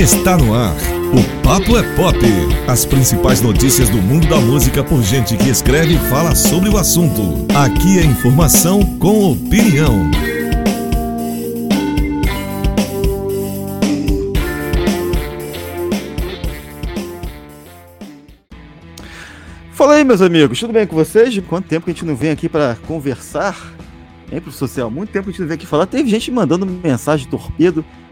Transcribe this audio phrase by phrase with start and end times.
[0.00, 0.76] Está no ar.
[1.12, 2.16] O Papo é Pop.
[2.66, 6.78] As principais notícias do mundo da música por gente que escreve e fala sobre o
[6.78, 7.46] assunto.
[7.54, 10.10] Aqui é informação com opinião.
[19.72, 21.38] Fala aí, meus amigos, tudo bem com vocês?
[21.40, 23.74] Quanto tempo que a gente não vem aqui para conversar?
[24.32, 24.90] Hein, pro social?
[24.90, 25.84] Muito tempo que a gente não vem aqui falar.
[25.84, 27.28] Teve gente mandando mensagem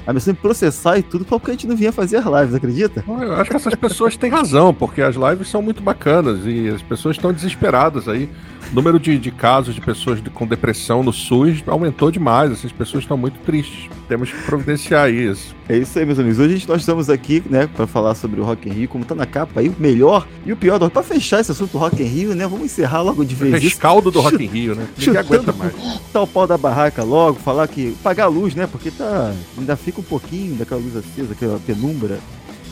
[0.08, 3.04] de torpedo ameaçando processar e tudo porque a gente não vinha fazer as lives, acredita?
[3.06, 6.82] Eu acho que essas pessoas têm razão, porque as lives são muito bacanas e as
[6.82, 8.28] pessoas estão desesperadas aí.
[8.72, 12.72] O número de, de casos de pessoas de, com depressão no SUS aumentou demais, essas
[12.72, 13.90] pessoas estão muito tristes.
[14.08, 15.54] Temos que providenciar isso.
[15.68, 16.38] É isso aí, meus amigos.
[16.38, 19.26] Hoje nós estamos aqui, né, para falar sobre o Rock in Rio, como tá na
[19.26, 20.78] capa aí, o melhor e o pior.
[20.88, 23.62] Para fechar esse assunto do Rock in Rio, né, vamos encerrar logo de vez.
[23.62, 24.88] Rescaldo do Rock in Rio, né?
[24.96, 25.74] Ninguém aguenta mais.
[26.10, 29.76] Tá o pau da barraca logo, falar que pagar a luz, né, porque tá ainda
[29.76, 32.18] fica um pouquinho daquela luz acesa, aquela penumbra.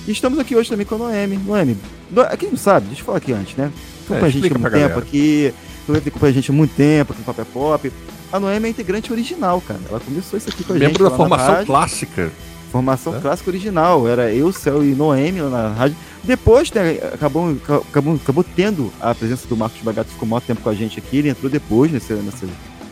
[0.09, 1.39] E estamos aqui hoje também com a Noemi.
[1.45, 1.77] Noemi,
[2.39, 3.71] quem não sabe, deixa eu falar aqui antes, né?
[4.01, 5.55] Ficou é, com a gente há muito tempo aqui,
[6.03, 7.93] ficou com a gente há muito tempo aqui no Papel Pop.
[8.33, 9.81] A Noemi é integrante original, cara.
[9.89, 10.99] Ela começou isso aqui com a Membro gente.
[10.99, 12.33] Membro da formação clássica.
[12.77, 13.21] Formação é?
[13.21, 14.09] clássica original.
[14.09, 15.97] Era eu, Céu e Noemi lá na rádio.
[16.23, 17.57] Depois né, acabou,
[17.89, 21.19] acabou, acabou tendo a presença do Marcos Bagato, ficou muito tempo com a gente aqui.
[21.19, 22.47] Ele entrou depois nesse, nesse,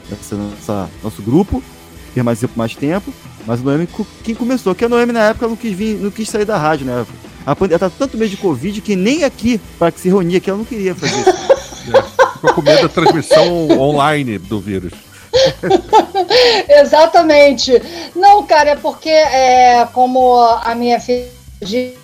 [0.09, 1.63] nesse nossa, nosso grupo,
[2.15, 3.13] permaneceu por mais tempo.
[3.47, 3.89] Mas o Noemi,
[4.23, 4.75] quem começou?
[4.75, 7.05] Que a Noemi na época não quis vir, não quis sair da rádio, né?
[7.45, 10.49] A pandemia tá tanto medo de Covid que nem aqui, para que se reunir aqui,
[10.49, 11.31] ela não queria fazer isso.
[11.95, 12.03] é,
[12.35, 14.93] ficou com medo da transmissão online do vírus.
[16.69, 17.73] Exatamente.
[18.15, 21.29] Não, cara, é porque, é, como a minha filha
[21.61, 21.95] diz,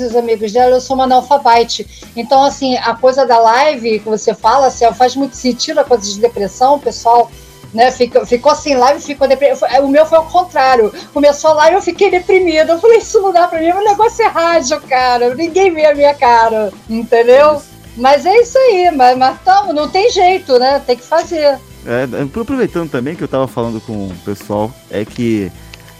[0.00, 1.86] os amigos dela, eu sou uma analfabete.
[2.16, 6.04] Então, assim, a coisa da live que você fala, assim, faz muito sentido a coisa
[6.04, 7.30] de depressão, pessoal
[7.74, 7.90] né?
[7.90, 9.58] Ficou, ficou sem live, ficou deprimido.
[9.82, 10.94] O meu foi o contrário.
[11.12, 12.72] Começou a live, eu fiquei deprimida.
[12.72, 15.34] Eu falei, isso não dá pra mim, o negócio é rádio, cara.
[15.34, 17.60] Ninguém vê a minha cara, entendeu?
[17.96, 20.80] Mas é isso aí, mas, mas tamo, não tem jeito, né?
[20.86, 21.58] Tem que fazer.
[21.86, 25.52] É, aproveitando também que eu tava falando com o pessoal, é que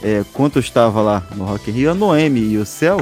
[0.02, 2.98] é, quando eu estava lá no Rock in Rio, a Noemi e o Céu,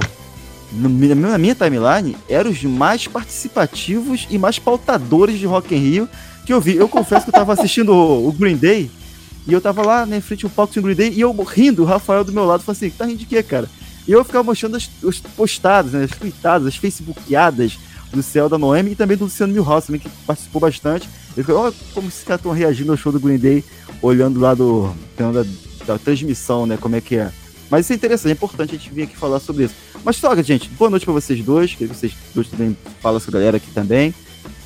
[0.72, 6.08] na minha timeline, eram os mais participativos e mais pautadores de Rock in Rio
[6.44, 6.76] que eu vi.
[6.76, 8.90] Eu confesso que eu tava assistindo o, o Green Day
[9.46, 11.86] e eu tava lá, né, frente ao palco do Green Day e eu rindo, o
[11.86, 13.68] Rafael do meu lado, falou assim, tá rindo de quê, cara?
[14.06, 17.78] E eu ficava mostrando as, os postados, né, as tweetadas, as facebookeadas
[18.12, 21.08] do Céu da Noemi e também do Luciano Milhouse também, que participou bastante.
[21.36, 23.64] Olha como esses caras estão reagindo ao show do Green Day,
[24.00, 25.44] olhando lá do, da,
[25.86, 27.30] da transmissão, né, como é que é.
[27.70, 29.74] Mas isso é interessante, é importante a gente vir aqui falar sobre isso.
[30.04, 33.32] Mas, toca, gente, boa noite para vocês dois, que vocês dois também falam com a
[33.32, 34.14] galera aqui também.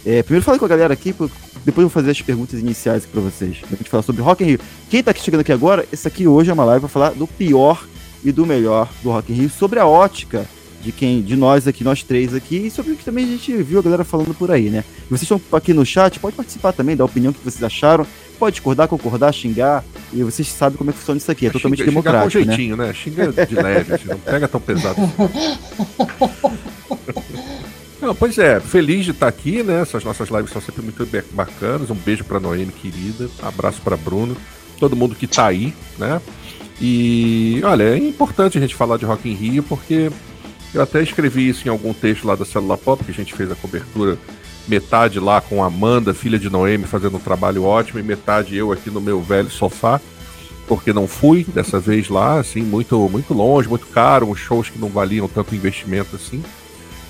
[0.04, 1.32] É, primeiro fala com a galera aqui, depois
[1.66, 3.58] eu vou fazer as perguntas iniciais aqui pra vocês.
[3.58, 4.60] Depois a gente falar sobre Rock in Rio.
[4.90, 7.86] Quem tá chegando aqui agora, esse aqui hoje é uma live pra falar do pior
[8.24, 10.46] e do melhor do Rock in Rio, sobre a ótica
[10.86, 13.52] de quem, de nós aqui, nós três aqui, e sobre o que também a gente
[13.60, 14.84] viu a galera falando por aí, né?
[15.04, 18.06] E vocês estão aqui no chat, pode participar também, dar a opinião que vocês acharam,
[18.38, 21.80] pode discordar, concordar, xingar, e vocês sabem como é que funciona isso aqui, é totalmente
[21.80, 22.86] xinga, democrático, xinga com jeitinho, né?
[22.86, 22.94] né?
[22.94, 24.96] Xinga de leve, assim, não pega tão pesado.
[27.98, 29.80] Não, pois é, feliz de estar aqui, né?
[29.80, 31.90] Essas nossas lives são sempre muito bacanas.
[31.90, 33.28] Um beijo para Noemi, querida.
[33.42, 34.36] Abraço para Bruno.
[34.78, 36.20] Todo mundo que tá aí, né?
[36.80, 40.10] E olha, é importante a gente falar de Rock in Rio porque
[40.74, 43.50] eu até escrevi isso em algum texto lá da Célula Pop, que a gente fez
[43.50, 44.18] a cobertura
[44.68, 48.90] metade lá com Amanda, filha de Noemi, fazendo um trabalho ótimo, e metade eu aqui
[48.90, 50.00] no meu velho sofá,
[50.66, 54.78] porque não fui dessa vez lá, assim, muito, muito longe, muito caro, uns shows que
[54.78, 56.42] não valiam tanto investimento assim.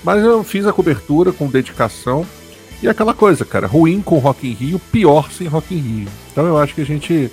[0.03, 2.25] Mas eu fiz a cobertura com dedicação.
[2.81, 6.07] E aquela coisa, cara, ruim com Rock in Rio, pior sem Rock in Rio.
[6.31, 7.31] Então eu acho que a gente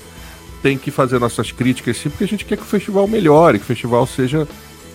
[0.62, 3.64] tem que fazer nossas críticas sim, porque a gente quer que o festival melhore, que
[3.64, 4.48] o festival seja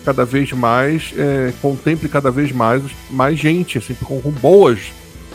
[0.04, 4.92] cada vez mais, é, contemple cada vez mais, mais gente, assim, com, com boas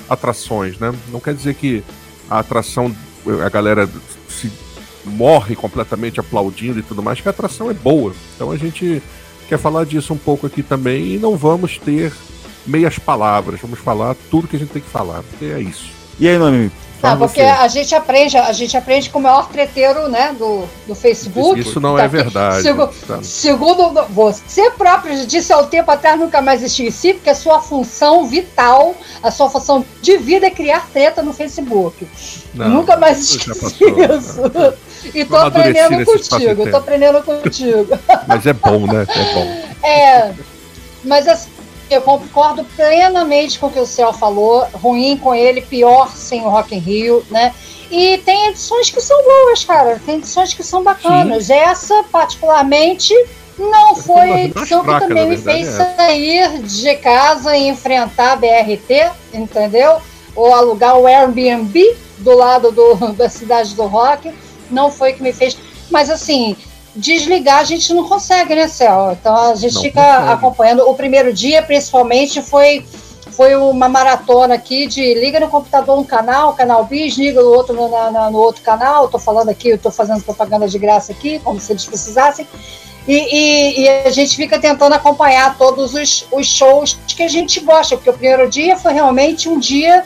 [0.10, 0.94] atrações, né?
[1.12, 1.84] Não quer dizer que
[2.30, 2.96] a atração,
[3.44, 3.90] a galera
[4.28, 4.52] se
[5.06, 8.14] morre completamente aplaudindo e tudo mais, que a atração é boa.
[8.36, 9.02] Então a gente
[9.48, 12.12] quer falar disso um pouco aqui também e não vamos ter
[12.66, 15.92] meias palavras, vamos falar tudo que a gente tem que falar, porque é isso.
[16.20, 16.72] E aí, Nami?
[17.04, 17.48] Ah, porque você.
[17.48, 21.60] a gente aprende, a gente aprende com o maior treteiro, né, do, do Facebook.
[21.60, 22.64] Isso não tá é verdade.
[22.64, 23.20] Segu, tá.
[23.22, 28.26] Segundo você próprio disse há um tempo atrás, nunca mais esqueci, porque a sua função
[28.26, 32.08] vital, a sua função de vida é criar treta no Facebook.
[32.54, 34.42] Não, nunca mais esqueci passou, isso.
[34.54, 34.74] Não.
[35.14, 38.00] E tô aprendendo contigo, tô aprendendo contigo.
[38.28, 39.06] Mas é bom, né?
[39.08, 39.88] É bom.
[39.88, 40.34] É,
[41.04, 41.50] mas assim,
[41.90, 44.68] eu concordo plenamente com o que o Céu falou.
[44.74, 47.54] Ruim com ele, pior sem o Rock in Rio, né?
[47.92, 50.02] E tem edições que são boas, cara.
[50.06, 51.46] Tem edições que são bacanas.
[51.46, 51.54] Sim.
[51.54, 53.14] Essa, particularmente,
[53.58, 55.96] Não, foi a edição que também me fez é.
[55.96, 60.02] sair de casa e enfrentar a BRT, entendeu?
[60.36, 64.34] Ou alugar o Airbnb do lado do, da cidade do rock.
[64.70, 65.58] Não foi que me fez.
[65.92, 66.58] Mas assim,
[66.96, 69.12] desligar a gente não consegue, né, Céu?
[69.12, 70.32] Então a gente não fica consegue.
[70.32, 70.90] acompanhando.
[70.90, 72.86] O primeiro dia, principalmente, foi
[73.32, 77.76] foi uma maratona aqui de liga no computador um canal, canal bis, liga no outro
[77.76, 79.06] no, no, no outro canal.
[79.06, 82.48] Estou falando aqui, estou fazendo propaganda de graça aqui, como se eles precisassem.
[83.08, 87.60] E, e, e, a gente fica tentando acompanhar todos os, os shows que a gente
[87.60, 90.04] gosta, porque o primeiro dia foi realmente um dia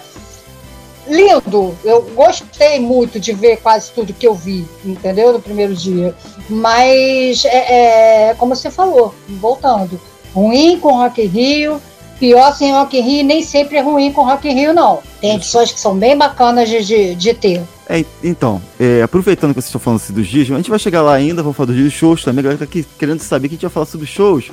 [1.10, 1.76] lindo.
[1.84, 5.34] Eu gostei muito de ver quase tudo que eu vi, entendeu?
[5.34, 6.16] No primeiro dia.
[6.50, 10.00] Mas, é, é como você falou, voltando,
[10.34, 11.82] ruim com Rock in Rio,
[12.20, 15.00] pior sem Rock in Rio, nem sempre é ruim com Rock in Rio, não.
[15.20, 17.62] Tem edições que são bem bacanas de, de, de ter.
[17.88, 21.02] É, então, é, aproveitando que vocês estão falando assim, dos dias, a gente vai chegar
[21.02, 23.48] lá ainda, vamos falar dos dias dos shows também, a galera tá aqui querendo saber
[23.48, 24.52] que a gente vai falar sobre shows.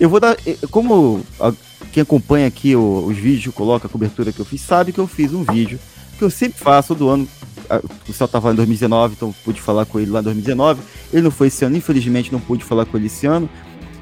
[0.00, 1.24] Eu vou dar, é, como
[1.92, 5.06] quem acompanha aqui o, os vídeos, coloca a cobertura que eu fiz, sabe que eu
[5.06, 5.78] fiz um vídeo
[6.16, 7.28] que eu sempre faço todo ano.
[8.08, 10.80] O Céu estava em 2019, então pude falar com ele lá em 2019.
[11.12, 13.48] Ele não foi esse ano, infelizmente não pude falar com ele esse ano.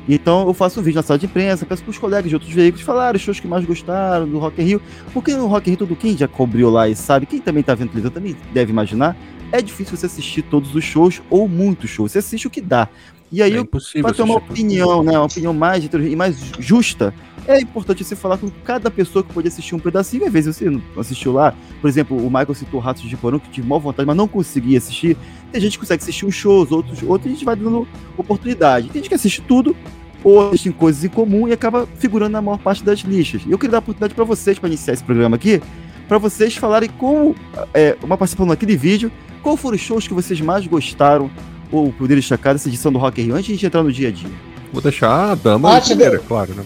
[0.09, 2.53] Então eu faço um vídeo na sala de imprensa, peço para os colegas de outros
[2.53, 4.82] veículos falarem os shows que mais gostaram do Rock in Rio.
[5.12, 7.75] Porque no Rock in Rio, tudo quem já cobriu lá e sabe, quem também está
[7.75, 9.17] vendo televisão também deve imaginar,
[9.50, 12.12] é difícil você assistir todos os shows ou muitos shows.
[12.12, 12.88] Você assiste o que dá.
[13.32, 13.65] E aí, é
[14.03, 17.15] para ter uma opinião, né, uma opinião mais e mais justa,
[17.46, 20.26] é importante você falar com cada pessoa que pode assistir um pedacinho.
[20.26, 21.55] Às vezes você não assistiu lá.
[21.81, 24.79] Por exemplo, o Michael citou Ratos de Porão, que tive mal vontade, mas não conseguia
[24.79, 25.17] assistir.
[25.52, 27.87] Tem gente que consegue assistir os shows, outros, outros a gente vai dando
[28.17, 28.88] oportunidade.
[28.88, 29.76] Tem gente que assiste tudo,
[30.25, 33.43] ou assistem coisas em comum e acaba figurando na maior parte das listas.
[33.46, 35.61] E eu queria dar a oportunidade para vocês, para iniciar esse programa aqui,
[36.08, 37.37] para vocês falarem como,
[37.75, 39.12] é, uma participação naquele vídeo,
[39.43, 41.31] qual foram os shows que vocês mais gostaram
[41.70, 44.08] ou poderam destacar dessa edição do Rock Rio, antes de a gente entrar no dia
[44.08, 44.31] a dia.
[44.73, 46.64] Vou deixar a dama primeira, claro, né?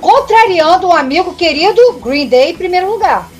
[0.00, 3.30] Contrariando um amigo querido, Green Day em primeiro lugar.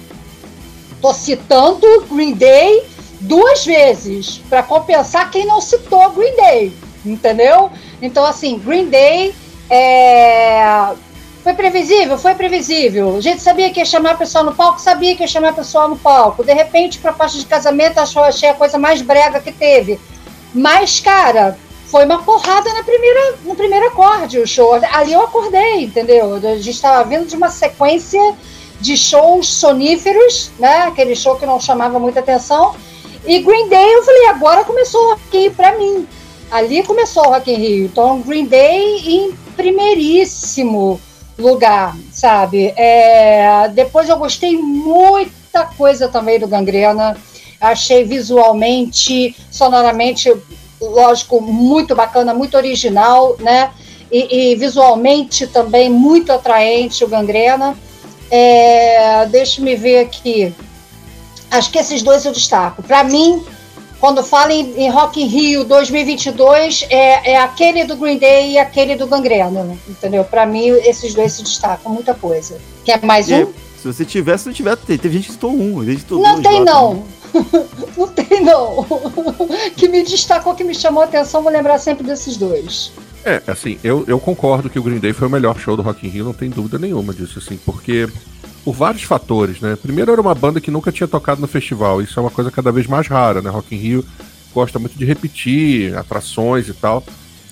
[1.00, 2.84] Tô citando Green Day
[3.20, 6.72] duas vezes, para compensar quem não citou Green Day,
[7.04, 7.70] entendeu?
[8.00, 9.34] Então, assim, Green Day
[9.70, 10.92] é...
[11.42, 12.18] foi previsível?
[12.18, 13.16] Foi previsível.
[13.16, 15.54] A gente sabia que ia chamar a pessoa no palco, sabia que ia chamar a
[15.54, 16.44] pessoa no palco.
[16.44, 20.00] De repente, para a faixa de casamento, achou, achei a coisa mais brega que teve.
[20.54, 24.74] Mas, cara, foi uma porrada na primeira, no primeiro acorde o show.
[24.74, 26.34] Ali eu acordei, entendeu?
[26.34, 28.20] A gente estava vindo de uma sequência
[28.80, 30.82] de shows soníferos, né?
[30.82, 32.74] Aquele show que não chamava muita atenção.
[33.24, 36.06] E Green Day, eu falei, agora começou o Rock in Rio pra mim.
[36.50, 37.84] Ali começou o Rock in Rio.
[37.86, 41.00] Então, Green Day em primeiríssimo
[41.38, 42.72] lugar, sabe?
[42.76, 47.16] É, depois eu gostei muita coisa também do Gangrena.
[47.60, 50.32] Achei visualmente, sonoramente
[50.80, 53.70] lógico, muito bacana, muito original, né?
[54.10, 57.76] E, e visualmente também muito atraente o Gangrena.
[58.30, 60.54] É, Deixa-me ver aqui.
[61.50, 62.82] Acho que esses dois eu destaco.
[62.82, 63.44] Para mim,
[64.00, 68.58] quando fala em, em, Rock in Rio 2022, é, é aquele do Green Day e
[68.58, 70.24] aquele do Gangrena, entendeu?
[70.24, 72.58] Para mim, esses dois se destacam, muita coisa.
[72.84, 73.46] Quer mais um?
[73.80, 76.56] Se você tivesse, se não tiver, teve gente que citou um, gente citou Não dois,
[76.56, 77.04] tem, não.
[77.96, 78.86] não tem, não.
[79.76, 82.92] que me destacou, que me chamou a atenção, vou lembrar sempre desses dois.
[83.24, 86.06] É, assim, eu, eu concordo que o Green Day foi o melhor show do Rock
[86.06, 88.08] in Rio, não tem dúvida nenhuma disso, assim, porque
[88.64, 89.76] por vários fatores, né?
[89.80, 92.70] Primeiro era uma banda que nunca tinha tocado no festival, isso é uma coisa cada
[92.70, 93.50] vez mais rara, né?
[93.50, 94.04] Rock in Rio
[94.56, 97.04] gosta muito de repetir atrações e tal.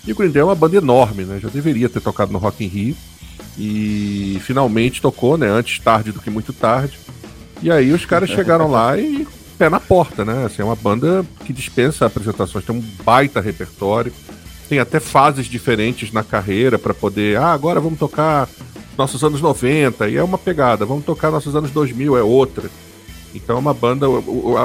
[0.06, 1.38] E o Green Day é uma banda enorme, né?
[1.38, 2.96] Já deveria ter tocado no Rock in Rio.
[3.58, 5.48] E finalmente tocou, né?
[5.48, 6.98] Antes tarde do que muito tarde.
[7.62, 9.26] E aí os caras chegaram lá e
[9.58, 10.44] pé na porta, né?
[10.44, 14.12] Assim, é uma banda que dispensa apresentações, tem um baita repertório,
[14.68, 18.48] tem até fases diferentes na carreira para poder, ah, agora vamos tocar
[18.96, 22.70] nossos anos 90, e é uma pegada, vamos tocar nossos anos 2000, é outra.
[23.34, 24.06] Então é uma banda,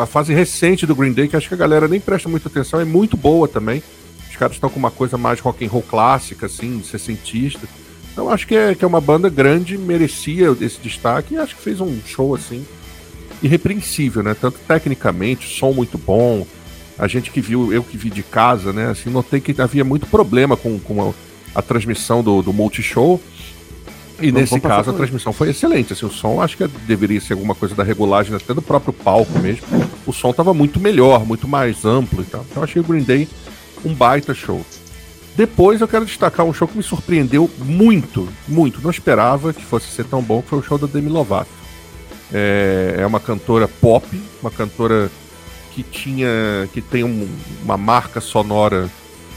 [0.01, 2.79] a fase recente do Green Day, que acho que a galera nem presta muita atenção,
[2.79, 3.81] é muito boa também.
[4.29, 7.67] Os caras estão com uma coisa mais rock and roll clássica, assim, sessentista.
[8.11, 11.61] Então acho que é, que é uma banda grande, merecia esse destaque, e acho que
[11.61, 12.65] fez um show, assim,
[13.41, 14.35] irrepreensível, né?
[14.39, 16.45] Tanto tecnicamente, som muito bom.
[16.97, 18.87] A gente que viu, eu que vi de casa, né?
[18.89, 23.21] Assim, notei que havia muito problema com, com a, a transmissão do, do Multishow.
[24.21, 25.93] E Não, nesse caso a transmissão foi excelente.
[25.93, 29.39] Assim, o som acho que deveria ser alguma coisa da regulagem, até do próprio palco
[29.39, 29.65] mesmo.
[30.05, 32.45] O som estava muito melhor, muito mais amplo e tal.
[32.49, 33.27] Então achei o Green Day
[33.85, 34.65] um baita show.
[35.37, 38.81] Depois eu quero destacar um show que me surpreendeu muito, muito.
[38.81, 41.49] Não esperava que fosse ser tão bom, que foi o show da Demi Lovato.
[42.31, 44.05] É, é uma cantora pop,
[44.41, 45.09] uma cantora
[45.71, 46.27] que tinha
[46.73, 47.27] que tem um,
[47.63, 48.89] uma marca sonora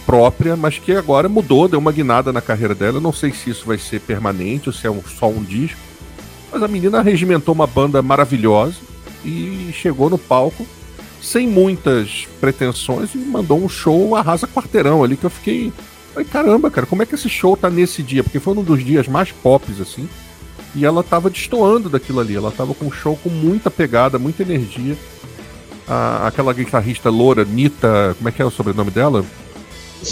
[0.05, 2.99] própria, mas que agora mudou, deu uma guinada na carreira dela.
[2.99, 5.79] Eu não sei se isso vai ser permanente ou se é um, só um disco.
[6.51, 8.77] Mas a menina regimentou uma banda maravilhosa
[9.25, 10.67] e chegou no palco
[11.21, 15.73] sem muitas pretensões e mandou um show arrasa quarteirão ali que eu fiquei.
[16.17, 18.23] Ai, caramba, cara, como é que esse show tá nesse dia?
[18.23, 20.09] Porque foi um dos dias mais pops, assim.
[20.75, 22.35] E ela tava destoando daquilo ali.
[22.35, 24.97] Ela tava com um show com muita pegada, muita energia.
[25.87, 28.15] A, aquela guitarrista loura, Nita.
[28.17, 29.25] Como é que é o sobrenome dela?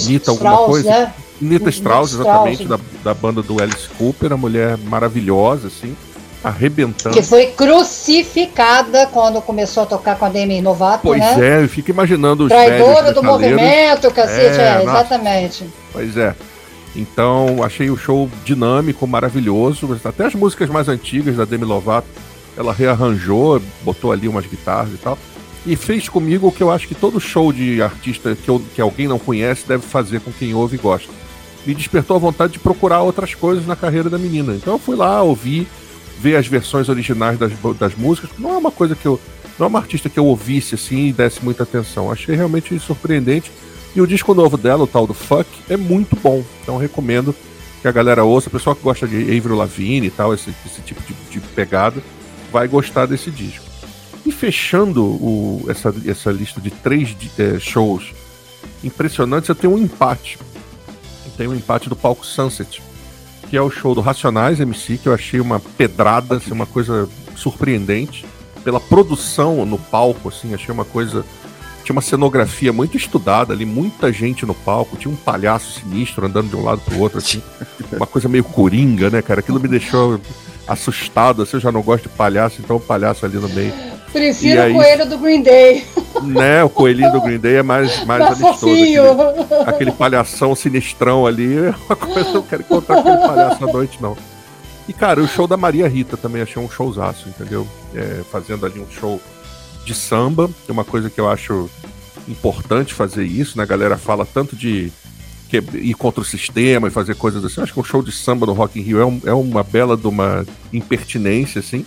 [0.06, 0.90] Nita alguma Strauss, coisa?
[0.90, 1.14] né?
[1.40, 2.28] Nita Strauss, Strauss.
[2.28, 5.96] exatamente, da, da banda do Alice Cooper, a mulher maravilhosa, assim,
[6.44, 7.14] arrebentando.
[7.16, 11.60] Que foi crucificada quando começou a tocar com a Demi Novato, Pois né?
[11.60, 15.64] é, eu fico imaginando os Traidora do movimento, cacete, É, é, exatamente.
[15.92, 16.34] Pois é.
[16.96, 19.88] Então, achei o show dinâmico, maravilhoso.
[20.04, 22.08] Até as músicas mais antigas da Demi Lovato,
[22.56, 25.16] ela rearranjou, botou ali umas guitarras e tal.
[25.66, 28.80] E fez comigo o que eu acho que todo show de artista que, eu- que
[28.80, 31.12] alguém não conhece deve fazer com quem ouve e gosta.
[31.66, 34.54] Me despertou a vontade de procurar outras coisas na carreira da menina.
[34.54, 35.68] Então eu fui lá, ouvi,
[36.18, 38.30] ver as versões originais das, das músicas.
[38.38, 39.20] Não é uma coisa que eu.
[39.58, 42.10] Não é uma artista que eu ouvisse assim e desse muita atenção.
[42.10, 43.52] Achei realmente surpreendente.
[43.94, 46.44] E o disco novo dela, o tal do Fuck, é muito bom.
[46.62, 47.34] Então recomendo
[47.82, 48.48] que a galera ouça.
[48.48, 52.00] O pessoal que gosta de Avril Lavigne e tal, esse, esse tipo de, de pegada,
[52.52, 53.64] vai gostar desse disco.
[54.24, 58.12] E fechando o- essa, essa lista de três eh, shows
[58.84, 60.38] impressionantes, eu tenho um empate.
[61.36, 62.82] Tem um empate do palco Sunset,
[63.48, 67.08] que é o show do Racionais MC, que eu achei uma pedrada, assim, uma coisa
[67.34, 68.26] surpreendente.
[68.62, 71.24] Pela produção no palco, assim, achei uma coisa.
[71.90, 76.48] Tinha uma cenografia muito estudada ali, muita gente no palco, tinha um palhaço sinistro andando
[76.48, 77.42] de um lado pro outro, assim.
[77.92, 79.40] Uma coisa meio coringa, né, cara?
[79.40, 80.20] Aquilo me deixou
[80.68, 83.72] assustado, assim, eu já não gosto de palhaço, então o palhaço ali no meio.
[84.12, 85.84] Prefiro aí- o coelho do Green Day.
[86.22, 88.66] Né, o coelhinho do Green Day é mais, mais Tá amistoso.
[88.70, 88.98] Aquele,
[89.66, 93.98] aquele palhação sinistrão ali é uma coisa, eu não quero encontrar aquele palhaço à noite,
[94.00, 94.16] não.
[94.86, 97.66] E, cara, o show da Maria Rita também achei um showzaço, entendeu?
[97.96, 99.20] É, fazendo ali um show
[99.90, 101.68] de samba, é uma coisa que eu acho
[102.28, 103.64] importante fazer isso, né?
[103.64, 104.92] A galera fala tanto de
[105.48, 107.56] que- ir contra o sistema e fazer coisas assim.
[107.58, 109.64] Eu acho que um show de samba no Rock in Rio é, um- é uma
[109.64, 111.84] bela de uma impertinência, assim.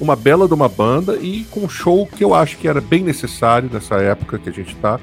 [0.00, 3.04] Uma bela de uma banda e com um show que eu acho que era bem
[3.04, 4.98] necessário nessa época que a gente tá,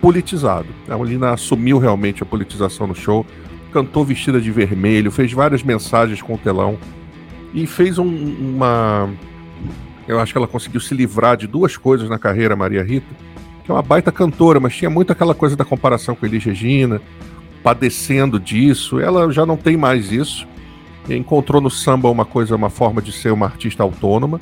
[0.00, 0.68] politizado.
[0.88, 3.26] A Molina assumiu realmente a politização no show,
[3.72, 6.78] cantou vestida de vermelho, fez várias mensagens com o telão
[7.52, 8.06] e fez um-
[8.54, 9.10] uma.
[10.06, 13.14] Eu acho que ela conseguiu se livrar de duas coisas na carreira, Maria Rita,
[13.64, 17.00] que é uma baita cantora, mas tinha muito aquela coisa da comparação com Elis Regina,
[17.62, 19.00] padecendo disso.
[19.00, 20.46] Ela já não tem mais isso.
[21.08, 24.40] Encontrou no samba uma coisa, uma forma de ser uma artista autônoma.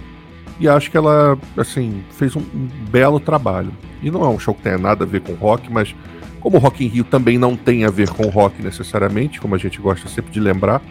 [0.58, 3.72] E acho que ela, assim, fez um, um belo trabalho.
[4.02, 5.94] E não é um show que tenha nada a ver com rock, mas
[6.42, 9.58] como o Rock in Rio também não tem a ver com rock necessariamente, como a
[9.58, 10.82] gente gosta sempre de lembrar,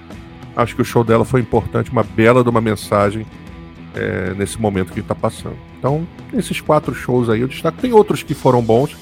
[0.55, 3.25] acho que o show dela foi importante, uma bela de uma mensagem
[3.95, 5.57] é, nesse momento que está passando.
[5.77, 7.81] Então, esses quatro shows aí eu destaco.
[7.81, 8.95] Tem outros que foram bons,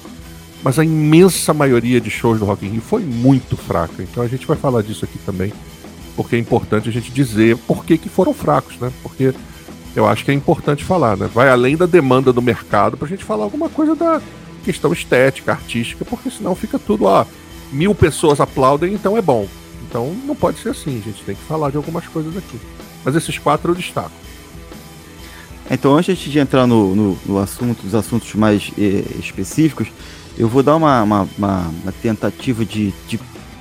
[0.62, 4.02] mas a imensa maioria de shows do Rock in Rio foi muito fraca.
[4.02, 5.52] Então a gente vai falar disso aqui também,
[6.16, 8.92] porque é importante a gente dizer por que, que foram fracos, né?
[9.02, 9.32] Porque
[9.94, 11.28] eu acho que é importante falar, né?
[11.32, 14.20] Vai além da demanda do mercado pra gente falar alguma coisa da
[14.64, 17.24] questão estética, artística, porque senão fica tudo, ó,
[17.72, 19.48] mil pessoas aplaudem, então é bom.
[19.88, 22.60] Então não pode ser assim, a gente tem que falar de algumas coisas aqui.
[23.04, 24.12] Mas esses quatro eu destaco.
[25.70, 29.88] Então, antes de entrar no, no, no assunto, dos assuntos mais eh, específicos,
[30.36, 33.20] eu vou dar uma, uma, uma- uma tentativa de, de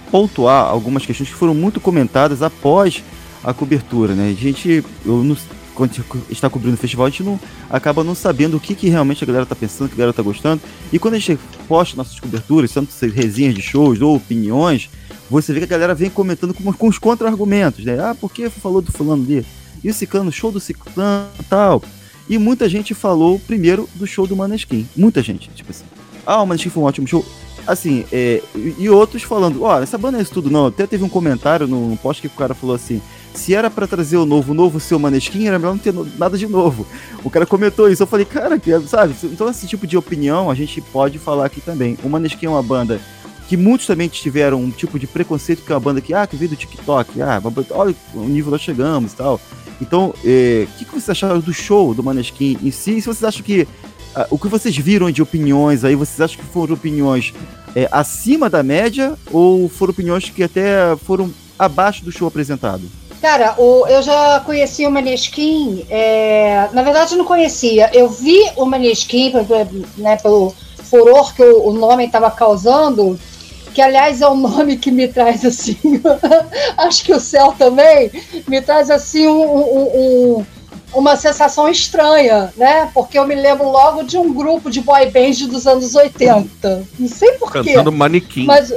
[0.10, 3.04] pontuar algumas questões que foram muito comentadas após
[3.44, 4.30] a cobertura, né?
[4.30, 5.38] A gente, eu não,
[5.76, 5.92] quando
[6.30, 7.40] está cobrindo o festival, a gente não
[7.70, 10.14] acaba não sabendo o que, que realmente a galera tá pensando, o que a galera
[10.14, 10.62] tá gostando.
[10.92, 14.90] E quando a gente posta nossas coberturas, tanto se- resenhas de shows ou opiniões,
[15.30, 18.00] você vê que a galera vem comentando com, com os contra-argumentos, né?
[18.00, 19.46] Ah, por que falou do fulano ali?
[19.84, 21.82] E o ciclano, show do ciclano tal.
[22.30, 24.88] E muita gente falou primeiro do show do Maneskin.
[24.96, 25.86] Muita gente, tipo assim.
[26.26, 27.26] Ah, o Maneskin foi um ótimo show.
[27.66, 30.68] Assim, é, e, outros falando, ó, essa banda é isso tudo não.
[30.68, 33.02] Até teve um comentário no, post que o cara falou assim,
[33.34, 36.38] se era pra trazer o novo, o novo seu Maneskin, era melhor não ter nada
[36.38, 36.86] de novo.
[37.24, 39.16] O cara comentou isso, eu falei, cara, que- sabe?
[39.24, 41.98] Então esse tipo de opinião a gente pode falar aqui também.
[42.04, 43.00] O Maneskin é uma banda
[43.48, 46.36] que muitos também tiveram um tipo de preconceito, que é uma banda que, ah, que
[46.36, 49.42] veio do TikTok, ah, olha o nível nós chegamos e tal.
[49.82, 52.98] Então, é, o que, que vocês acharam do show do Maneskin em si?
[52.98, 53.68] E se vocês acham que
[54.16, 57.34] ah, o que vocês viram de opiniões aí, vocês acham que foram opiniões
[57.76, 62.82] é, acima da média ou foram opiniões que até foram abaixo do show apresentado?
[63.22, 67.90] Cara, o- eu já conheci o Maneskin, é, na verdade não conhecia.
[67.94, 69.34] Eu vi o Maneskin,
[69.98, 73.20] né, pelo furor que o, o nome estava causando,
[73.74, 75.78] que aliás é um nome que me traz assim,
[76.78, 78.12] acho que o céu também
[78.48, 79.84] me traz assim um, um,
[80.38, 80.46] um,
[80.94, 82.90] uma sensação estranha, né?
[82.94, 86.88] Porque eu me lembro logo de um grupo de boy band dos anos 80.
[86.98, 87.74] Não sei porquê.
[87.74, 88.46] Cantando manequim.
[88.46, 88.74] Mas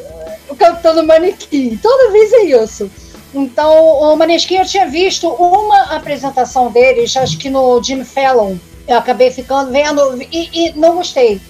[0.59, 1.79] cantando manequim.
[1.83, 2.91] Toda vez é isso.
[3.35, 8.57] Então, o Maneskin eu tinha visto uma apresentação deles, acho que no Jim Fallon.
[8.87, 11.41] Eu acabei ficando vendo e, e não gostei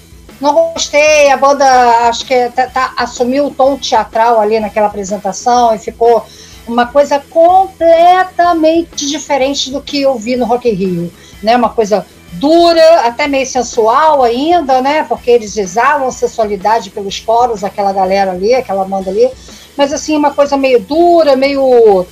[0.42, 1.64] não gostei, a banda
[2.08, 6.26] acho que tá, tá, assumiu o tom teatral ali naquela apresentação e ficou
[6.66, 11.56] uma coisa completamente diferente do que eu vi no Rock in Rio, né?
[11.56, 15.04] Uma coisa dura, até meio sensual ainda, né?
[15.08, 19.30] Porque eles exalam sensualidade pelos coros, aquela galera ali, aquela banda ali,
[19.76, 22.06] mas assim uma coisa meio dura, meio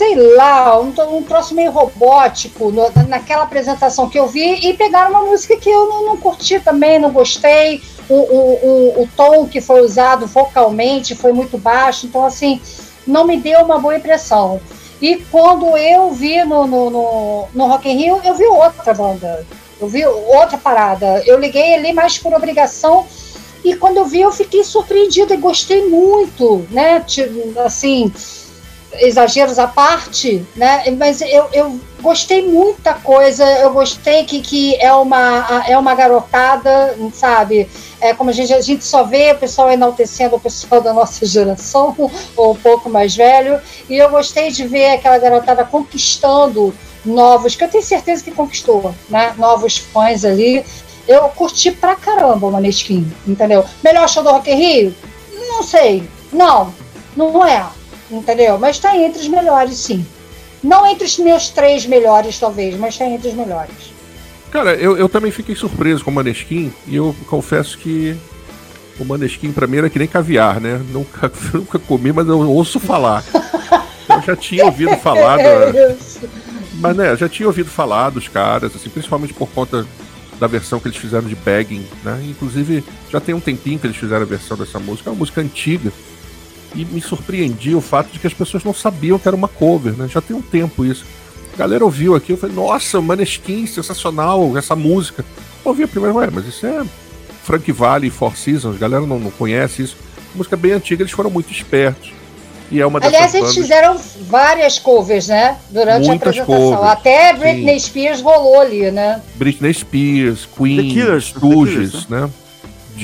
[0.00, 5.10] sei lá, um, um troço meio robótico no, naquela apresentação que eu vi e pegaram
[5.10, 7.82] uma música que eu não, não curti também, não gostei.
[8.08, 12.62] O, o, o, o, tom que foi usado vocalmente foi muito baixo, então assim,
[13.06, 14.58] não me deu uma boa impressão.
[15.02, 19.46] E quando eu vi no, no, no, no Rock in Rio, eu vi outra banda,
[19.78, 21.22] eu vi outra parada.
[21.26, 23.04] Eu liguei ali mais por obrigação
[23.62, 27.04] e quando eu vi eu fiquei surpreendida e gostei muito, né?
[27.66, 28.10] Assim,
[28.94, 30.84] exageros à parte, né?
[30.98, 36.96] Mas eu, eu gostei muita coisa, eu gostei que, que é, uma, é uma garotada,
[37.12, 37.68] sabe?
[38.00, 41.24] É como a gente, a gente só vê o pessoal enaltecendo o pessoal da nossa
[41.26, 41.94] geração,
[42.36, 47.64] ou um pouco mais velho, e eu gostei de ver aquela garotada conquistando novos, que
[47.64, 49.34] eu tenho certeza que conquistou, né?
[49.38, 50.64] Novos fãs ali.
[51.08, 53.64] Eu curti pra caramba o Maneskin, entendeu?
[53.82, 54.94] Melhor show do Rock in Rio?
[55.48, 56.08] Não sei.
[56.32, 56.72] Não,
[57.16, 57.66] não é
[58.10, 58.58] entendeu?
[58.58, 60.04] Mas está entre os melhores, sim.
[60.62, 63.92] Não entre os meus três melhores, talvez, mas está entre os melhores.
[64.50, 68.16] Cara, eu, eu também fiquei surpreso com o Maneskin e eu confesso que
[68.98, 70.80] o Maneskin pra mim era que nem caviar, né?
[70.90, 73.24] Nunca, nunca comi, mas eu ouço falar.
[74.08, 75.96] Eu já tinha ouvido falar da...
[76.74, 79.86] Mas né, já tinha ouvido falar dos caras, assim, principalmente por conta
[80.38, 82.20] da versão que eles fizeram de Bagging, né?
[82.28, 85.40] Inclusive, já tem um tempinho que eles fizeram a versão dessa música, é uma música
[85.40, 85.92] antiga.
[86.74, 89.92] E me surpreendia o fato de que as pessoas não sabiam que era uma cover,
[89.94, 90.08] né?
[90.08, 91.04] Já tem um tempo isso.
[91.52, 95.24] A galera ouviu aqui, eu falei, nossa, Maneskin, sensacional, essa música.
[95.64, 96.84] Eu ouvi a primeira, ué, mas isso é
[97.42, 99.96] Frank Valley, Four Seasons, a galera não, não conhece isso.
[100.34, 102.12] Música bem antiga, eles foram muito espertos.
[102.70, 103.54] E é uma Aliás, eles bandas...
[103.56, 105.58] fizeram várias covers, né?
[105.70, 106.76] Durante Muitas a apresentação.
[106.76, 107.86] Covers, Até Britney sim.
[107.86, 109.20] Spears rolou ali, né?
[109.34, 112.20] Britney Spears, Queen, The Killers, Stooges, né?
[112.20, 112.30] né?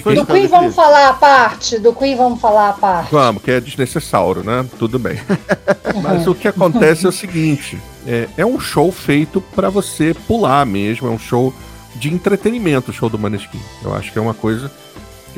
[0.02, 3.12] Do Queen vamos falar a parte, do Queen vamos falar a parte.
[3.12, 4.64] Vamos, que é desnecessário, né?
[4.78, 5.18] Tudo bem.
[6.02, 10.64] Mas o que acontece é o seguinte: é, é um show feito para você pular
[10.66, 11.52] mesmo, é um show
[11.94, 13.60] de entretenimento, o show do Maneskin.
[13.82, 14.70] Eu acho que é uma coisa.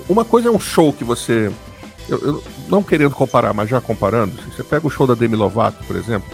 [0.09, 1.51] Uma coisa é um show que você.
[2.09, 5.85] Eu, eu, não querendo comparar, mas já comparando, você pega o show da Demi Lovato,
[5.85, 6.29] por exemplo,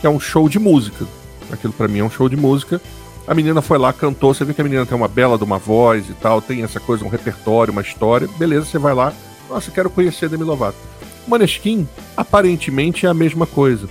[0.00, 1.04] que é um show de música.
[1.50, 2.80] Aquilo para mim é um show de música
[3.26, 5.58] a menina foi lá, cantou, você vê que a menina tem uma bela de uma
[5.58, 8.28] voz e tal, tem essa coisa, um repertório, uma história.
[8.38, 9.12] Beleza, você vai lá,
[9.48, 10.78] nossa, quero conhecer Demi Lovato.
[11.26, 13.88] Maneskin, aparentemente, é a mesma coisa.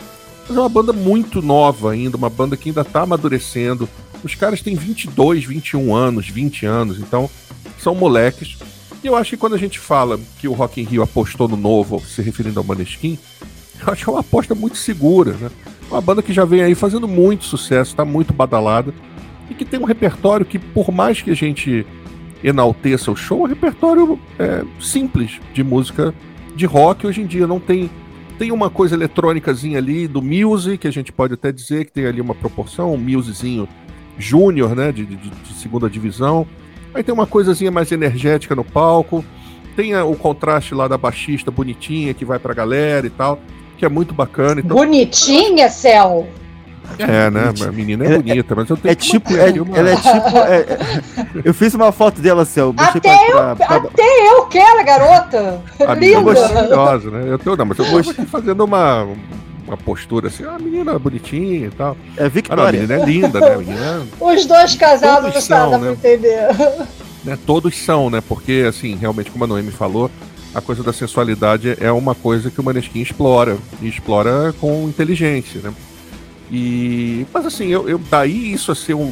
[0.48, 3.90] Mas é uma banda muito nova ainda, uma banda que ainda está amadurecendo.
[4.24, 7.30] Os caras têm 22, 21 anos, 20 anos, então
[7.78, 8.58] são moleques.
[9.04, 11.58] E eu acho que quando a gente fala que o Rock in Rio apostou no
[11.58, 13.20] novo, se referindo ao Maneskin,
[13.86, 15.52] eu acho que é uma aposta muito segura, né?
[15.92, 18.94] Uma banda que já vem aí fazendo muito sucesso, está muito badalada
[19.50, 21.86] e que tem um repertório que, por mais que a gente
[22.44, 26.14] enalteça o show, é um repertório é, simples de música
[26.56, 27.48] de rock hoje em dia.
[27.48, 27.90] Não tem.
[28.38, 32.06] Tem uma coisa eletrônicazinha ali do Muse, que a gente pode até dizer que tem
[32.06, 33.68] ali uma proporção, um Musezinho
[34.18, 36.46] júnior, né, de, de, de, segunda divisão.
[36.94, 39.24] Aí tem uma coisazinha mais energética no palco.
[39.76, 43.40] Tem a, o contraste lá da baixista bonitinha que vai pra galera e tal,
[43.78, 44.60] que é muito bacana.
[44.60, 46.28] Então, bonitinha, Céu?
[47.00, 47.54] É, né?
[47.68, 50.38] A menina é bonita, mas eu tenho é tipo, é, Ela é tipo.
[50.38, 50.78] É, é,
[51.44, 53.76] eu fiz uma foto dela assim, eu até, pra, eu, pra, pra...
[53.78, 55.62] até eu quero a garota!
[55.86, 56.32] A Linda!
[56.32, 57.24] É maravilhosa, né?
[57.28, 59.08] Eu tô, não, mas eu tô aqui fazendo uma,
[59.68, 61.98] uma postura assim, a menina bonitinha e tal.
[62.18, 62.64] É Victoria.
[62.64, 63.58] Ah, a menina é linda, né?
[63.58, 64.08] Menina...
[64.20, 65.92] Os dois casados não sabem né?
[65.92, 66.48] entender.
[67.24, 67.38] Né?
[67.46, 68.22] Todos são, né?
[68.22, 70.12] Porque, assim, realmente, como a Noemi falou,
[70.54, 73.58] a coisa da sensualidade é uma coisa que o Maneskin explora.
[73.82, 75.74] E explora com inteligência, né?
[76.52, 79.12] E, mas assim, eu, eu daí isso a ser o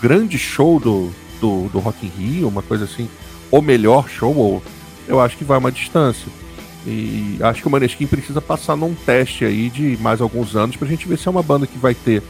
[0.00, 3.08] grande show do, do, do Rock in Rio, uma coisa assim,
[3.50, 4.62] o melhor show, ou,
[5.06, 6.30] eu acho que vai uma distância.
[6.86, 10.88] E acho que o Maneskin precisa passar num teste aí de mais alguns anos pra
[10.88, 12.22] gente ver se é uma banda que vai ter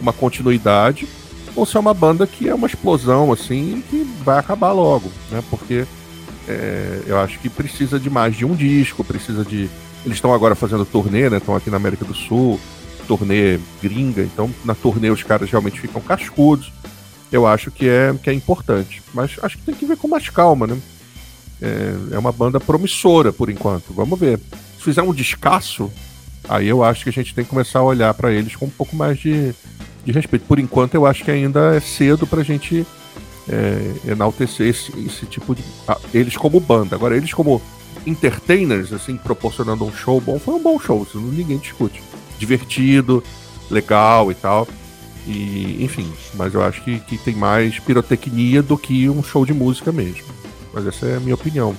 [0.00, 1.08] uma continuidade
[1.56, 5.42] ou se é uma banda que é uma explosão assim que vai acabar logo, né?
[5.48, 5.86] Porque
[6.46, 9.70] É, eu acho que precisa de mais de um disco, precisa de.
[10.04, 11.38] Eles estão agora fazendo turnê, né?
[11.38, 12.60] Estão aqui na América do Sul,
[13.06, 16.72] turnê gringa, então na turnê os caras realmente ficam cascudos.
[17.30, 19.02] Eu acho que é, que é importante.
[19.12, 20.78] Mas acho que tem que ver com mais calma, né?
[21.60, 23.92] É, é uma banda promissora por enquanto.
[23.92, 24.38] Vamos ver.
[24.78, 25.90] Se fizer um descasso,
[26.48, 28.70] aí eu acho que a gente tem que começar a olhar para eles com um
[28.70, 29.52] pouco mais de,
[30.04, 30.46] de respeito.
[30.46, 32.86] Por enquanto, eu acho que ainda é cedo pra gente
[33.48, 35.64] é, enaltecer esse, esse tipo de.
[35.88, 36.94] Ah, eles como banda.
[36.94, 37.60] Agora, eles como
[38.06, 42.02] entertainers, assim, proporcionando um show bom, foi um bom show, isso ninguém discute.
[42.38, 43.22] Divertido,
[43.70, 44.66] legal e tal.
[45.26, 49.54] E, enfim, mas eu acho que, que tem mais pirotecnia do que um show de
[49.54, 50.26] música mesmo.
[50.72, 51.74] Mas essa é a minha opinião.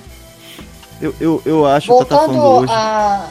[1.00, 2.72] Eu, eu, eu acho que tá falando hoje.
[2.72, 3.28] A...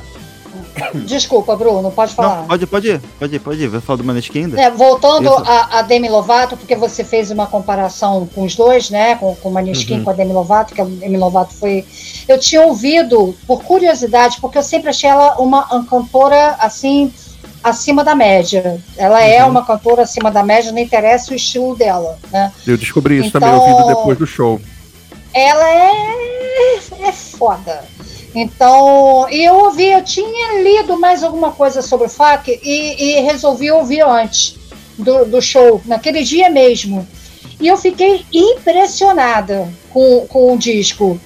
[1.05, 2.37] Desculpa, Bruno, pode falar.
[2.41, 3.67] Não, pode, pode ir, pode ir, pode ir.
[3.67, 4.61] Vai falar do Maneskin ainda?
[4.61, 9.15] É, voltando a, a, Demi Lovato, porque você fez uma comparação com os dois, né?
[9.15, 10.03] Com, com o Maneskin uhum.
[10.03, 11.85] com a Demi Lovato, que a Demi Lovato foi.
[12.27, 17.11] Eu tinha ouvido, por curiosidade, porque eu sempre achei ela uma cantora assim
[17.63, 18.79] acima da média.
[18.95, 19.41] Ela é uhum.
[19.41, 22.51] é uma cantora acima da média, não interessa o estilo dela, né?
[22.65, 24.61] Eu descobri isso então, também ouvindo depois do show.
[25.33, 27.83] Ela é, é foda.
[28.35, 33.21] Então, e eu ouvi, eu tinha lido mais alguma coisa sobre o FAC e, e
[33.21, 34.57] resolvi ouvir antes
[34.97, 37.07] do, do show, naquele dia mesmo.
[37.61, 41.17] E eu fiquei impressionada com, com o disco,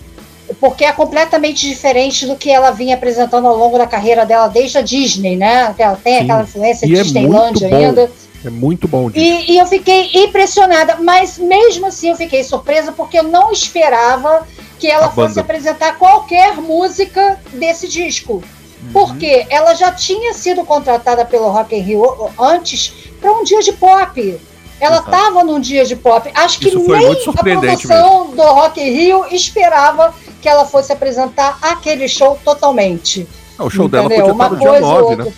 [0.60, 4.78] porque é completamente diferente do que ela vinha apresentando ao longo da carreira dela desde
[4.78, 5.74] a Disney, né?
[5.78, 6.24] Ela tem Sim.
[6.24, 8.12] aquela influência de é Disneylandia ainda.
[8.44, 9.12] É muito bom.
[9.14, 14.48] E, e, eu fiquei impressionada, mas mesmo assim eu fiquei surpresa porque eu não esperava
[14.80, 18.36] que ela fosse apresentar qualquer música desse disco.
[18.82, 18.92] Uhum.
[18.94, 23.74] Porque ela já tinha sido contratada pelo Rock in Rio antes para um dia de
[23.74, 24.40] pop.
[24.80, 26.32] Ela estava num dia de pop.
[26.34, 28.36] Acho que nem a produção mesmo.
[28.38, 33.28] do Rock in Rio esperava que ela fosse apresentar aquele show totalmente.
[33.58, 34.08] Ah, o show Entendeu?
[34.08, 35.34] dela podia Uma estar no dia 9, né?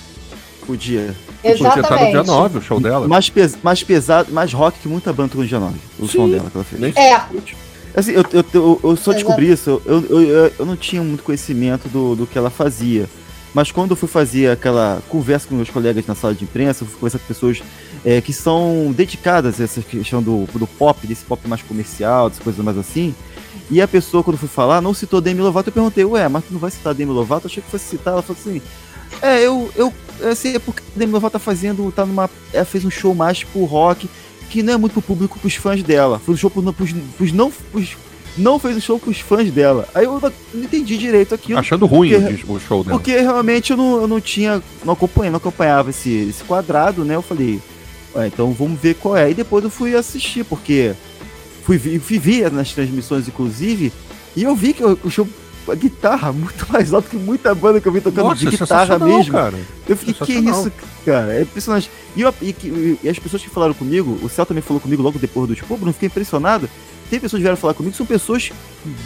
[0.67, 1.15] Podia.
[1.43, 1.81] Exatamente.
[1.81, 3.07] Estar no dia 9 o show dela.
[3.07, 5.75] Mais, pes mais pesado, mais rock que muita banda no dia 9.
[5.99, 6.17] O Sim.
[6.17, 6.95] som dela que ela fez.
[6.95, 7.21] É.
[7.95, 11.89] Assim, eu, eu, eu, eu só descobri isso, eu, eu, eu, não tinha muito conhecimento
[11.89, 13.09] do, do que ela fazia.
[13.53, 16.87] Mas quando eu fui fazer aquela conversa com meus colegas na sala de imprensa, eu
[16.87, 17.61] fui conversar com pessoas
[18.05, 22.43] é, que são dedicadas a essa questão do, do pop, desse pop mais comercial, dessas
[22.43, 23.13] coisas mais assim.
[23.69, 25.69] E a pessoa, quando foi falar, não citou Demi Lovato.
[25.69, 27.45] Eu perguntei, ué, mas tu não vai citar Demi Lovato?
[27.45, 28.13] Eu achei que fosse citar.
[28.13, 28.61] Ela falou assim:
[29.21, 29.69] É, eu.
[29.75, 29.93] eu
[30.29, 31.91] assim, é porque Demi Lovato tá fazendo.
[31.91, 32.29] tá numa.
[32.53, 34.09] É, fez um show mais pro rock
[34.49, 36.19] que não é muito pro público, pros fãs dela.
[36.19, 37.51] Foi um show pros, pros, pros não.
[37.51, 37.95] Pros,
[38.37, 39.87] não fez um show pros fãs dela.
[39.93, 40.19] Aí eu
[40.53, 41.59] não entendi direito aquilo.
[41.59, 42.97] Achando ruim porque, o show dela.
[42.97, 44.61] Porque realmente eu não, eu não tinha.
[44.85, 47.15] Não acompanhava, não acompanhava esse, esse quadrado, né?
[47.15, 47.61] Eu falei,
[48.15, 49.31] ué, então vamos ver qual é.
[49.31, 50.93] E depois eu fui assistir, porque
[51.63, 53.91] fui, fui ver nas transmissões, inclusive,
[54.35, 55.27] e eu vi que o show
[55.67, 58.99] a guitarra muito mais alto que muita banda que eu vi tocando Nossa, de guitarra
[58.99, 59.33] mesmo.
[59.33, 59.59] Cara.
[59.87, 60.71] Eu fiquei, que isso,
[61.05, 61.33] cara?
[61.33, 61.89] É impressionante.
[62.15, 62.55] E, eu, e,
[63.03, 65.75] e, as pessoas que falaram comigo, o Céu também falou comigo logo depois do tipo,
[65.75, 66.69] Bruno, fiquei impressionado.
[67.09, 68.51] Tem pessoas que vieram falar comigo que são pessoas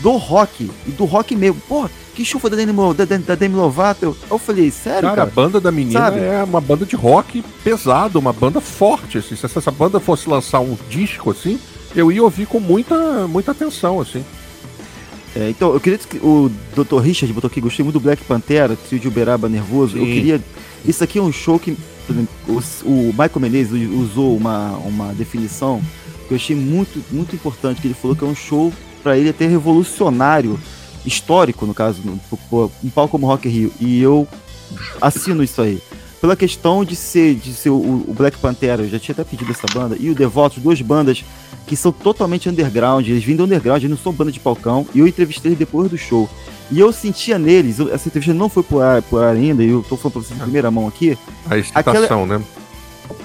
[0.01, 1.59] do rock, e do rock mesmo.
[1.67, 4.05] Pô, que show foi da Demi, da, da Demi Lovato?
[4.05, 5.15] Eu, eu falei, sério, cara?
[5.15, 5.23] cara?
[5.23, 6.19] a banda da menina Sabe?
[6.19, 9.35] é uma banda de rock pesado, uma banda forte, assim.
[9.35, 11.59] Se essa banda fosse lançar um disco, assim,
[11.95, 14.23] eu ia ouvir com muita, muita atenção, assim.
[15.35, 16.99] É, então, eu queria que o Dr.
[16.99, 19.93] Richard botou aqui, gostei muito do Black Pantera, trio de Uberaba Nervoso.
[19.93, 19.99] Sim.
[19.99, 20.41] Eu queria.
[20.85, 21.77] Isso aqui é um show que.
[22.47, 25.81] O, o Michael Menezes usou uma, uma definição
[26.27, 28.71] que eu achei muito, muito importante, que ele falou que é um show
[29.03, 30.59] para ele até revolucionário,
[31.05, 32.01] histórico, no caso,
[32.83, 33.71] um palco como Rock Rio.
[33.79, 34.27] E eu
[35.01, 35.81] assino isso aí.
[36.25, 39.51] Pela questão de ser, de ser o, o Black Pantera, eu já tinha até pedido
[39.51, 41.23] essa banda, e o Devotos, duas bandas
[41.67, 44.97] que são totalmente underground, eles vêm do underground, eles não são banda de palcão, e
[44.97, 46.27] eu entrevistei eles depois do show.
[46.71, 49.85] E eu sentia neles, essa entrevista não foi pro ar, pro ar ainda, e eu
[49.88, 51.15] tô falando pra vocês em primeira mão aqui.
[51.47, 52.39] A excitação, aquela...
[52.39, 52.43] né?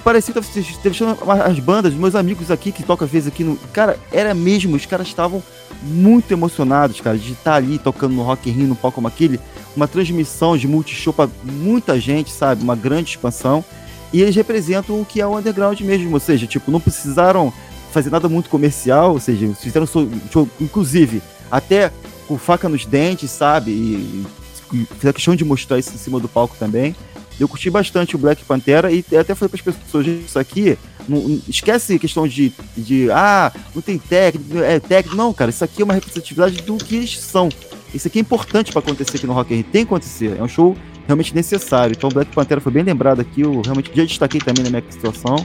[0.04, 3.56] Parecia que eu entrevistando as bandas, meus amigos aqui que tocam às vezes aqui no.
[3.72, 5.42] Cara, era mesmo, os caras estavam
[5.82, 9.40] muito emocionados, cara, de estar ali tocando no Rock in Rio, no palco como aquele,
[9.76, 12.62] uma transmissão de multishow pra muita gente, sabe?
[12.62, 13.64] Uma grande expansão.
[14.12, 17.52] E eles representam o que é o underground mesmo, ou seja, tipo, não precisaram
[17.92, 21.92] fazer nada muito comercial, ou seja, fizeram show, inclusive, até
[22.26, 23.70] com faca nos dentes, sabe?
[23.70, 24.26] E,
[24.72, 26.94] e fizeram questão de mostrar isso em cima do palco também.
[27.40, 30.76] Eu curti bastante o Black Pantera e até falei para as pessoas, isso aqui,
[31.09, 35.16] não, esquece questão de, de, ah, não tem técnico, é técnico.
[35.16, 37.48] Não, cara, isso aqui é uma representatividade do que eles são.
[37.94, 40.37] Isso aqui é importante para acontecer aqui no Rock Rio, tem que acontecer.
[40.38, 40.76] É um show
[41.07, 41.94] realmente necessário.
[41.96, 45.37] Então, Black Pantera foi bem lembrado aqui, eu realmente já destaquei também na minha situação.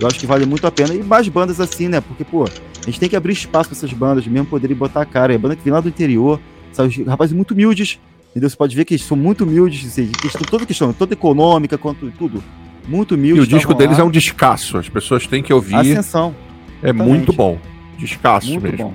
[0.00, 0.94] Eu acho que vale muito a pena.
[0.94, 2.00] E mais bandas assim, né?
[2.00, 5.04] Porque, pô, A gente tem que abrir espaço para essas bandas mesmo poderem botar a
[5.04, 5.34] cara.
[5.34, 6.40] É banda que vem lá do interior,
[6.72, 8.00] sabe, rapazes muito humildes,
[8.32, 8.50] entendeu?
[8.50, 12.10] Você pode ver que eles são muito humildes, assim, questão, toda questão, toda econômica, quanto
[12.12, 12.42] tudo.
[12.88, 13.44] Muito humildes.
[13.44, 14.04] E o disco deles lá.
[14.04, 15.76] é um descasso, as pessoas têm que ouvir.
[15.76, 16.34] Ascensão.
[16.82, 17.08] É Exatamente.
[17.08, 17.58] muito bom.
[17.96, 18.88] Descasso muito mesmo.
[18.88, 18.94] Bom.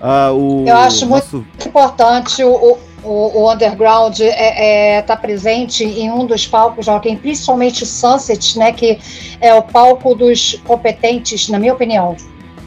[0.00, 1.38] Ah, o, Eu acho nosso...
[1.38, 6.86] muito importante o, o, o underground está é, é, tá presente em um dos palcos
[6.86, 8.98] Joaquim, principalmente o Sunset, né, que
[9.40, 12.16] é o palco dos competentes, na minha opinião.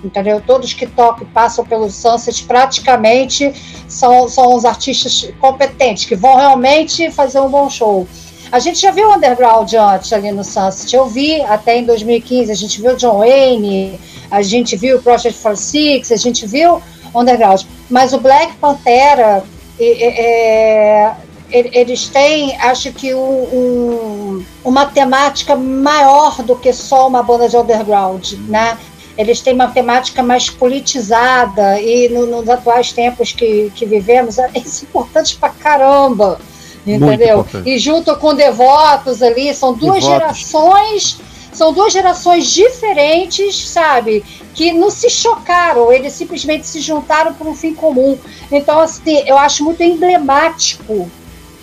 [0.03, 0.41] Entendeu?
[0.41, 3.53] Todos que tocam passam pelo Sunset praticamente
[3.87, 8.07] são, são os artistas competentes, que vão realmente fazer um bom show.
[8.51, 10.93] A gente já viu o underground antes ali no Sunset.
[10.93, 15.39] Eu vi até em 2015, a gente viu John Wayne, a gente viu o Project
[15.39, 16.81] 46, a gente viu
[17.15, 17.63] underground.
[17.89, 19.43] Mas o Black Pantera,
[19.79, 21.13] é,
[21.51, 27.57] eles têm, acho que, um, um, uma temática maior do que só uma banda de
[27.57, 28.77] underground, né?
[29.17, 34.49] Eles têm uma temática mais politizada e no, nos atuais tempos que, que vivemos, é
[34.83, 36.39] importante pra caramba,
[36.85, 37.45] entendeu?
[37.65, 40.37] E junto com devotos ali, são duas devotos.
[40.37, 41.19] gerações
[41.51, 44.23] são duas gerações diferentes, sabe?
[44.53, 48.17] Que não se chocaram, eles simplesmente se juntaram por um fim comum.
[48.51, 51.11] Então, assim, eu acho muito emblemático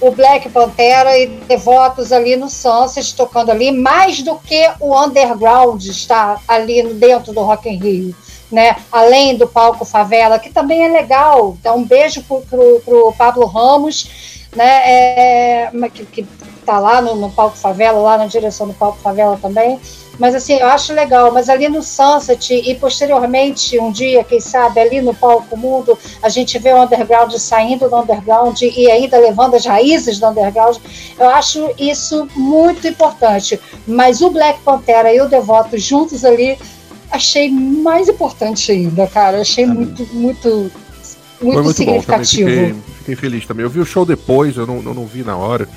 [0.00, 5.84] o Black Pantera e Devotos ali no Sunset, tocando ali, mais do que o underground
[5.84, 8.14] está ali dentro do Rock in Rio.
[8.50, 8.76] Né?
[8.90, 11.56] Além do palco Favela, que também é legal.
[11.60, 14.82] Então, um beijo pro, pro, Pablo Ramos, né?
[14.84, 16.26] É, que, que
[16.64, 19.78] tá lá no, no palco Favela, lá na direção do palco Favela também.
[20.18, 21.32] Mas assim, eu acho legal.
[21.32, 26.28] Mas ali no Sunset e posteriormente, um dia, quem sabe, ali no palco Mundo, a
[26.28, 30.76] gente vê o underground saindo do underground e ainda levando as raízes do underground.
[31.18, 33.58] Eu acho isso muito importante.
[33.86, 36.58] Mas o Black Pantera e o Devoto juntos ali,
[37.10, 39.40] achei mais importante ainda, cara.
[39.40, 40.70] Achei muito, muito,
[41.40, 42.50] muito, muito significativo.
[42.50, 43.64] Fiquei, fiquei, feliz também.
[43.64, 45.68] Eu vi o show depois, eu não, eu não vi na hora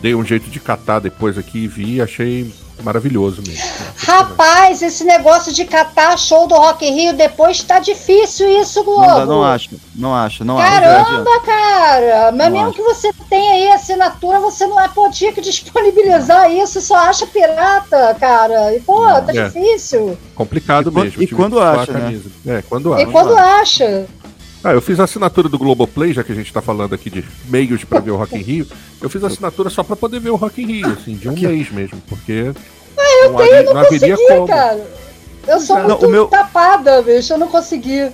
[0.00, 3.64] dei um jeito de catar depois aqui e vi, achei maravilhoso mesmo.
[3.96, 9.06] Rapaz, esse negócio de catar show do Rock in Rio depois tá difícil isso, Globo.
[9.06, 11.40] Não, não acho, não acho, não Caramba, acho.
[11.42, 12.32] cara!
[12.32, 12.76] Mas não mesmo acho.
[12.76, 18.16] que você tenha aí assinatura, você não é podia que disponibilizar isso, só acha pirata,
[18.18, 18.74] cara.
[18.74, 19.44] E, pô, não, tá é.
[19.44, 20.16] difícil.
[20.34, 21.22] Complicado e mesmo.
[21.22, 22.20] E quando acha, né?
[22.46, 23.02] É, quando acha.
[23.02, 24.06] E quando acha.
[24.62, 27.24] Ah, eu fiz a assinatura do Globoplay, já que a gente tá falando aqui de
[27.48, 28.66] meios para ver o Rock in Rio.
[29.00, 31.32] Eu fiz a assinatura só para poder ver o Rock in Rio, assim, de um
[31.32, 31.46] aqui.
[31.46, 32.52] mês mesmo, porque.
[32.98, 34.48] Ah, eu não tenho, não, não consegui, como.
[34.48, 34.86] cara.
[35.46, 36.26] Eu sou não, muito meu...
[36.26, 38.10] tapada, bicho, eu não consegui.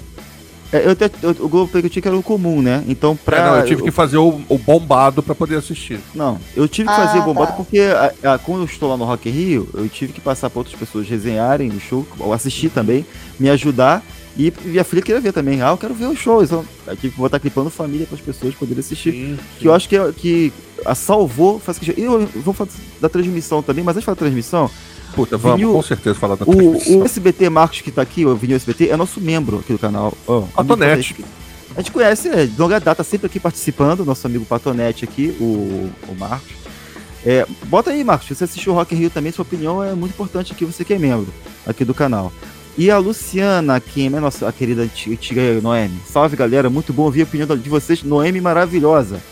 [0.74, 2.84] É, eu, eu, o Globoplay que eu tinha que era o comum, né?
[2.88, 3.38] Então, pra.
[3.38, 3.84] É, não, eu tive eu...
[3.86, 6.00] que fazer o, o bombado para poder assistir.
[6.14, 7.52] Não, eu tive que fazer ah, o bombado tá.
[7.54, 10.50] porque a, a, quando eu estou lá no Rock in Rio, eu tive que passar
[10.50, 13.06] para outras pessoas resenharem o show, ou assistir também,
[13.38, 14.02] me ajudar.
[14.36, 15.62] E minha filha queria ver também.
[15.62, 16.44] Ah, eu quero ver os shows.
[16.44, 19.12] Então, aqui vou estar clipando família para as pessoas poderem assistir.
[19.12, 19.38] Sim, sim.
[19.58, 20.52] Que eu acho que, que
[20.84, 21.60] a salvou.
[21.60, 22.70] Faz que, eu vou falar
[23.00, 24.70] da transmissão também, mas antes de falar da transmissão.
[25.14, 26.98] Puta, vamos Vinil, com certeza falar da transmissão.
[26.98, 29.78] O, o SBT Marcos que está aqui, o Vinil SBT, é nosso membro aqui do
[29.78, 30.12] canal.
[30.26, 31.24] Oh, Patonete.
[31.76, 35.90] A gente conhece, é, de longa data, sempre aqui participando, nosso amigo Patonete aqui, o,
[36.08, 36.64] o Marcos.
[37.26, 39.94] É, bota aí, Marcos, se você assistiu o Rock in Rio também, sua opinião é
[39.94, 41.32] muito importante aqui, você que é membro
[41.66, 42.32] aqui do canal.
[42.76, 46.00] E a Luciana Kim, é nossa a querida antiga Noemi.
[46.10, 48.02] Salve galera, muito bom ouvir a opinião de vocês.
[48.02, 49.22] Noemi maravilhosa.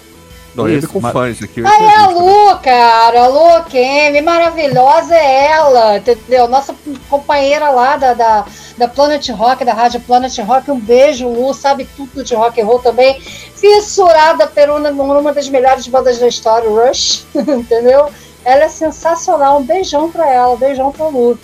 [0.55, 1.13] Noemi Isso, com mar...
[1.13, 1.61] fãs aqui.
[1.65, 3.25] Ah, é a Lu, cara.
[3.25, 6.47] A Lu Kim, maravilhosa é ela, entendeu?
[6.47, 6.73] Nossa
[7.11, 8.45] companheira lá da, da,
[8.79, 10.71] da Planet Rock, da Rádio Planet Rock.
[10.71, 13.21] Um beijo, Lu, sabe tudo de rock and roll também.
[13.21, 18.09] Fissurada por uma, uma das melhores bandas da história, Rush, entendeu?
[18.45, 19.59] Ela é sensacional.
[19.59, 21.37] Um beijão pra ela, um beijão pra Lu.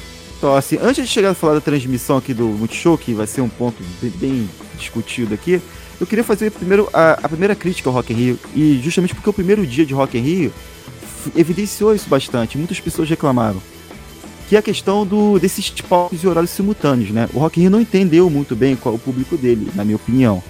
[0.56, 3.48] Assim, antes de chegar a falar da transmissão aqui do Multishow, que vai ser um
[3.48, 5.60] ponto bem, discutido aqui,
[6.00, 9.28] eu queria fazer primeiro a, a, primeira crítica ao Rock in Rio, e justamente porque
[9.28, 10.52] o primeiro dia de Rock in Rio
[11.34, 13.60] evidenciou isso bastante, muitas pessoas reclamaram,
[14.48, 17.28] que é a questão do, desses palcos e horários simultâneos, né?
[17.34, 20.40] O Rock in Rio não entendeu muito bem qual o público dele, na minha opinião.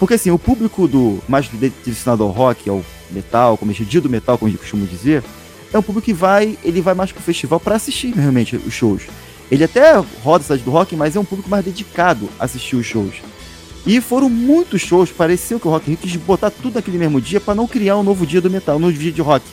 [0.00, 1.48] Porque assim, o público do mais
[1.84, 5.22] destinado ao rock, ao metal, como é do metal, como eu costumo dizer,
[5.72, 9.02] é um público que vai, ele vai mais pro festival para assistir realmente os shows.
[9.50, 12.76] Ele até roda a cidade do rock, mas é um público mais dedicado a assistir
[12.76, 13.14] os shows.
[13.86, 17.40] E foram muitos shows, pareceu que o Rock in quis botar tudo naquele mesmo dia
[17.40, 19.44] para não criar um novo dia do metal, um novo dia de rock.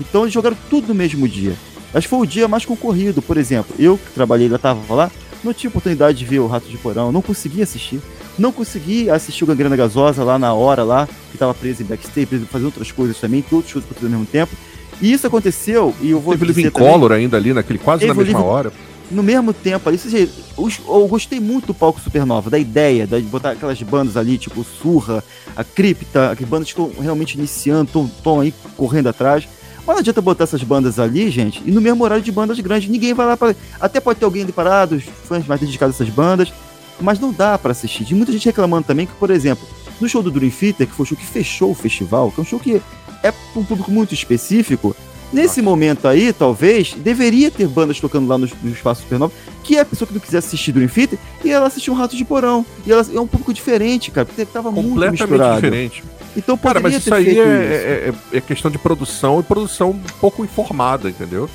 [0.00, 1.54] Então eles jogaram tudo no mesmo dia.
[1.92, 3.74] Mas foi o dia mais concorrido, por exemplo.
[3.78, 5.10] Eu que trabalhei lá, tava lá,
[5.42, 8.00] não tinha oportunidade de ver o Rato de Porão, não consegui assistir.
[8.38, 12.26] Não consegui assistir o Gangrena Gasosa lá na hora, lá, que tava preso em backstage,
[12.26, 14.52] preso fazendo outras coisas também, todos os shows ao mesmo tempo.
[15.00, 18.14] E isso aconteceu, e eu vou Teve o Living Color ainda ali, naquele, quase na
[18.14, 18.72] mesma hora.
[19.10, 23.50] no mesmo tempo ali, seja, eu gostei muito do palco Supernova, da ideia de botar
[23.50, 25.22] aquelas bandas ali, tipo Surra,
[25.56, 29.46] a Cripta, que bandas que estão realmente iniciando, estão aí correndo atrás.
[29.86, 32.88] Mas não adianta botar essas bandas ali, gente, e no mesmo horário de bandas grandes.
[32.88, 33.54] Ninguém vai lá para.
[33.78, 36.50] Até pode ter alguém ali parado, os fãs mais dedicados a essas bandas,
[36.98, 38.02] mas não dá para assistir.
[38.04, 39.68] De muita gente reclamando também que, por exemplo,
[40.00, 42.42] no show do Dream Theater, que foi o show que fechou o festival, que é
[42.42, 42.80] um show que
[43.24, 44.94] é para um público muito específico,
[45.34, 49.32] Nesse momento aí, talvez, deveria ter bandas tocando lá no, no Espaço Supernova,
[49.64, 52.16] que é a pessoa que não quiser assistir Dream Theater, e ela assistir um Rato
[52.16, 52.64] de Porão.
[52.86, 55.56] E ela é um público diferente, cara, porque tava muito misturado.
[55.56, 56.04] diferente.
[56.36, 60.00] Então Cara, mas isso aí é, é, é, é, questão de produção e produção um
[60.20, 61.50] pouco informada, entendeu?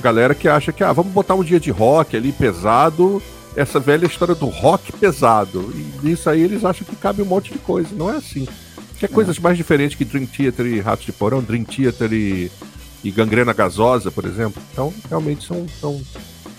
[0.00, 3.22] Galera que acha que, ah, vamos botar um dia de rock ali pesado,
[3.54, 5.72] essa velha história do rock pesado.
[5.74, 7.88] E nisso aí eles acham que cabe um monte de coisa.
[7.92, 8.48] Não é assim.
[9.02, 9.14] Quer é.
[9.14, 12.48] coisas mais diferentes que Dream Theater e Ratos de Porão, Dream Theater e
[13.04, 14.62] e gangrena gasosa, por exemplo.
[14.72, 16.00] Então, realmente são, são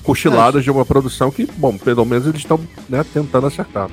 [0.04, 0.64] cochiladas é.
[0.66, 3.90] de uma produção que, bom, pelo menos eles estão né, tentando acertar.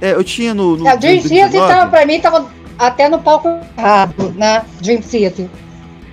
[0.00, 0.76] É, eu tinha no.
[0.76, 4.64] no é, Dream Theater, tava, pra mim, tava até no palco errado, né?
[4.80, 5.48] Dream Theater.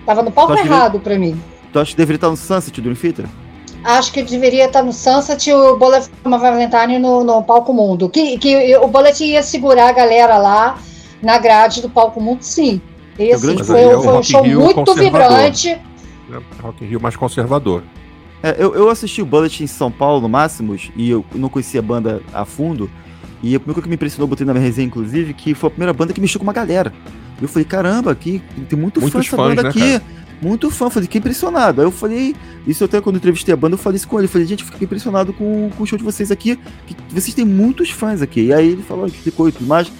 [0.06, 1.04] Tava no palco errado devia...
[1.04, 1.42] pra mim.
[1.72, 3.26] Tu acha que deveria estar no Sunset, Dream Theater?
[3.84, 8.10] Acho que deveria estar no Sunset e o Bullet Valentine no, no palco mundo.
[8.10, 10.78] Que, que o Bullet ia segurar a galera lá
[11.22, 12.82] na grade do palco mundo, sim.
[13.18, 15.70] Esse foi, foi, é um show Rio muito vibrante.
[15.70, 15.82] É,
[16.62, 17.84] Rock in Rio mais conservador.
[18.42, 21.80] É, eu, eu assisti o Bullet em São Paulo, no Máximos, e eu não conhecia
[21.80, 22.90] a banda a fundo.
[23.44, 25.72] E a primeira coisa que me impressionou, botei na minha resenha, inclusive, que foi a
[25.72, 26.94] primeira banda que mexeu com uma galera.
[27.42, 29.80] Eu falei, caramba, aqui tem muito Muitos fã essa banda né, aqui.
[29.80, 30.04] Cara?
[30.42, 31.82] Muito fã, falei, fiquei impressionado.
[31.82, 34.26] Aí eu falei, isso até quando eu entrevistei a banda, eu falei isso com ele.
[34.26, 36.58] Eu falei, gente, eu fiquei impressionado com, com o show de vocês aqui,
[36.88, 38.46] que vocês têm muitos fãs aqui.
[38.46, 39.92] E aí ele falou, explicou e tudo mais.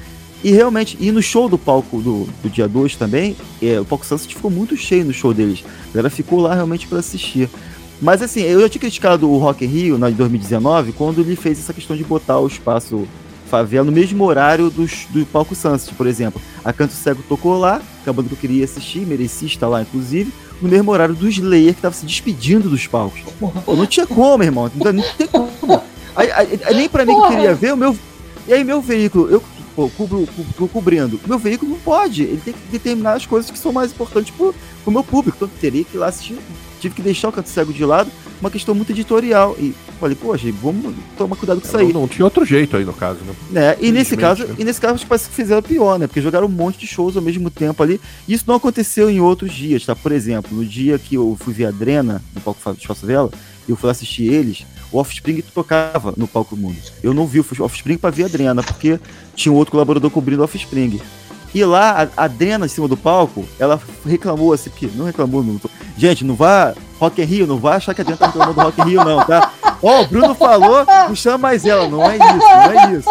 [0.44, 4.06] E realmente, e no show do palco do, do dia 2 também, é, o palco
[4.06, 5.64] Sunset ficou muito cheio no show deles.
[5.92, 7.48] A galera ficou lá realmente para assistir.
[8.02, 11.36] Mas assim, eu já tinha criticado o Rock in Rio na, em 2019, quando ele
[11.36, 13.08] fez essa questão de botar o espaço
[13.52, 16.42] favela no mesmo horário dos, do palco Sunset, por exemplo.
[16.64, 19.82] A Canto Cego tocou lá, é a banda que eu queria assistir, merecia estar lá,
[19.82, 23.22] inclusive, no mesmo horário do Slayer, que estava se despedindo dos palcos.
[23.40, 24.72] Pô, não tinha como, irmão.
[24.74, 25.82] Não, não tem como.
[26.16, 27.96] Aí, aí, nem pra mim que eu queria ver, o meu.
[28.48, 29.44] E aí, meu veículo, eu
[29.76, 31.20] pô, cubro, cubro, cobrindo.
[31.26, 32.24] Meu veículo não pode.
[32.24, 34.54] Ele tem que determinar as coisas que são mais importantes pro,
[34.84, 35.38] pro meu público.
[35.38, 36.38] Então teria que ir lá assistir.
[36.80, 38.12] Tive que deixar o canto cego de lado.
[38.40, 39.56] Uma questão muito editorial.
[39.60, 41.94] E falei, poxa, vamos tomar cuidado com isso aí.
[41.94, 43.36] Não, não, tinha outro jeito aí no caso, né?
[43.62, 44.56] É, e nesse caso, né?
[44.58, 46.08] e nesse caso, parece que fizeram pior, né?
[46.08, 48.02] Porque jogaram um monte de shows ao mesmo tempo ali.
[48.28, 49.96] E isso não aconteceu em outros dias, tá?
[49.96, 53.30] Por exemplo, no dia que eu fui ver a Drena, no palco de Faço Vela,
[53.72, 56.78] eu fui assistir eles o Offspring tocava no palco mundo.
[57.02, 59.00] Eu não vi o Offspring para ver a Adrena, porque
[59.36, 61.00] tinha um outro colaborador cobrindo o Offspring.
[61.54, 65.60] E lá, a Adrena em cima do palco, ela reclamou assim, porque não reclamou, não.
[65.98, 68.62] Gente, não vá, Rock in Rio, não vai achar que a Adrena tá reclamando do
[68.62, 69.52] Rock in Rio, não, tá?
[69.82, 73.10] Ó, oh, o Bruno falou, não chama mais ela, não é isso, não é isso.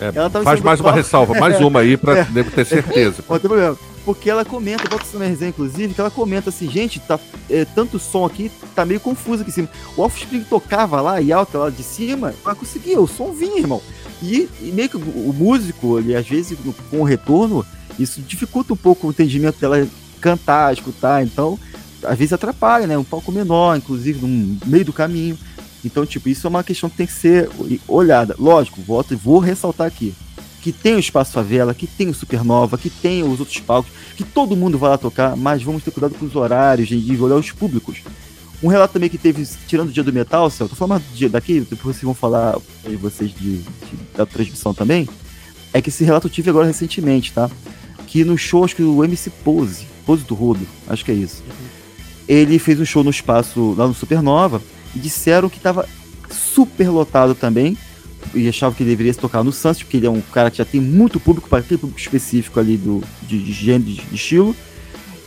[0.00, 2.24] É, faz mais uma ressalva, mais uma aí pra é.
[2.24, 3.24] ter certeza.
[3.28, 3.76] Não tem problema
[4.08, 7.66] porque ela comenta, bota isso na resenha, inclusive, que ela comenta assim, gente, tá é,
[7.66, 9.68] tanto som aqui, tá meio confuso aqui em cima.
[9.98, 13.82] O Offspring tocava lá e alta lá de cima, mas conseguia, o som vinha, irmão.
[14.22, 16.56] E, e meio que o, músico, ele, às vezes,
[16.88, 17.66] com o retorno,
[17.98, 19.86] isso dificulta um pouco o entendimento dela
[20.22, 21.58] cantar, escutar, então,
[22.02, 22.96] às vezes atrapalha, né?
[22.96, 25.38] Um palco menor, inclusive, no meio do caminho.
[25.84, 27.50] Então, tipo, isso é uma questão que tem que ser
[27.86, 28.34] olhada.
[28.38, 30.14] Lógico, volto e vou ressaltar aqui
[30.62, 34.24] que tem o Espaço Favela, que tem o Supernova, que tem os outros palcos, que
[34.24, 37.52] todo mundo vai lá tocar, mas vamos ter cuidado com os horários, de olhar os
[37.52, 37.98] públicos.
[38.62, 41.96] Um relato também que teve, tirando o dia do metal, Céu, tô falando daqui, depois
[41.96, 43.66] vocês vão falar de vocês de, de,
[44.16, 45.08] da transmissão também,
[45.72, 47.48] é que esse relato eu tive agora recentemente, tá?
[48.06, 51.44] Que no show, acho que o MC Pose, Pose do Rodo, acho que é isso.
[52.26, 54.60] Ele fez um show no espaço lá no Supernova
[54.94, 55.88] e disseram que estava
[56.30, 57.76] super lotado também
[58.34, 60.58] e achava que ele deveria se tocar no Sunset, porque ele é um cara que
[60.58, 64.14] já tem muito público para aquele público específico ali do, de, de gênero, de, de,
[64.14, 64.54] estilo,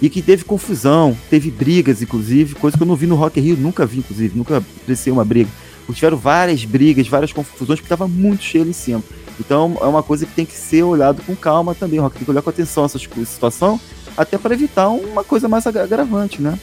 [0.02, 3.58] e que teve confusão, teve brigas, inclusive, coisa que eu não vi no Rock Rio,
[3.58, 5.50] nunca vi, inclusive, nunca presenciei uma briga.
[5.94, 9.04] Tiveram várias brigas, várias confusões, porque estava muito cheio ali em cima.
[9.38, 12.32] Então é uma coisa que tem que ser olhado com calma também, Rock tem que
[12.32, 13.80] olhar com atenção essa situação,
[14.16, 16.58] até para evitar uma coisa mais agravante, né?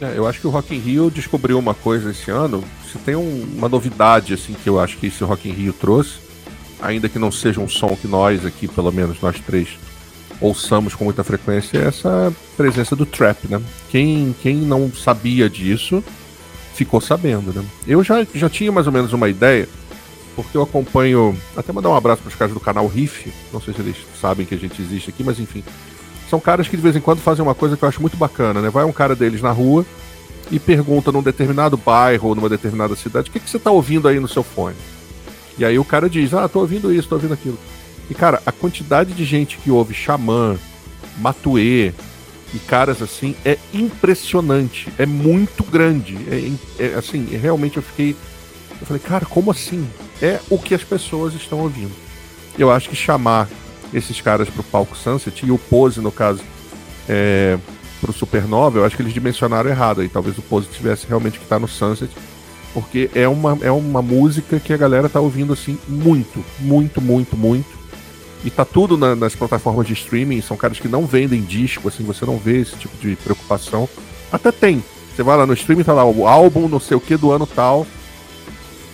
[0.00, 2.64] É, eu acho que o Rock in Rio descobriu uma coisa esse ano.
[2.90, 6.18] Se tem um, uma novidade assim que eu acho que esse Rock in Rio trouxe,
[6.80, 9.68] ainda que não seja um som que nós aqui, pelo menos nós três,
[10.40, 13.60] ouçamos com muita frequência, é essa presença do trap, né?
[13.90, 16.02] Quem, quem não sabia disso
[16.74, 17.64] ficou sabendo, né?
[17.86, 19.68] Eu já, já tinha mais ou menos uma ideia,
[20.34, 21.36] porque eu acompanho.
[21.56, 23.32] Até mandar um abraço para os caras do canal Riff.
[23.52, 25.62] Não sei se eles sabem que a gente existe aqui, mas enfim
[26.30, 28.60] são caras que de vez em quando fazem uma coisa que eu acho muito bacana,
[28.62, 28.70] né?
[28.70, 29.84] Vai um cara deles na rua
[30.50, 34.08] e pergunta num determinado bairro ou numa determinada cidade, o que, que você está ouvindo
[34.08, 34.76] aí no seu fone?
[35.56, 37.58] E aí o cara diz, ah, tô ouvindo isso, tô ouvindo aquilo.
[38.08, 40.58] E cara, a quantidade de gente que ouve Xamã,
[41.18, 41.92] Matuê
[42.52, 46.16] e caras assim é impressionante, é muito grande.
[46.78, 48.16] É, é assim, realmente eu fiquei.
[48.80, 49.88] Eu falei, cara, como assim?
[50.20, 51.92] É o que as pessoas estão ouvindo.
[52.58, 53.48] Eu acho que chamar
[53.92, 56.42] esses caras pro palco Sunset e o Pose, no caso,
[57.08, 57.58] é,
[58.00, 60.02] pro Supernova, eu acho que eles dimensionaram errado.
[60.02, 62.10] E talvez o Pose tivesse realmente que estar tá no Sunset.
[62.72, 67.36] Porque é uma, é uma música que a galera tá ouvindo assim muito, muito, muito,
[67.36, 67.68] muito.
[68.44, 72.04] E tá tudo na, nas plataformas de streaming, são caras que não vendem disco, assim,
[72.04, 73.88] você não vê esse tipo de preocupação.
[74.32, 74.82] Até tem.
[75.14, 77.46] Você vai lá no streaming, tá lá o álbum não sei o que do ano
[77.46, 77.86] tal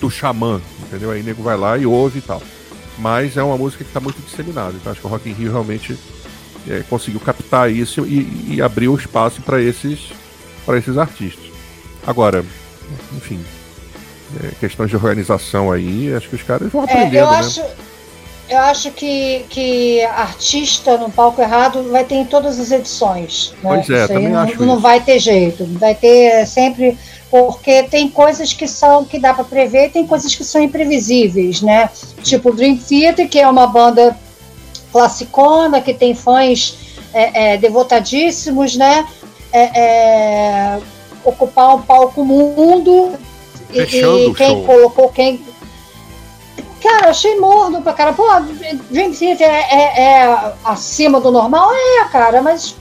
[0.01, 1.11] do Xamã, entendeu?
[1.11, 2.43] Aí o nego vai lá e ouve e tal.
[2.99, 5.53] Mas é uma música que tá muito disseminada, então acho que o Rock in Rio
[5.53, 5.99] realmente
[6.69, 10.13] é, conseguiu captar isso e, e abriu espaço para esses,
[10.65, 11.47] para esses artistas.
[12.07, 12.45] Agora,
[13.17, 13.45] enfim,
[14.43, 17.39] é, questões de organização aí, acho que os caras vão aprendendo, é, eu né?
[17.39, 17.63] Acho,
[18.49, 23.53] eu acho que, que artista no palco errado vai ter em todas as edições.
[23.63, 23.75] Né?
[23.75, 24.83] Pois é, também não, acho não isso.
[24.83, 25.65] vai ter jeito.
[25.79, 26.97] Vai ter sempre.
[27.29, 31.61] Porque tem coisas que são que dá para prever e tem coisas que são imprevisíveis,
[31.61, 31.91] né?
[32.23, 34.17] Tipo Dream Theater, que é uma banda
[34.97, 36.79] classicona, que tem fãs
[37.13, 39.07] é, é, devotadíssimos, né?
[39.53, 40.81] É, é
[41.23, 43.13] ocupar um palco mundo
[43.71, 43.87] e, e
[44.35, 44.65] quem show.
[44.65, 45.45] colocou quem
[46.83, 48.13] Cara, achei morno pra cara.
[48.13, 48.25] Pô,
[48.91, 51.71] Dream Theater é, é, é, acima do normal?
[51.75, 52.77] É, cara, mas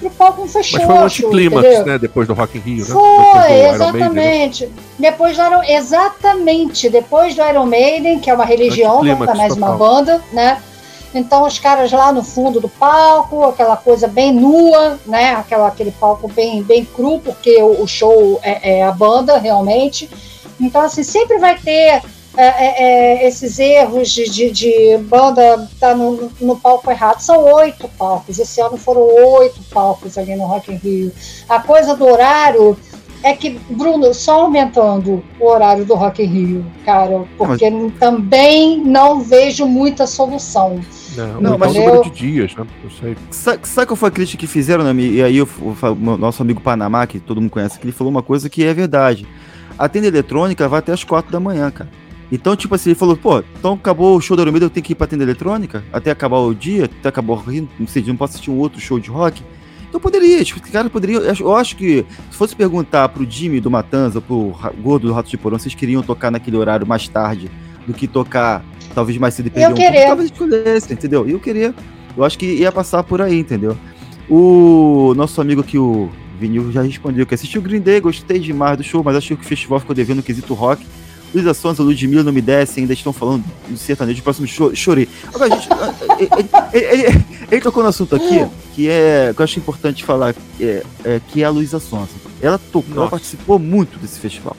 [0.00, 0.78] o palco não fechou.
[0.78, 1.98] Mas foi um anticlímax, né?
[1.98, 2.94] Depois do Rock in Rio, né?
[2.94, 4.72] Foi, exatamente.
[4.98, 6.88] Depois do Iron, exatamente.
[6.88, 10.62] Depois do Iron Maiden, que é uma religião, não tá mais uma banda, né?
[11.14, 15.34] Então os caras lá no fundo do palco, aquela coisa bem nua, né?
[15.34, 20.08] Aquela, aquele palco bem, bem cru, porque o, o show é, é a banda realmente.
[20.60, 22.02] Então, assim, sempre vai ter
[22.34, 27.20] é, é, é, esses erros de, de, de banda tá no, no, palco errado.
[27.20, 28.38] São oito palcos.
[28.38, 31.12] Esse ano foram oito palcos ali no Rock in Rio.
[31.48, 32.76] A coisa do horário
[33.22, 37.98] é que, Bruno, só aumentando o horário do Rock in Rio, cara, porque mas...
[37.98, 40.80] também não vejo muita solução.
[41.16, 42.66] Não, não mas número de dias, né?
[42.82, 43.16] Eu sei.
[43.30, 45.02] Sabe, sabe qual foi a crítica que fizeram, né?
[45.02, 48.22] E aí o, o, nosso amigo Panamá, que todo mundo conhece, que ele falou uma
[48.22, 49.26] coisa que é verdade.
[49.78, 51.90] A tenda eletrônica vai até as quatro da manhã, cara.
[52.30, 54.92] Então, tipo assim, ele falou, pô, então acabou o show da Aeromeda, eu tenho que
[54.92, 58.16] ir pra tenda eletrônica até acabar o dia, até acabar o rio, não sei, não
[58.16, 59.42] posso assistir um outro show de rock.
[59.86, 61.18] Então poderia, tipo, cara poderia.
[61.18, 65.36] Eu acho que se fosse perguntar pro Jimmy do Matanza, pro Gordo do Rato de
[65.36, 67.50] Porão, vocês queriam tocar naquele horário mais tarde
[67.86, 68.64] do que tocar
[68.94, 69.92] talvez mais cedo e perder eu um querer.
[69.92, 71.28] pouco, talvez escolhesse, entendeu?
[71.28, 71.74] E eu queria.
[72.16, 73.76] Eu acho que ia passar por aí, entendeu?
[74.28, 78.76] O nosso amigo aqui, o Vinil, já respondeu que assistiu o Green Day, gostei demais
[78.76, 80.86] do show, mas acho que o festival ficou devendo no quesito rock.
[81.34, 85.08] Luísa Sonza, Ludmilla não me desce, ainda estão falando do sertanejo, próximo show, chorei.
[85.32, 85.68] Agora, gente,
[86.20, 86.30] ele,
[86.72, 90.82] ele, ele, ele, tocou no assunto aqui, que é, que eu acho importante falar, é,
[91.04, 92.10] é, que é a Luísa Sonza.
[92.40, 94.54] Ela tocou, ela participou muito desse festival.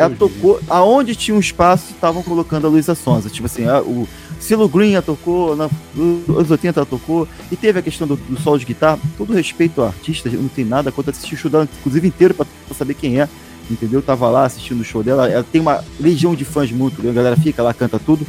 [0.00, 3.28] Ela tocou, aonde tinha um espaço, estavam colocando a Luísa Sonza.
[3.28, 7.56] Tipo assim, a, o Silo Green ela tocou, na, nos anos 80 ela tocou, e
[7.56, 8.98] teve a questão do, do solo de guitarra.
[9.18, 12.46] Todo respeito ao artista, não tem nada contra assistir o show dela, inclusive inteiro, pra,
[12.66, 13.28] pra saber quem é
[13.70, 14.02] entendeu?
[14.02, 17.36] Tava lá assistindo o show dela, ela tem uma legião de fãs muito, a galera
[17.36, 18.26] fica lá, canta tudo,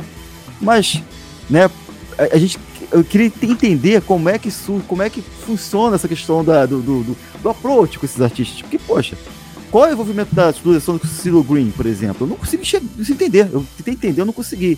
[0.59, 1.01] mas,
[1.49, 1.69] né,
[2.17, 2.59] a, a gente,
[2.91, 6.81] eu queria entender como é que isso, como é que funciona essa questão da, do,
[6.81, 9.17] do, do, do approach com esses artistas, porque, poxa,
[9.71, 12.25] qual é o envolvimento da exploração do Ciro Green, por exemplo?
[12.25, 12.63] Eu não consegui
[13.09, 14.77] entender, eu tentei entender, eu não consegui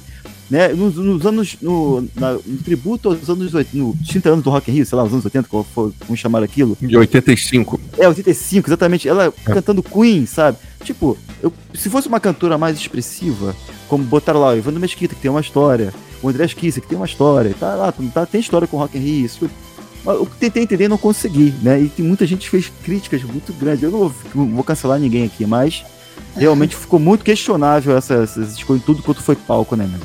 [0.49, 4.69] né, nos, nos anos, no, na, no, tributo aos anos, no 30 anos do Rock
[4.69, 6.77] in Rio, sei lá, os anos 80, como, como chamaram aquilo.
[6.79, 7.81] De 85.
[7.97, 9.31] É, 85, exatamente, ela é.
[9.51, 10.59] cantando Queen, sabe?
[10.83, 13.55] Tipo, eu, se fosse uma cantora mais expressiva,
[13.87, 15.91] como botaram lá o Evandro Mesquita, que tem uma história,
[16.21, 18.95] o André Esquissa, que tem uma história, tá lá, tá, tem história com o Rock
[18.97, 19.72] in Rio, isso mas
[20.05, 21.79] eu tentei entender e não consegui, né?
[21.79, 23.83] E tem muita gente fez críticas muito grandes.
[23.83, 25.83] Eu não vou, não vou cancelar ninguém aqui, mas
[26.35, 29.99] realmente ficou muito questionável essas, escolhas, tudo quanto foi palco, né, meu?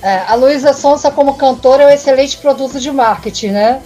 [0.00, 3.82] É, a Luísa Sonsa, como cantora, é um excelente produto de marketing, né?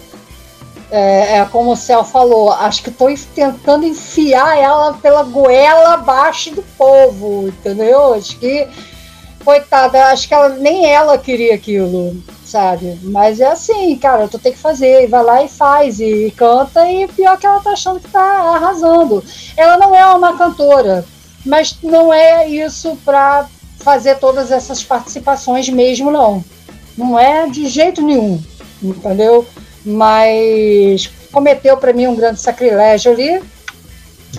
[0.91, 6.55] É, é como o Céu falou, acho que estou tentando enfiar ela pela goela abaixo
[6.55, 8.13] do povo, entendeu?
[8.13, 8.69] Acho que,
[9.45, 12.99] coitada, acho que ela, nem ela queria aquilo, sabe?
[13.03, 16.91] Mas é assim, cara, tu tem que fazer, e vai lá e faz, e, canta,
[16.91, 18.23] e pior que ela tá achando que tá
[18.55, 19.23] arrasando.
[19.57, 21.05] Ela não é uma cantora,
[21.45, 23.47] mas não é isso pra
[23.79, 26.45] fazer todas essas participações mesmo, não.
[26.97, 28.43] Não é de jeito nenhum,
[28.83, 29.47] entendeu?
[29.85, 33.43] Mas cometeu para mim um grande sacrilégio ali,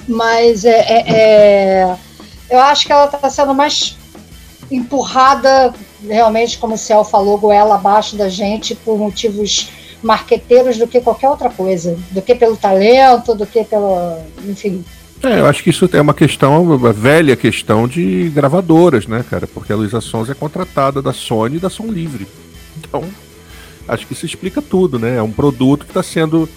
[0.07, 1.97] Mas é, é, é
[2.49, 3.97] eu acho que ela está sendo mais
[4.75, 5.73] empurrada,
[6.07, 9.69] realmente, como o Céu falou, goela abaixo da gente por motivos
[10.01, 14.17] marqueteiros do que qualquer outra coisa, do que pelo talento, do que pelo.
[14.47, 14.83] enfim.
[15.23, 19.47] É, eu acho que isso é uma questão, uma velha questão de gravadoras, né, cara?
[19.47, 22.27] Porque a Luísa Sons é contratada da Sony e da Som Livre.
[22.77, 23.05] Então,
[23.87, 25.15] acho que isso explica tudo, né?
[25.15, 26.49] É um produto que está sendo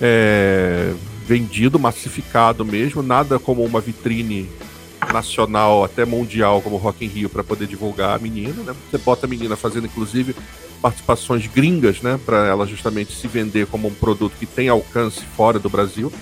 [0.00, 0.92] é,
[1.28, 4.48] vendido, massificado mesmo, nada como uma vitrine
[5.12, 8.74] nacional até mundial como Rock in Rio para poder divulgar a menina, né?
[8.90, 10.34] Você bota a menina fazendo inclusive
[10.80, 15.58] participações gringas, né, para ela justamente se vender como um produto que tem alcance fora
[15.58, 16.12] do Brasil.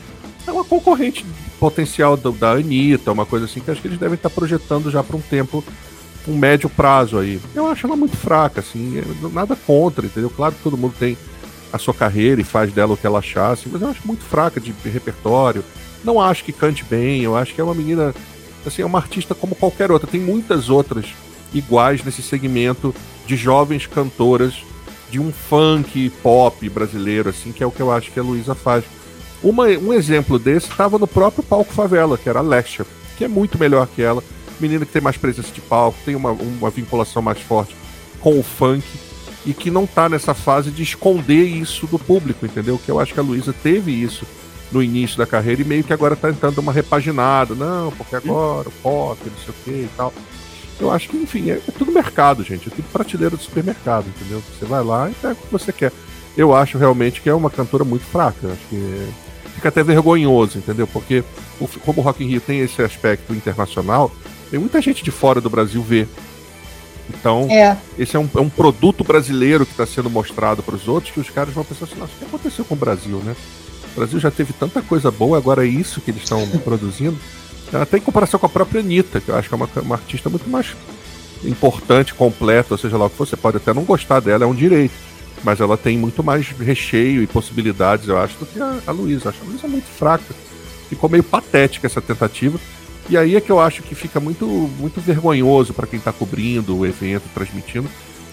[0.46, 1.24] É uma concorrente
[1.58, 5.02] potencial do, da Anitta, uma coisa assim que acho que eles devem estar projetando já
[5.02, 5.62] para um tempo,
[6.26, 7.40] um médio prazo aí.
[7.54, 10.30] Eu acho ela muito fraca, assim, nada contra, entendeu?
[10.30, 11.18] Claro que todo mundo tem
[11.72, 14.60] a sua carreira e faz dela o que ela achasse, mas eu acho muito fraca
[14.60, 15.64] de repertório.
[16.04, 18.14] Não acho que cante bem, eu acho que é uma menina
[18.68, 20.08] assim, é uma artista como qualquer outra.
[20.08, 21.06] Tem muitas outras
[21.52, 22.94] iguais nesse segmento
[23.26, 24.54] de jovens cantoras
[25.10, 28.54] de um funk pop brasileiro, assim, que é o que eu acho que a Luísa
[28.54, 28.84] faz.
[29.42, 32.84] Uma, um exemplo desse estava no próprio palco Favela, que era a Lexia,
[33.16, 34.22] que é muito melhor que ela.
[34.58, 37.76] Menina que tem mais presença de palco, tem uma, uma vinculação mais forte
[38.20, 38.84] com o funk
[39.44, 42.80] e que não está nessa fase de esconder isso do público, entendeu?
[42.84, 44.26] Que eu acho que a Luísa teve isso
[44.70, 47.54] no início da carreira e meio que agora tá tentando uma repaginada.
[47.54, 50.12] Não, porque agora, o pop, não sei o que e tal.
[50.78, 52.68] Eu acho que, enfim, é, é, tudo mercado, gente.
[52.68, 54.42] É tudo prateleira do supermercado, entendeu?
[54.58, 55.92] Você vai lá e pega o que você quer.
[56.36, 58.48] Eu acho realmente que é uma cantora muito fraca.
[58.48, 59.08] Acho que
[59.54, 60.86] fica até vergonhoso, entendeu?
[60.86, 61.24] Porque
[61.84, 64.12] como o Rock in Rio tem esse aspecto internacional,
[64.50, 66.06] tem muita gente de fora do Brasil ver.
[67.08, 67.76] Então, é.
[67.98, 71.20] esse é um, é um produto brasileiro que está sendo mostrado para os outros que
[71.20, 73.34] os caras vão pensar assim, nossa, o que aconteceu com o Brasil, né?
[73.96, 77.18] O Brasil já teve tanta coisa boa, agora é isso que eles estão produzindo.
[77.72, 80.28] Até em comparação com a própria Anitta, que eu acho que é uma, uma artista
[80.28, 80.76] muito mais
[81.42, 83.26] importante, completa, ou seja lá o que for.
[83.26, 84.94] Você pode até não gostar dela, é um direito.
[85.42, 89.30] Mas ela tem muito mais recheio e possibilidades, eu acho, do que a, a Luísa.
[89.30, 90.34] Acho a Luísa muito fraca.
[90.88, 92.58] Ficou meio patética essa tentativa.
[93.08, 96.76] E aí é que eu acho que fica muito, muito vergonhoso para quem está cobrindo
[96.76, 97.88] o evento, transmitindo,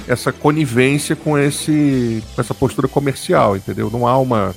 [0.07, 3.89] essa conivência com, esse, com essa postura comercial, entendeu?
[3.91, 4.55] Não há uma,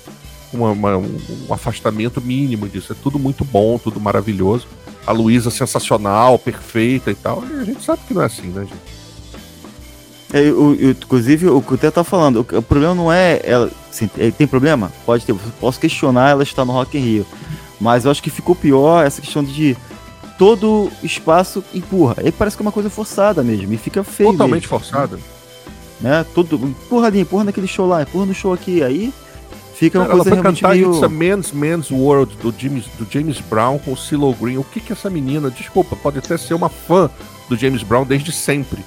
[0.56, 2.92] uma, uma, um afastamento mínimo disso.
[2.92, 4.66] É tudo muito bom, tudo maravilhoso.
[5.06, 7.44] A Luísa sensacional, perfeita e tal.
[7.46, 8.96] E a gente sabe que não é assim, né, gente?
[10.32, 13.40] É, o, o, inclusive, o que o Té tá falando, o, o, problema não é
[13.44, 13.70] ela.
[13.88, 14.92] Assim, é, tem problema?
[15.04, 15.34] Pode ter.
[15.60, 17.26] Posso questionar ela estar no Rock in Rio.
[17.80, 19.76] Mas eu acho que ficou pior essa questão de
[20.38, 22.16] todo espaço empurra.
[22.18, 23.72] Aí parece que é uma coisa forçada mesmo.
[23.72, 24.32] E fica feio.
[24.32, 24.68] Totalmente mesmo.
[24.68, 25.18] forçada.
[26.00, 26.24] Né?
[26.34, 28.82] Todo, empurra ali, empurra naquele show lá, empurra no show aqui.
[28.82, 29.12] Aí
[29.78, 30.90] Fica uma Cara, coisa ela foi cantar meio...
[30.90, 34.56] It's a Man's Man's World do James, do James Brown com o CeeLo Green.
[34.56, 37.10] O que que essa menina, desculpa, pode até ser uma fã
[37.46, 38.82] do James Brown desde sempre.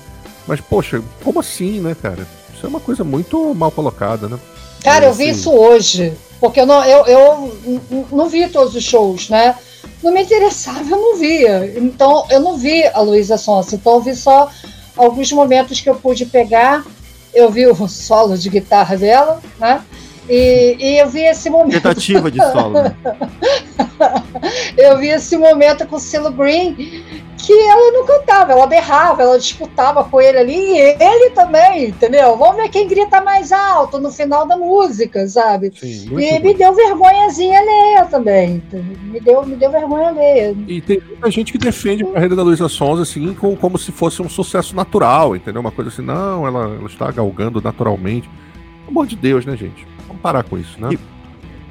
[0.47, 2.27] Mas, poxa, como assim, né, cara?
[2.51, 4.39] Isso é uma coisa muito mal colocada, né?
[4.83, 5.39] Cara, eu vi assim.
[5.39, 6.13] isso hoje.
[6.39, 9.55] Porque eu não, eu, eu não vi todos os shows, né?
[10.01, 11.71] Não me interessava, eu não via.
[11.77, 13.75] Então, eu não vi a Luísa Sonsa.
[13.75, 14.49] Então, eu vi só
[14.97, 16.83] alguns momentos que eu pude pegar.
[17.31, 19.83] Eu vi o solo de guitarra dela, né?
[20.29, 21.73] E, e, eu vi esse momento.
[21.73, 22.83] Tentativa de solo.
[22.83, 22.95] Né?
[24.77, 26.75] eu vi esse momento com o Silo Green,
[27.35, 32.37] que ela não cantava, ela berrava, ela disputava com ele ali, e ele também, entendeu?
[32.37, 35.71] Vamos ver quem grita mais alto no final da música, sabe?
[35.75, 36.45] Sim, e bom.
[36.45, 38.61] me deu vergonhazinha alheia também.
[39.05, 40.55] Me deu, me deu vergonha alheia.
[40.67, 43.91] E tem muita gente que defende a carreira da Luísa Sons assim, como, como se
[43.91, 45.61] fosse um sucesso natural, entendeu?
[45.61, 48.29] Uma coisa assim, não, ela, ela está galgando naturalmente.
[48.85, 49.88] Pelo amor de Deus, né, gente?
[50.19, 50.89] Vamos parar com isso, né?
[50.91, 50.99] E,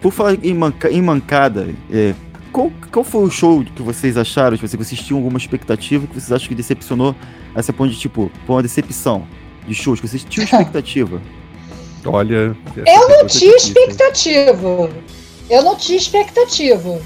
[0.01, 2.15] por falar em, manca, em mancada, é,
[2.53, 4.57] qual, qual foi o show que vocês acharam?
[4.57, 7.15] Que vocês tinham alguma expectativa que vocês acham que decepcionou
[7.55, 9.27] a esse ponto de tipo, foi uma decepção
[9.67, 11.21] de shows que vocês tinham expectativa?
[12.05, 12.57] Olha.
[12.77, 14.91] Eu não tinha expectativa.
[15.51, 17.01] Eu não tinha expectativa.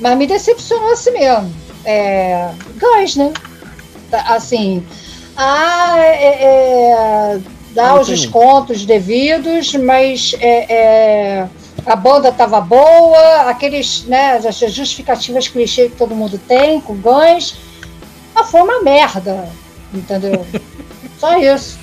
[0.00, 1.52] Mas me decepcionou assim mesmo.
[1.84, 3.32] É, gás, né?
[4.12, 4.84] Assim.
[5.36, 7.40] Ah, é, é
[7.74, 11.48] dar os descontos devidos, mas é, é,
[11.86, 17.56] a banda estava boa, aqueles, né, as justificativas clichê que todo mundo tem, com ganhos,
[18.34, 19.48] mas foi uma merda,
[19.92, 20.46] entendeu?
[21.18, 21.78] Só isso.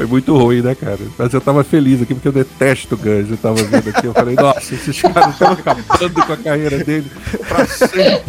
[0.00, 0.98] Foi muito ruim, né, cara?
[1.18, 3.30] Mas eu tava feliz aqui porque eu detesto o Guns.
[3.30, 7.10] Eu tava vendo aqui, eu falei, nossa, esses caras estão acabando com a carreira dele
[7.46, 8.22] pra sempre.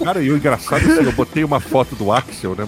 [0.02, 2.66] cara, e o engraçado é assim, eu botei uma foto do Axel, né?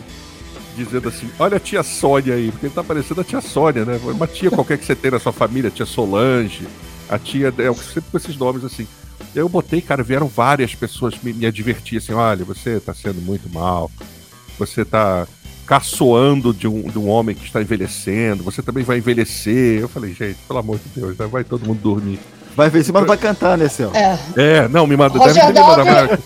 [0.84, 4.00] Dizendo assim: Olha a tia Sônia aí, porque ele tá parecendo a tia Sônia, né?
[4.04, 6.66] Uma tia qualquer que você tem na sua família, tia Solange,
[7.08, 7.48] a tia.
[7.48, 8.86] É, sempre com esses nomes assim.
[9.34, 13.48] Eu botei, cara, vieram várias pessoas me, me advertir assim: olha, você tá sendo muito
[13.52, 13.90] mal,
[14.58, 15.26] você tá
[15.66, 19.80] caçoando de um, de um homem que está envelhecendo, você também vai envelhecer.
[19.80, 21.26] Eu falei, gente, pelo amor de Deus, né?
[21.26, 22.18] vai todo mundo dormir.
[22.58, 23.92] Vai ver, mas não vai cantar, né, Céu?
[23.94, 24.18] É.
[24.36, 25.16] É, não, me manda.
[25.16, 26.18] Roger deve ter me Daltrey- mandado,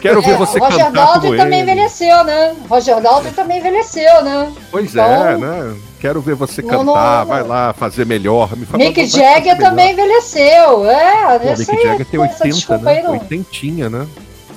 [0.00, 1.70] Quero ver É, você Roger cantar Daltrey como também ele.
[1.70, 2.56] envelheceu, né?
[2.68, 4.52] Roger Daltrey também envelheceu, né?
[4.72, 5.76] Pois Então- é, né?
[6.00, 6.84] Quero ver você Não, cantar,
[7.20, 7.48] não, vai não.
[7.48, 8.56] lá fazer melhor.
[8.56, 9.70] Me fala, Mick vai fazer Jagger melhor.
[9.70, 10.90] também envelheceu.
[10.90, 13.02] É, Pô, Mick aí, Jagger tem essa 80, desculpa aí né?
[13.04, 13.12] não.
[13.12, 14.06] 80, né?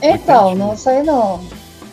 [0.01, 0.65] Então, Oitentinha.
[0.65, 1.39] não, isso aí não.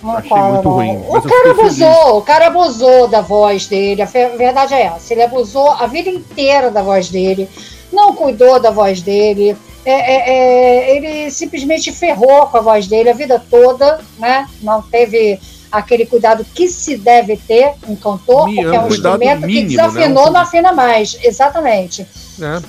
[0.02, 0.72] Não Achei fala, muito não.
[0.76, 4.00] ruim, O cara abusou, o cara abusou da voz dele.
[4.02, 5.12] A verdade é essa.
[5.12, 7.48] Ele abusou a vida inteira da voz dele,
[7.92, 9.56] não cuidou da voz dele.
[9.84, 14.48] É, é, é, ele simplesmente ferrou com a voz dele a vida toda, né?
[14.60, 15.38] Não teve
[15.70, 19.68] aquele cuidado que se deve ter um cantor, Mi- porque é um instrumento que mínimo,
[19.70, 19.88] né?
[19.88, 21.16] desafinou, Um- não afina mais.
[21.22, 22.06] Exatamente.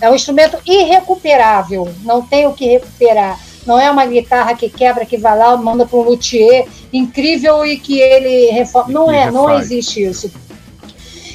[0.02, 0.06] É.
[0.06, 3.40] É um instrumento irrecuperável, não tem o que recuperar.
[3.66, 7.78] Não é uma guitarra que quebra, que vai lá, manda para um luthier incrível e
[7.78, 8.92] que ele reforma.
[8.94, 9.66] Não que é, não refaz.
[9.72, 10.32] existe isso.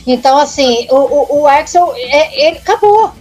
[0.06, 3.12] Então, assim, o, o, o Axel, é, ele acabou.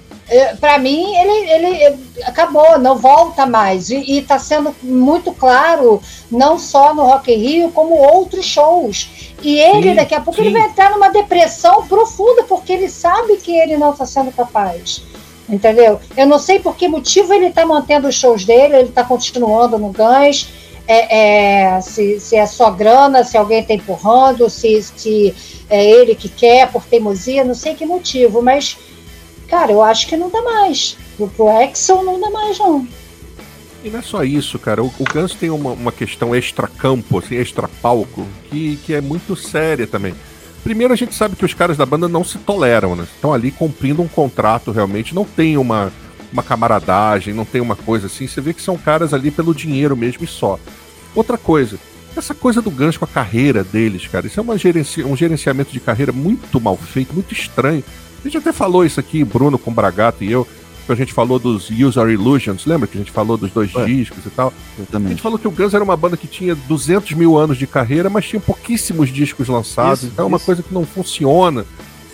[0.59, 3.89] Para mim, ele, ele acabou, não volta mais.
[3.89, 6.01] E está sendo muito claro,
[6.31, 9.33] não só no Rock in Rio, como outros shows.
[9.41, 10.47] E ele, Sim, daqui a pouco, sim.
[10.47, 15.03] ele vai entrar numa depressão profunda, porque ele sabe que ele não está sendo capaz.
[15.49, 15.99] Entendeu?
[16.15, 19.77] Eu não sei por que motivo ele está mantendo os shows dele, ele está continuando
[19.77, 20.47] no Guns.
[20.87, 25.35] É, é, se, se é só grana, se alguém está empurrando, se, se
[25.69, 28.77] é ele que quer por teimosia, não sei que motivo, mas,
[29.51, 30.97] cara, eu acho que não dá mais.
[31.17, 32.87] Pro, pro Axel não dá mais, não.
[33.83, 34.81] E não é só isso, cara.
[34.81, 39.85] O, o Guns tem uma, uma questão extra-campo, assim, extra-palco, que, que é muito séria
[39.85, 40.15] também.
[40.63, 43.05] Primeiro, a gente sabe que os caras da banda não se toleram, né?
[43.13, 45.91] Estão ali cumprindo um contrato realmente, não tem uma,
[46.31, 48.27] uma camaradagem, não tem uma coisa assim.
[48.27, 50.59] Você vê que são caras ali pelo dinheiro mesmo e só.
[51.13, 51.77] Outra coisa,
[52.15, 55.71] essa coisa do Guns com a carreira deles, cara, isso é uma gerenci- um gerenciamento
[55.73, 57.83] de carreira muito mal feito, muito estranho.
[58.21, 60.47] A gente até falou isso aqui, Bruno com Bragato e eu,
[60.85, 63.85] que a gente falou dos User Illusions, lembra que a gente falou dos dois É.
[63.85, 64.47] discos e tal?
[64.49, 65.21] A gente Exatamente.
[65.21, 68.25] falou que o Guns era uma banda que tinha 200 mil anos de carreira, mas
[68.25, 71.65] tinha pouquíssimos discos lançados, Isso, então é uma coisa que não funciona,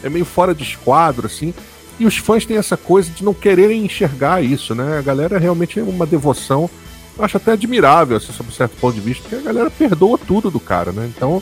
[0.03, 1.53] é meio fora de esquadro, assim.
[1.99, 4.99] E os fãs têm essa coisa de não quererem enxergar isso, né?
[4.99, 6.69] A galera realmente é uma devoção,
[7.17, 10.17] eu acho até admirável, assim, sob um certo ponto de vista, porque a galera perdoa
[10.19, 11.09] tudo do cara, né?
[11.15, 11.41] Então,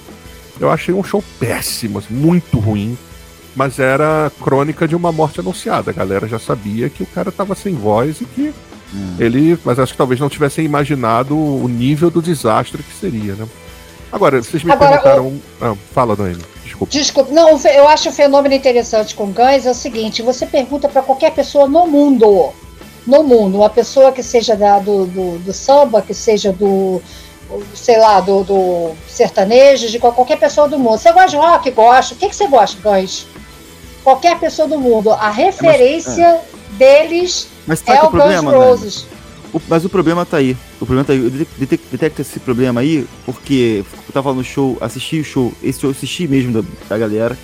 [0.60, 2.98] eu achei um show péssimo, assim, muito ruim,
[3.56, 5.92] mas era crônica de uma morte anunciada.
[5.92, 8.54] A galera já sabia que o cara tava sem voz e que
[8.94, 9.16] Hum.
[9.20, 13.46] ele, mas acho que talvez não tivessem imaginado o nível do desastre que seria, né?
[14.12, 15.42] Agora, vocês me Agora, perguntaram.
[15.60, 16.94] Ah, fala, Noemi, desculpa.
[16.94, 20.88] Desculpa, não, o eu acho o fenômeno interessante com Guns é o seguinte: você pergunta
[20.88, 22.54] para qualquer pessoa no mundo,
[23.06, 27.02] no mundo, uma pessoa que seja da- do, do, do samba, que seja do,
[27.74, 30.98] sei lá, do, do sertanejo, de qual- qualquer pessoa do mundo.
[31.00, 31.72] Você gosta de rock?
[31.72, 32.14] Gosta.
[32.14, 33.26] O que, que você gosta, Guns?
[34.06, 35.12] Qualquer pessoa do mundo.
[35.12, 36.40] A referência
[36.78, 38.66] deles Mas sabe é que o o problema, Guns né?
[38.66, 39.08] Roses.
[39.54, 40.56] O- mas o problema tá aí.
[40.80, 41.20] O problema tá aí.
[41.24, 45.52] Eu detec- detec- detecto esse problema aí porque eu tava no show, assisti o show,
[45.64, 47.38] esse show eu assisti mesmo da, da galera.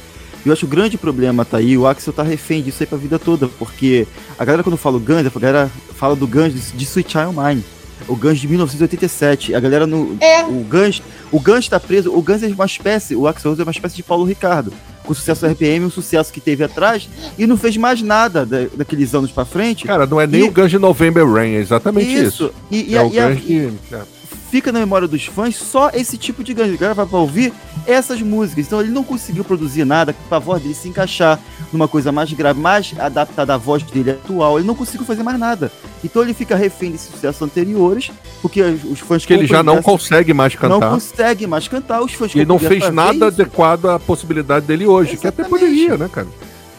[0.46, 2.88] E eu acho que o grande problema tá aí, o Axel tá refém disso aí
[2.88, 4.08] pra vida toda, porque
[4.40, 7.36] a galera quando fala o Guns, a galera fala do Guns de, de Sweet Child
[7.38, 7.64] Mine.
[8.08, 9.54] O Guns de 1987.
[9.54, 10.18] A galera no.
[10.20, 10.44] É.
[10.44, 11.02] O Guns.
[11.32, 12.12] O Guns tá preso.
[12.12, 13.16] O Guns é uma espécie.
[13.16, 14.74] O Axel Rose é uma espécie de Paulo Ricardo.
[15.04, 18.46] Com o sucesso do RPM, o sucesso que teve atrás, e não fez mais nada
[18.46, 19.86] da- daqueles anos pra frente.
[19.86, 22.52] Cara, não é nem E- o Guns de November Rain, é exatamente isso.
[22.70, 23.70] E, e é o Guns de.
[23.92, 24.02] é.
[24.52, 26.74] Fica na memória dos fãs só esse tipo de ganho.
[26.74, 27.54] A galera vai pra ouvir
[27.88, 28.68] essas músicas.
[28.68, 31.40] Então ele não conseguiu produzir nada pra voz dele se encaixar
[31.72, 34.60] numa coisa mais grave, mais adaptada à voz dele atual.
[34.60, 35.72] Ele não conseguiu fazer mais nada.
[36.04, 40.34] Então ele fica refém desses sucessos anteriores, porque os, fãs Que ele já não consegue
[40.34, 40.94] mais dessa- não cantar.
[40.94, 42.02] consegue mais cantar.
[42.02, 43.40] Os fãs E ele não fez nada vez.
[43.40, 45.50] adequado à possibilidade dele hoje, que até Exatamente.
[45.66, 46.28] poderia, né, cara?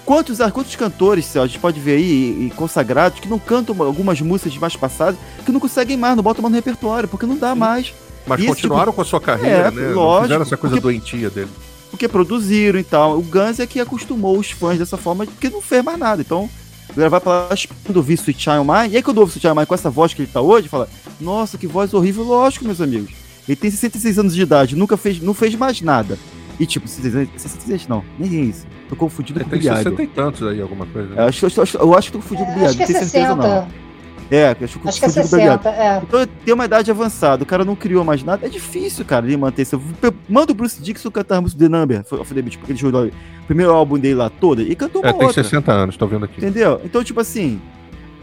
[0.05, 2.03] Quantos, quantos cantores, Céu, a gente pode ver aí,
[2.41, 6.23] e, e consagrados, que não cantam algumas músicas mais passadas, que não conseguem mais, não
[6.25, 7.95] botam mais no repertório, porque não dá mais.
[8.27, 9.89] Mas Isso, continuaram com a sua carreira, É, né?
[9.89, 11.49] não lógico, fizeram essa coisa porque- doentia dele.
[11.91, 13.19] porque produziram e tal.
[13.19, 16.21] O Guns é que acostumou os fãs dessa forma, porque não fez mais nada.
[16.23, 16.49] Então,
[16.97, 17.49] vai pra lá
[17.85, 20.13] quando ouvir Sweet Child Mine, e aí quando ouve Sweet Child Mine com essa voz
[20.15, 20.89] que ele tá hoje, fala,
[21.21, 23.13] nossa, que voz horrível, lógico, meus amigos.
[23.49, 26.19] Ele tem 66 anos de idade, nunca fez, não fez mais nada.
[26.61, 28.67] E tipo, 66, 66 não, nem é isso.
[28.93, 30.05] Tô confundindo Ele com o tem Billy 60 Idol.
[30.05, 31.09] e tantos aí, alguma coisa.
[31.09, 31.23] né?
[31.23, 32.91] Eu acho, eu acho- eu acho que tô confundindo com o Billy Acho que Idol,
[32.91, 33.49] é não tenho certeza 60.
[33.49, 33.83] não.
[34.31, 35.63] É, acho que eu Acho que é confundi com o Billy Idol.
[35.63, 36.03] 60, é.
[36.03, 38.45] Então tem uma idade avançada, o cara não criou mais nada.
[38.47, 39.81] É difícil, cara, ele manter isso.
[40.29, 42.79] Manda o Bruce Dixon cantar a música The Number, foi of the Beat, porque ele
[42.79, 43.11] jogou o
[43.47, 45.43] primeiro álbum dele lá todo, e cantou uma É, tem outra.
[45.43, 46.37] 60 anos, tô vendo aqui.
[46.37, 46.79] Entendeu?
[46.85, 47.59] Então, tipo assim,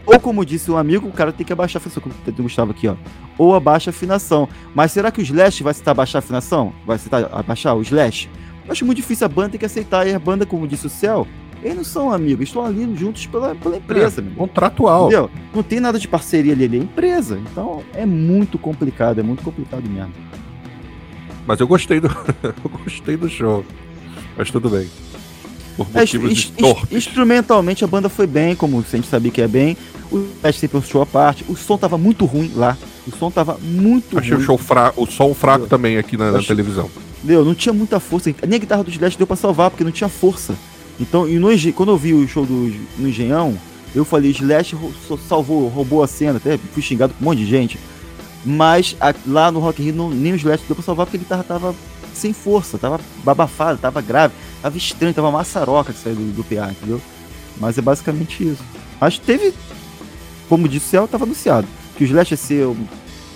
[0.06, 2.70] Ou como disse um amigo, o cara tem que abaixar a afinação, como o Gustavo
[2.70, 2.94] aqui, ó.
[3.36, 4.48] Ou abaixa a afinação.
[4.74, 6.72] Mas será que o Slash vai citar abaixar a afinação?
[6.86, 8.28] Vai citar abaixar o Slash?
[8.66, 10.06] Eu acho muito difícil a banda ter que aceitar.
[10.06, 11.26] E a banda, como disse o Céu,
[11.62, 14.22] eles não são amigos, estão ali juntos pela, pela empresa.
[14.22, 15.06] É, contratual.
[15.06, 15.30] Entendeu?
[15.54, 17.38] Não tem nada de parceria ali, é empresa.
[17.50, 20.12] Então é muito complicado, é muito complicado mesmo.
[21.46, 22.08] Mas eu gostei do,
[22.42, 23.64] eu gostei do show.
[24.36, 24.88] Mas tudo bem.
[25.76, 29.48] Por é, motivos é, Instrumentalmente a banda foi bem, como a gente sabia que é
[29.48, 29.76] bem.
[30.10, 31.44] O teste sempre um show à parte.
[31.48, 32.76] O som tava muito ruim lá.
[33.06, 34.42] O som tava muito Achei ruim.
[34.42, 36.90] Achei o, fra o som fraco também aqui na, na televisão.
[37.22, 38.34] Deu, não tinha muita força.
[38.46, 40.54] Nem a guitarra do Slash deu pra salvar, porque não tinha força.
[40.98, 43.58] Então, e no, quando eu vi o show do, no Engenhão,
[43.94, 44.76] eu falei, Slash
[45.28, 47.78] salvou, roubou a cena, até fui xingado por um monte de gente.
[48.44, 51.20] Mas a, lá no Rock in Rio, nem o Slash deu pra salvar porque a
[51.20, 51.74] guitarra tava
[52.14, 56.70] sem força, tava babafada, tava grave, tava estranho, tava maçaroca que saiu do, do PA,
[56.70, 57.00] entendeu?
[57.58, 58.62] Mas é basicamente isso.
[59.00, 59.54] Mas teve,
[60.48, 61.66] como disse o Céu, tava anunciado,
[61.96, 62.76] que o Slash ia ser,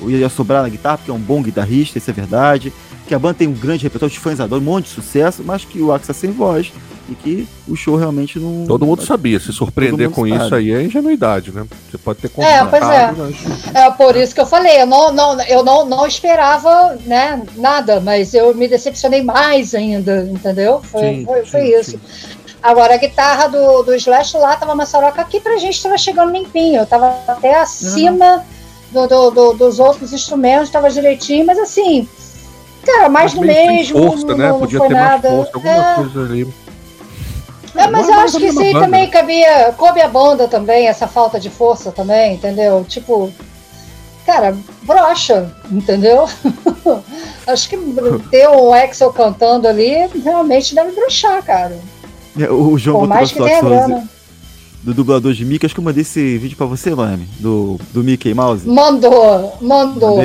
[0.09, 2.72] ia sobrar na guitarra, porque é um bom guitarrista, isso é verdade.
[3.07, 5.65] Que a banda tem um grande repertório, os fãs adoram, um monte de sucesso, mas
[5.65, 6.73] que o Axa sem voz
[7.09, 8.65] e que o show realmente não.
[8.67, 10.45] Todo mundo sabia, se surpreender com sabe.
[10.45, 11.67] isso aí é ingenuidade, né?
[11.91, 13.13] Você pode ter É, pois é.
[13.13, 13.75] Mas...
[13.75, 18.01] É por isso que eu falei, eu não, não, eu não, não esperava né, nada,
[18.01, 20.81] mas eu me decepcionei mais ainda, entendeu?
[20.83, 21.91] Foi, sim, foi, foi sim, isso.
[21.93, 22.01] Sim.
[22.63, 26.33] Agora, a guitarra do, do Slash lá tava uma soroca aqui pra gente tava chegando
[26.33, 28.43] limpinho, tava até acima
[28.95, 29.07] uhum.
[29.07, 32.09] do, do, do, dos outros instrumentos, tava direitinho, mas assim,
[32.85, 33.99] cara, mais do mesmo.
[33.99, 34.49] Força, não, né?
[34.49, 35.28] não, Podia não ter nada.
[35.30, 35.95] mais força, alguma é...
[35.95, 36.55] coisa ali.
[37.76, 41.41] É, mas eu acho que isso aí também cabia, coube a banda também, essa falta
[41.41, 42.85] de força também, entendeu?
[42.89, 43.32] Tipo,
[44.24, 46.28] cara, brocha, entendeu?
[47.47, 47.76] acho que
[48.30, 51.76] ter um Axel cantando ali realmente deve brochar, cara.
[52.39, 54.09] É, o João Por mais que tenha grana.
[54.85, 58.05] Do dublador de Mickey, acho que eu mandei esse vídeo pra você, Lame, do, do
[58.05, 58.68] Mickey Mouse.
[58.68, 60.18] Mandou, mandou.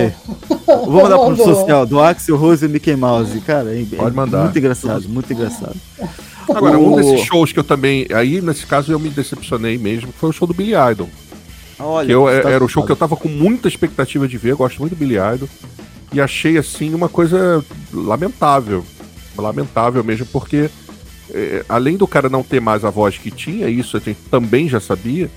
[0.86, 1.36] Vou mandar mandou.
[1.36, 3.40] pro social, do Axel Rose e Mickey Mouse.
[3.40, 4.44] Cara, é, Pode mandar.
[4.44, 5.78] muito engraçado, muito engraçado.
[6.54, 8.06] Agora, um desses shows que eu também.
[8.14, 11.10] Aí, nesse caso, eu me decepcionei mesmo, foi o show do Billy Idol.
[11.80, 14.56] Olha, que eu, tá era o show que eu tava com muita expectativa de ver,
[14.56, 15.48] gosto muito do Billy Idol.
[16.12, 18.84] E achei, assim, uma coisa lamentável.
[19.38, 20.70] Lamentável mesmo, porque
[21.34, 24.68] é, além do cara não ter mais a voz que tinha, isso a gente também
[24.68, 25.30] já sabia,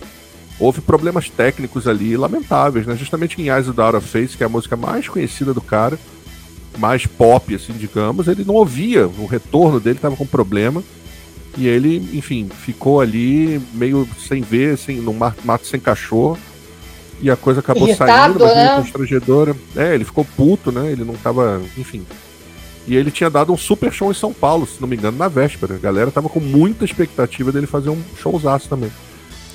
[0.58, 2.96] houve problemas técnicos ali lamentáveis, né?
[2.96, 5.60] Justamente em Eyes of the Out of Face, que é a música mais conhecida do
[5.60, 5.98] cara,
[6.78, 10.82] mais pop, assim, digamos, ele não ouvia, o retorno dele estava com problema.
[11.56, 16.38] E ele, enfim, ficou ali meio sem ver, sem, no mato sem cachorro.
[17.20, 18.76] E a coisa acabou Irritado, saindo, mas né?
[18.76, 19.54] constrangedora.
[19.76, 20.90] É, ele ficou puto, né?
[20.90, 21.62] Ele não tava.
[21.76, 22.06] Enfim.
[22.86, 25.28] E ele tinha dado um super show em São Paulo, se não me engano, na
[25.28, 25.74] véspera.
[25.74, 28.90] A galera tava com muita expectativa dele fazer um showzaço também.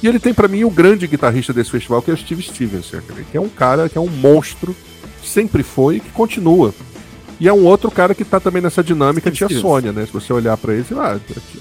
[0.01, 2.91] E ele tem para mim o grande guitarrista desse festival, que é o Steve Stevens,
[3.31, 4.75] que é um cara que é um monstro,
[5.23, 6.73] sempre foi e que continua.
[7.39, 10.05] E é um outro cara que tá também nessa dinâmica, tia Sônia, né?
[10.05, 11.19] Se você olhar para ele, você ah,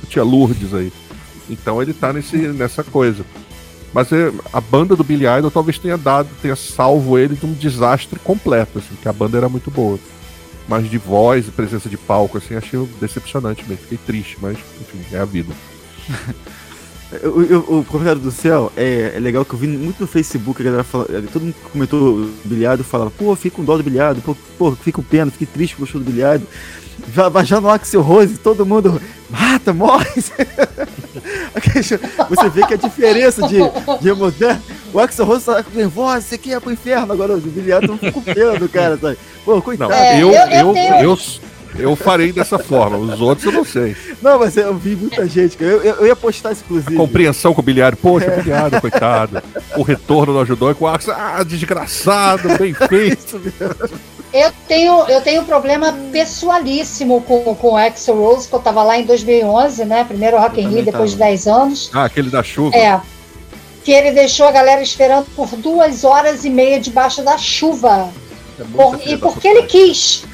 [0.08, 0.92] tia Lourdes aí.
[1.50, 3.24] Então ele tá nesse, nessa coisa.
[3.92, 7.52] Mas é, a banda do Billy Idol talvez tenha dado, tenha salvo ele de um
[7.52, 9.98] desastre completo, assim, que a banda era muito boa.
[10.68, 13.84] Mas de voz e presença de palco, assim, achei decepcionante mesmo.
[13.84, 15.52] Fiquei triste, mas enfim, é a vida.
[17.22, 20.64] O, o, comentário do céu é, é, legal que eu vi muito no Facebook, a
[20.64, 20.84] galera
[21.32, 25.08] todo mundo comentou bilhado falava, pô, fico com dó do bilhado, pô, pô fico com
[25.08, 26.44] pena, fiquei triste com o show do bilhado.
[27.44, 29.00] Já no Axel Rose, todo mundo
[29.30, 30.08] mata, morre.
[32.28, 33.58] Você vê que a diferença de,
[34.00, 34.62] de moderno.
[34.92, 38.12] O Axel Rose tá nervoso, você quer ir pro inferno agora, o bilhado não fica
[38.12, 39.18] com pena do cara, sabe?
[39.44, 39.90] Pô, coitado.
[39.90, 41.18] Não, é, eu, eu, eu,
[41.78, 43.94] eu, farei dessa forma, os outros eu não sei.
[44.22, 46.94] Não, mas eu vi muita gente, eu, eu, eu ia postar isso, inclusive.
[46.94, 48.40] A compreensão com o bilhar, poxa, é.
[48.40, 49.42] bilhar, coitado.
[49.76, 53.40] O retorno não ajudou, e com o Axel, ah, desgraçado, bem feito.
[54.36, 58.82] Eu tenho, eu tenho um problema pessoalíssimo com, com o Axel Rose, que eu tava
[58.82, 60.04] lá em 2011, né?
[60.04, 61.90] Primeiro Rock in Rio, depois de 10 anos.
[61.94, 62.76] Ah, aquele da chuva.
[62.76, 63.00] É.
[63.82, 68.10] Que ele deixou a galera esperando por duas horas e meia debaixo da chuva.
[68.60, 70.24] É por, e porque ele quis.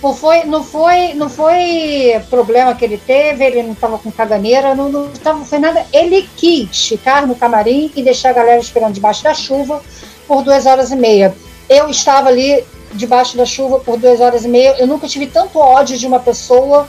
[0.00, 4.72] Não foi, não foi, não foi problema que ele teve, ele não estava com caganeira,
[4.72, 5.84] não, não tava, foi nada.
[5.92, 9.82] Ele quis ficar no camarim e deixar a galera esperando debaixo da chuva
[10.28, 11.34] por duas horas e meia.
[11.68, 14.76] Eu estava ali debaixo da chuva por duas horas e meia.
[14.78, 16.88] Eu nunca tive tanto ódio de uma pessoa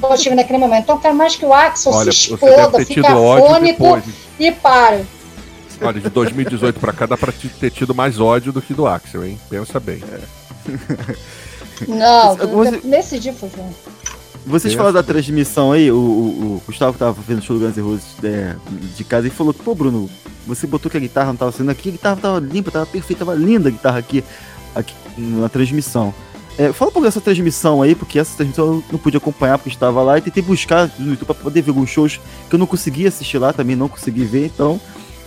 [0.00, 0.84] como eu tive naquele momento.
[0.84, 4.02] Então, quero mais que o Axel Olha, se exploda, fica afônico
[4.38, 5.00] e para.
[5.80, 9.24] Olha, de 2018 para cá dá para ter tido mais ódio do que do Axel,
[9.24, 9.38] hein?
[9.48, 10.02] Pensa bem.
[10.12, 11.38] É.
[11.86, 12.80] Não, você...
[12.82, 13.48] nesse dia foi
[14.44, 17.76] Vocês falaram da transmissão aí, o, o, o Gustavo tava vendo o show do Guns
[17.76, 18.56] N' Roses é,
[18.96, 20.10] de casa e falou que, pô, Bruno,
[20.44, 23.24] você botou que a guitarra não tava sendo aqui, a guitarra tava limpa, tava perfeita,
[23.24, 24.24] tava linda a guitarra aqui,
[24.74, 26.14] aqui na transmissão.
[26.58, 29.70] É, fala um pouco dessa transmissão aí, porque essa transmissão eu não pude acompanhar porque
[29.70, 32.66] estava lá e tentei buscar no YouTube para poder ver alguns shows que eu não
[32.66, 34.80] consegui assistir lá, também não consegui ver, então.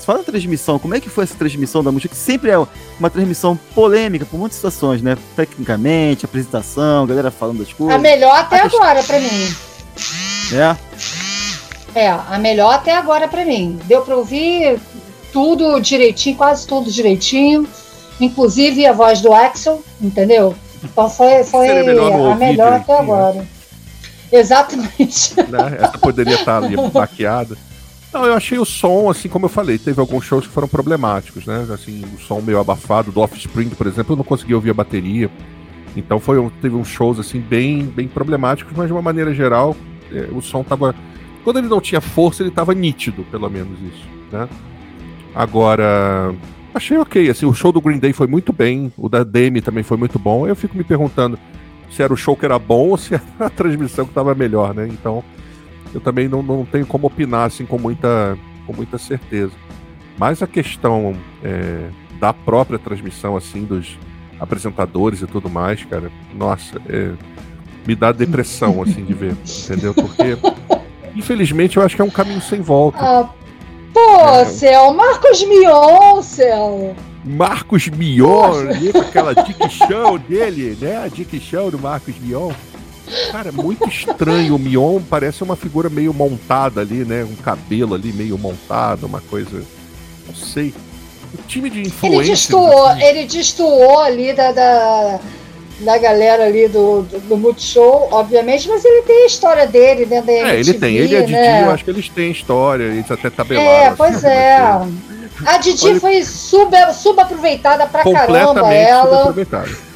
[0.05, 2.13] Fala da transmissão, como é que foi essa transmissão da música?
[2.13, 2.57] Que sempre é
[2.99, 5.15] uma transmissão polêmica por muitas situações, né?
[5.35, 7.95] Tecnicamente, apresentação, galera falando das coisas.
[7.95, 9.55] A melhor até a agora para mim.
[10.51, 10.75] É?
[11.93, 13.79] É, a melhor até agora para mim.
[13.85, 14.79] Deu para ouvir
[15.31, 17.67] tudo direitinho, quase tudo direitinho.
[18.21, 20.55] Inclusive a voz do Axel, entendeu?
[20.83, 23.45] Então foi, foi a melhor até agora.
[24.31, 25.35] Exatamente.
[25.35, 25.77] Né?
[25.79, 27.57] Essa poderia estar ali maquiada.
[28.13, 31.45] Não, eu achei o som, assim como eu falei, teve alguns shows que foram problemáticos,
[31.45, 31.65] né?
[31.73, 35.29] Assim, o som meio abafado, do Offspring, por exemplo, eu não consegui ouvir a bateria.
[35.95, 39.75] Então foi, teve uns shows assim bem, bem problemáticos, mas de uma maneira geral,
[40.11, 40.93] é, o som tava.
[41.43, 44.47] Quando ele não tinha força, ele tava nítido, pelo menos isso, né?
[45.33, 46.35] Agora,
[46.73, 49.83] achei ok, assim, o show do Green Day foi muito bem, o da Demi também
[49.83, 50.47] foi muito bom.
[50.47, 51.37] Eu fico me perguntando
[51.89, 54.73] se era o show que era bom ou se era a transmissão que estava melhor,
[54.73, 54.87] né?
[54.87, 55.23] Então,
[55.93, 59.53] eu também não, não tenho como opinar assim com muita, com muita certeza.
[60.17, 63.97] Mas a questão é, da própria transmissão, assim, dos
[64.39, 67.11] apresentadores e tudo mais, cara, nossa, é,
[67.85, 69.93] me dá depressão, assim, de ver, entendeu?
[69.93, 70.37] Porque,
[71.15, 72.99] infelizmente, eu acho que é um caminho sem volta.
[72.99, 73.29] Ah,
[73.93, 74.45] pô, é.
[74.45, 76.95] Céu, Marcos Mion, Céu.
[77.23, 81.03] Marcos Mion, com aquela dick show dele, né?
[81.03, 82.51] A dick show do Marcos Mion.
[83.31, 84.55] Cara, é muito estranho.
[84.55, 87.23] O Mion parece uma figura meio montada ali, né?
[87.23, 89.63] Um cabelo ali meio montado, uma coisa.
[90.27, 90.73] Não sei.
[91.33, 92.19] O time de influência.
[92.19, 95.19] Ele destoou, ele destoou ali da, da,
[95.81, 100.27] da galera ali do, do, do, Multishow, obviamente, mas ele tem a história dele dentro
[100.27, 100.95] da É, ele tem.
[100.95, 101.63] Ele e a Didi, né?
[101.63, 103.69] eu acho que eles têm história, eles até tabelaram.
[103.69, 104.57] É, assim, pois é.
[105.45, 105.99] A Didi Olha...
[105.99, 109.09] foi sub, subaproveitada pra caramba, ela.
[109.09, 109.91] Subaproveitada.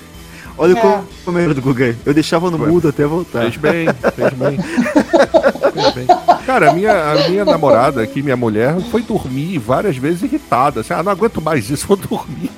[0.57, 0.81] Olha é.
[0.81, 1.95] como, como era do Guga.
[2.05, 3.41] Eu deixava no mudo até voltar.
[3.41, 4.57] Fez bem, fez bem.
[5.73, 6.07] fez bem.
[6.45, 10.79] Cara, a minha, a minha namorada aqui, minha mulher, foi dormir várias vezes irritada.
[10.79, 12.49] Assim, ah, não aguento mais isso, vou dormir.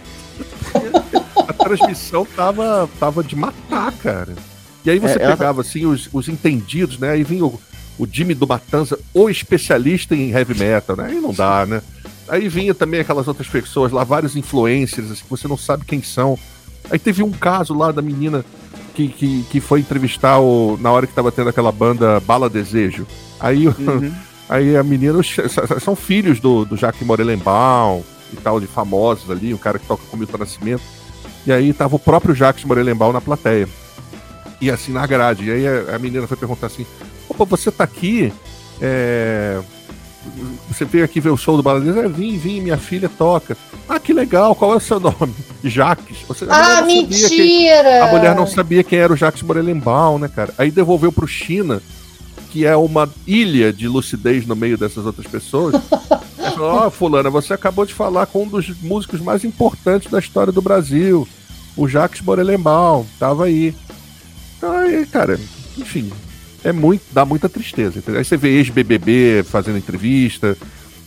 [1.47, 4.35] A transmissão tava, tava de matar, cara.
[4.85, 7.11] E aí você é, pegava, assim, os, os entendidos, né?
[7.11, 7.59] Aí vinha o,
[7.97, 11.07] o Jimmy do Matanza, o especialista em heavy metal, né?
[11.07, 11.81] Aí não dá, né?
[12.27, 16.01] Aí vinha também aquelas outras pessoas lá, vários influencers, assim, que você não sabe quem
[16.01, 16.37] são.
[16.89, 18.45] Aí teve um caso lá da menina
[18.93, 23.05] que, que, que foi entrevistar o, na hora que tava tendo aquela banda Bala Desejo.
[23.39, 24.13] Aí, uhum.
[24.49, 25.19] aí a menina,
[25.81, 30.03] são filhos do, do Jacques Morelenbaum e tal, de famosos ali, o cara que toca
[30.09, 30.83] com o Milton Nascimento.
[31.47, 33.69] E aí tava o próprio Jacques Morelenbaum na plateia.
[34.59, 35.45] E assim, na grade.
[35.45, 36.85] E aí a, a menina foi perguntar assim:
[37.29, 38.33] opa, você tá aqui?
[38.81, 39.57] É,
[40.67, 41.97] você veio aqui ver o show do Baladinho?
[41.99, 43.55] É, vim, vim, minha filha toca.
[43.87, 45.33] Ah, que legal, qual é o seu nome?
[45.63, 46.17] Jaques.
[46.27, 47.29] Você, ah, mentira!
[47.29, 50.53] Quem, a mulher não sabia quem era o Jaques Morelenbaum, né, cara?
[50.57, 51.81] Aí devolveu pro China,
[52.51, 55.75] que é uma ilha de lucidez no meio dessas outras pessoas.
[56.57, 60.53] Ó, oh, fulana, você acabou de falar com um dos músicos mais importantes da história
[60.53, 61.27] do Brasil,
[61.75, 63.75] o Jacques Morelenbaum, tava aí.
[64.57, 65.39] Então aí, cara,
[65.77, 66.11] enfim,
[66.63, 68.01] é muito, dá muita tristeza.
[68.07, 70.57] Aí você vê ex-BBB fazendo entrevista,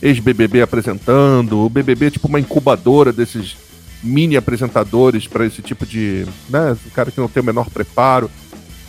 [0.01, 3.55] ex-BBB apresentando, o BBB é tipo uma incubadora desses
[4.03, 8.29] mini apresentadores para esse tipo de, né, o cara que não tem o menor preparo.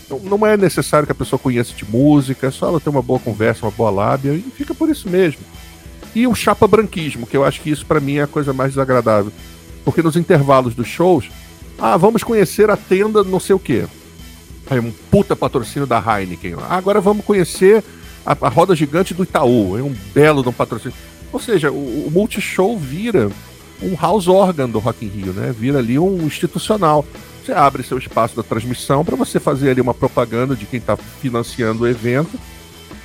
[0.09, 3.03] Não, não é necessário que a pessoa conheça de música, é só ela ter uma
[3.03, 5.41] boa conversa, uma boa lábia e fica por isso mesmo.
[6.15, 8.73] E o chapa branquismo, que eu acho que isso para mim é a coisa mais
[8.73, 9.33] desagradável.
[9.85, 11.31] Porque nos intervalos dos shows,
[11.79, 13.87] ah, vamos conhecer a tenda não sei o quê.
[14.71, 16.57] Aí um puta patrocínio da Heineken.
[16.69, 17.83] agora vamos conhecer
[18.25, 19.79] a, a, roda gigante do Itaú.
[19.79, 20.97] É um belo de um patrocínio.
[21.33, 23.31] Ou seja, o, o Multishow vira
[23.83, 25.53] um house organ do Rock in Rio, né?
[25.57, 27.05] Vira ali um institucional.
[27.45, 30.97] Você abre seu espaço da transmissão para você fazer ali uma propaganda de quem está
[30.97, 32.39] financiando o evento.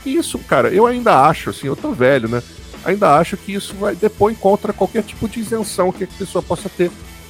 [0.05, 2.43] E isso, cara, eu ainda acho, assim, eu tô velho, né?
[2.88, 6.69] Ainda acho que isso vai depor contra qualquer tipo de isenção que a pessoa possa
[6.69, 6.89] ter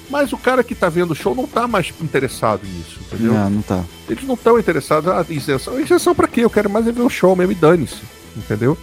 [0.09, 3.33] mas o cara que tá vendo o show não tá mais interessado nisso, entendeu?
[3.33, 3.83] Não, não tá.
[4.09, 5.11] Eles não estão interessados.
[5.11, 5.79] Ah, isenção.
[5.79, 6.41] Isenção pra quê?
[6.41, 8.01] Eu quero mais é ver o show mesmo e dane-se,
[8.35, 8.77] entendeu?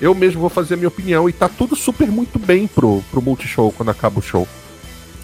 [0.00, 3.22] Eu mesmo vou fazer a minha opinião e tá tudo super muito bem pro, pro
[3.22, 4.48] Multishow quando acaba o show.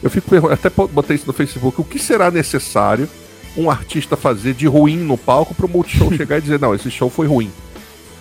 [0.02, 3.08] Eu fico até botei isso no Facebook, o que será necessário
[3.56, 7.10] um artista fazer de ruim no palco pro Multishow chegar e dizer, não, esse show
[7.10, 7.50] foi ruim.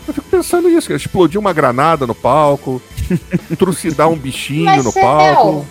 [0.10, 2.82] Eu fico pensando nisso, explodir uma granada no palco,
[3.60, 5.68] trucidar um bichinho Mas no palco.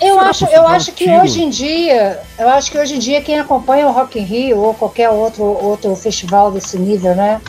[0.00, 3.40] Eu acho, eu acho que hoje em dia, eu acho que hoje em dia quem
[3.40, 7.40] acompanha o Rock in Rio ou qualquer outro outro festival desse nível, né?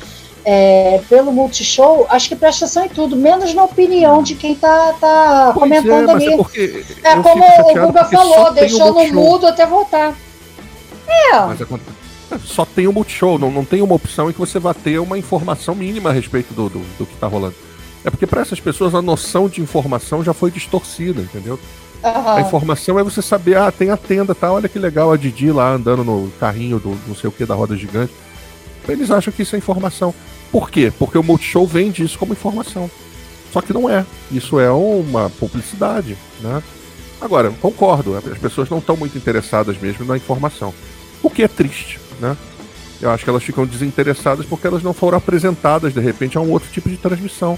[0.43, 4.95] É, pelo Multishow, acho que presta atenção em tudo, menos na opinião de quem tá,
[4.99, 6.25] tá comentando é, ali.
[7.03, 10.15] É, é como o Guga falou, deixou no mudo até voltar.
[11.07, 11.39] É.
[11.41, 11.59] Mas
[12.45, 15.17] só tem o Multishow, não, não tem uma opção em que você vá ter uma
[15.17, 17.55] informação mínima a respeito do, do, do que tá rolando.
[18.03, 21.59] É porque para essas pessoas a noção de informação já foi distorcida, entendeu?
[22.03, 22.29] Uhum.
[22.29, 24.51] A informação é você saber, ah, tem a tenda, tá?
[24.51, 27.55] Olha que legal a Didi lá andando no carrinho do não sei o que da
[27.55, 28.13] roda gigante.
[28.87, 30.13] Eles acham que isso é informação.
[30.51, 30.91] Por quê?
[30.97, 32.89] Porque o Multishow vende isso como informação.
[33.51, 34.05] Só que não é.
[34.31, 36.61] Isso é uma publicidade, né?
[37.19, 40.73] Agora, concordo, as pessoas não estão muito interessadas mesmo na informação.
[41.23, 42.35] O que é triste, né?
[43.01, 46.51] Eu acho que elas ficam desinteressadas porque elas não foram apresentadas, de repente, a um
[46.51, 47.57] outro tipo de transmissão.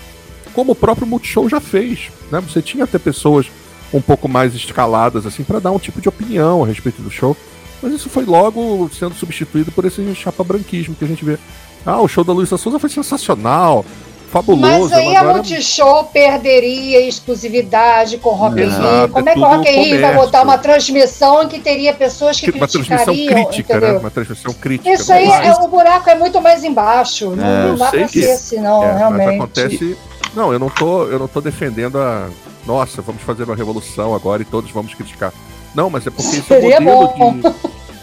[0.53, 2.41] Como o próprio Multishow já fez, né?
[2.41, 3.49] Você tinha até pessoas
[3.93, 7.35] um pouco mais escaladas, assim, para dar um tipo de opinião a respeito do show.
[7.81, 11.37] Mas isso foi logo sendo substituído por esse chapa-branquismo que a gente vê.
[11.85, 13.85] Ah, o show da Luísa Souza foi sensacional,
[14.29, 14.89] fabuloso.
[14.89, 19.09] Mas aí a Multishow perderia exclusividade com o Rock in Rio.
[19.11, 22.39] Como é que o Rock in Rio vai botar uma transmissão em que teria pessoas
[22.39, 23.79] que uma transmissão crítica, né?
[23.79, 23.93] entendeu?
[23.93, 23.99] né?
[23.99, 24.91] Uma transmissão crítica.
[24.91, 27.33] Isso aí, é, o buraco é muito mais embaixo.
[27.33, 29.25] É, não, não dá pra ser assim, não, é, realmente.
[29.25, 29.97] Mas acontece...
[30.35, 32.29] Não, eu não tô, eu não tô defendendo a
[32.65, 35.33] nossa, vamos fazer uma revolução agora e todos vamos criticar.
[35.73, 37.33] Não, mas é porque esse é o modelo bom.
[37.33, 37.41] de.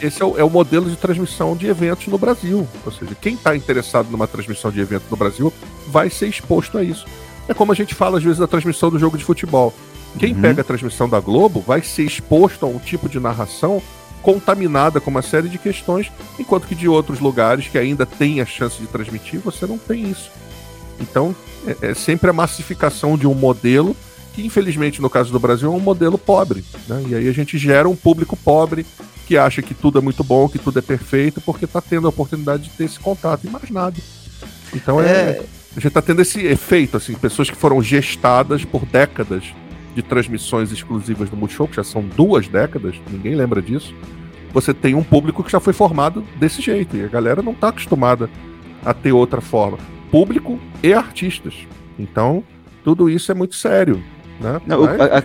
[0.01, 2.69] Esse é o, é o, modelo de transmissão de eventos no Brasil.
[2.85, 5.53] Ou seja, quem está interessado numa transmissão de evento no Brasil
[5.89, 7.07] vai ser exposto a isso.
[7.49, 9.73] É como a gente fala às vezes da transmissão do jogo de futebol.
[10.19, 10.41] Quem uhum.
[10.41, 13.83] pega a transmissão da Globo vai ser exposto a um tipo de narração
[14.23, 18.47] contaminada com uma série de questões, enquanto que de outros lugares que ainda tem a
[18.47, 20.33] chance de transmitir, você não tem isso.
[20.99, 21.35] Então,
[21.67, 23.97] é, é sempre a massificação de um modelo
[24.37, 26.63] que infelizmente no caso do Brasil é um modelo pobre.
[26.87, 27.05] Né?
[27.09, 28.85] E aí a gente gera um público pobre
[29.27, 32.11] que acha que tudo é muito bom, que tudo é perfeito, porque está tendo a
[32.11, 33.97] oportunidade de ter esse contato e mais nada.
[34.75, 35.07] Então é.
[35.07, 39.45] é a gente está tendo esse efeito, assim, pessoas que foram gestadas por décadas
[39.95, 43.95] de transmissões exclusivas do Multishow, que já são duas décadas, ninguém lembra disso.
[44.53, 47.69] Você tem um público que já foi formado desse jeito, e a galera não está
[47.69, 48.31] acostumada
[48.85, 49.79] a ter outra forma.
[50.11, 51.55] Público e artistas.
[51.99, 52.43] Então,
[52.83, 54.03] tudo isso é muito sério.
[54.41, 54.61] Né?
[54.67, 55.23] Não, Mas, a,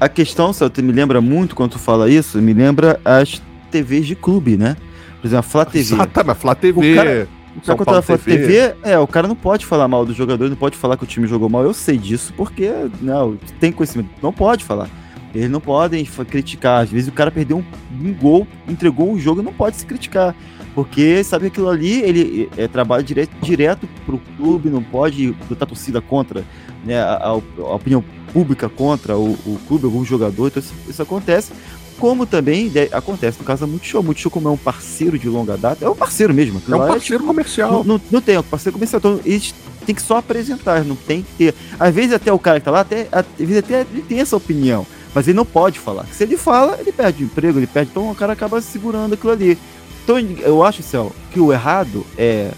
[0.00, 0.50] a, questão,
[0.82, 4.76] me lembra muito quando tu fala isso, me lembra as TVs de clube, né?
[5.20, 5.94] Por exemplo, a Flá TV.
[5.94, 6.92] Exatamente, Flá TV.
[6.92, 7.28] O cara,
[7.62, 8.38] São quando ela fala TV.
[8.38, 11.06] TV, é, o cara não pode falar mal do jogador, não pode falar que o
[11.06, 11.64] time jogou mal.
[11.64, 12.70] Eu sei disso porque,
[13.00, 14.10] não, tem conhecimento.
[14.22, 14.88] Não pode falar.
[15.34, 16.82] Eles não podem criticar.
[16.82, 17.64] Às vezes o cara perdeu um,
[18.06, 20.34] um gol, entregou um jogo, não pode se criticar.
[20.74, 25.66] Porque sabe que aquilo ali, ele é, trabalha direto, direto pro clube, não pode botar
[25.66, 26.44] torcida contra
[26.84, 31.02] né, a, a, a opinião pública contra o, o clube, algum jogador, então isso, isso
[31.02, 31.52] acontece.
[31.98, 34.02] Como também de, acontece no caso da Multishow.
[34.02, 36.62] Multishow, como é um parceiro de longa data, é um parceiro mesmo.
[36.68, 37.72] É um é parceiro é, comercial.
[37.72, 38.98] Não, não, não, tem, é um parceiro comercial.
[38.98, 39.52] Então eles
[39.84, 41.54] têm que só apresentar, não tem que ter.
[41.78, 44.36] Às vezes até o cara que tá lá, até, às vezes até ele tem essa
[44.36, 46.06] opinião, mas ele não pode falar.
[46.12, 47.90] Se ele fala, ele perde o emprego, ele perde.
[47.90, 49.58] Então o cara acaba segurando aquilo ali.
[50.04, 52.52] Então eu acho, Céu, que o errado é,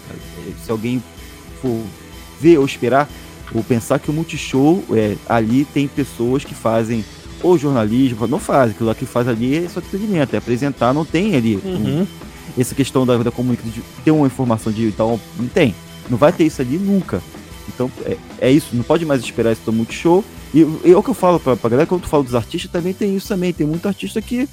[0.63, 1.03] se alguém
[1.61, 1.81] for
[2.39, 3.09] ver ou esperar,
[3.53, 7.03] ou pensar que o Multishow, é, ali tem pessoas que fazem
[7.43, 11.03] ou jornalismo, não faz, aquilo lá que faz ali é só entretenimento, é apresentar, não
[11.03, 12.01] tem ali uhum.
[12.01, 12.07] um,
[12.57, 15.73] essa questão da, da comunicação, de ter uma informação de tal, não tem,
[16.09, 17.21] não vai ter isso ali nunca.
[17.67, 20.23] Então é, é isso, não pode mais esperar isso do Multishow.
[20.53, 22.69] E, e é o que eu falo pra, pra galera, quando tu fala dos artistas,
[22.71, 24.47] também tem isso também, tem muito artista que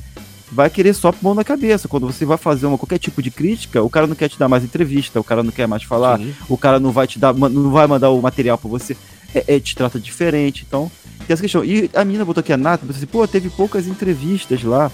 [0.51, 1.89] vai querer só mão na cabeça.
[1.89, 4.49] Quando você vai fazer uma, qualquer tipo de crítica, o cara não quer te dar
[4.49, 6.35] mais entrevista, o cara não quer mais falar, Sim.
[6.49, 8.97] o cara não vai te dar, não vai mandar o material para você.
[9.35, 10.65] É, é, te trata diferente.
[10.67, 10.91] Então,
[11.27, 11.65] tem essa questão.
[11.65, 14.91] E a menina botou aqui a Nata, assim, pô, teve poucas entrevistas lá.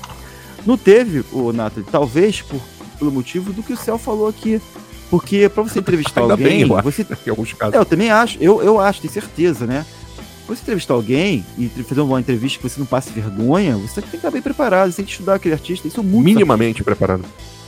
[0.67, 2.61] Não teve, o Nata, talvez por,
[2.99, 4.61] pelo motivo do que o Céu falou aqui.
[5.11, 7.07] Porque para você entrevistar Ainda alguém, bem, você.
[7.25, 7.75] Em alguns casos.
[7.75, 9.87] É, eu também acho, eu, eu acho, tenho certeza, né?
[10.47, 14.17] Você entrevistar alguém e fazer uma entrevista que você não passe vergonha, você tem que
[14.17, 15.89] estar bem preparado, você tem que estudar aquele artista.
[15.89, 16.25] Isso é muito.
[16.25, 17.25] Minimamente preparado.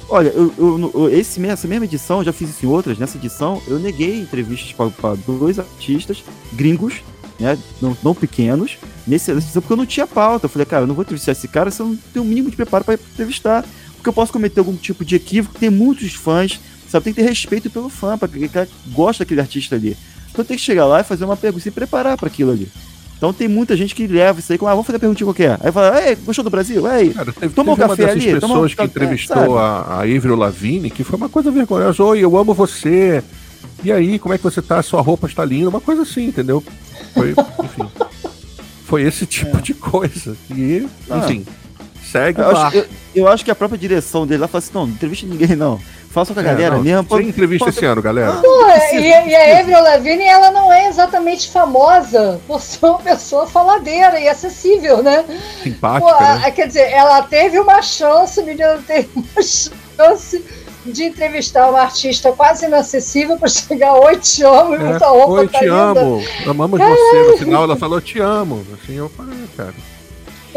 [0.08, 3.78] Olha, eu, eu, esse, essa mesma edição, já fiz isso em outras, nessa edição, eu
[3.78, 6.22] neguei entrevistas para dois artistas
[6.52, 7.02] gringos,
[7.40, 7.58] né?
[7.82, 10.46] Não, não pequenos, nessa edição, porque eu não tinha pauta.
[10.46, 12.28] Eu falei, cara, eu não vou entrevistar esse cara se eu não tenho o um
[12.28, 13.64] mínimo de preparo para entrevistar.
[13.96, 17.04] Porque eu posso cometer algum tipo de equívoco, tem muitos fãs, sabe?
[17.04, 18.48] Tem que ter respeito pelo fã, para quem
[18.92, 19.96] gosta daquele artista ali.
[20.36, 22.68] Então tem que chegar lá e fazer uma pergunta, se preparar para aquilo ali.
[23.16, 25.58] Então tem muita gente que leva isso aí como, ah, vamos fazer a pergunta qualquer.
[25.62, 26.86] Aí fala, ei, gostou do Brasil?
[26.92, 28.34] Ei, Cara, teve, toma um café ali.
[28.34, 32.04] pessoas que entrevistou a, a Avril Lavigne, que foi uma coisa vergonhosa.
[32.04, 33.24] Oi, eu amo você.
[33.82, 34.82] E aí, como é que você tá?
[34.82, 35.70] Sua roupa está linda.
[35.70, 36.62] Uma coisa assim, entendeu?
[37.14, 37.30] Foi,
[37.64, 37.88] enfim.
[38.84, 39.60] Foi esse tipo é.
[39.62, 40.36] de coisa.
[40.50, 41.18] E, ah.
[41.18, 41.46] enfim,
[42.04, 44.86] segue eu acho, eu, eu, acho que a própria direção dele lá falou assim: não,
[44.86, 45.80] não entrevista ninguém, não.
[46.16, 47.04] Faça com a é, galera não, mesmo.
[47.04, 48.32] Tem entrevista esse ano, galera.
[48.36, 53.46] Pô, e, e, a Avril Lavigne, ela não é exatamente famosa por ser uma pessoa
[53.46, 55.26] faladeira e acessível, né?
[55.62, 56.14] Simpática.
[56.14, 56.50] Pô, né?
[56.52, 60.42] Quer dizer, ela teve uma chance, o menino teve uma chance
[60.86, 65.32] de entrevistar uma artista quase inacessível para chegar, oi, te amo, e é, muita roupa
[65.32, 66.00] Oi, tá te linda.
[66.00, 66.96] amo, amamos Caralho.
[66.96, 67.30] você.
[67.32, 68.66] No final ela falou, te amo.
[68.72, 69.74] Assim, eu falei, cara.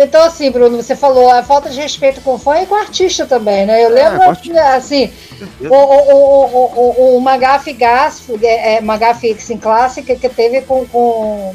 [0.02, 2.78] Então, assim, Bruno, você falou a falta de respeito com o fã e com o
[2.78, 3.84] artista também, né?
[3.84, 4.22] Eu é, lembro,
[4.56, 5.12] é, assim,
[5.60, 10.86] o, o, o, o, o Magaf Gas, é, é, Magaf Sim clássica que teve com,
[10.86, 11.54] com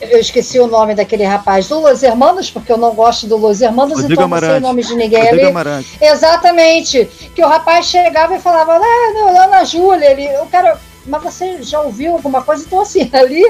[0.00, 3.60] eu esqueci o nome daquele rapaz, do Los Hermanos, porque eu não gosto do Los
[3.60, 4.46] Hermanos, Rodrigo então Amarante.
[4.46, 5.50] não sei o nome de ninguém Rodrigo ali.
[5.50, 5.98] Amarante.
[6.00, 7.04] Exatamente.
[7.34, 11.62] Que o rapaz chegava e falava, ah, não, Ana Júlia, ele, o cara, mas você
[11.62, 12.64] já ouviu alguma coisa?
[12.64, 13.44] Então, assim, ali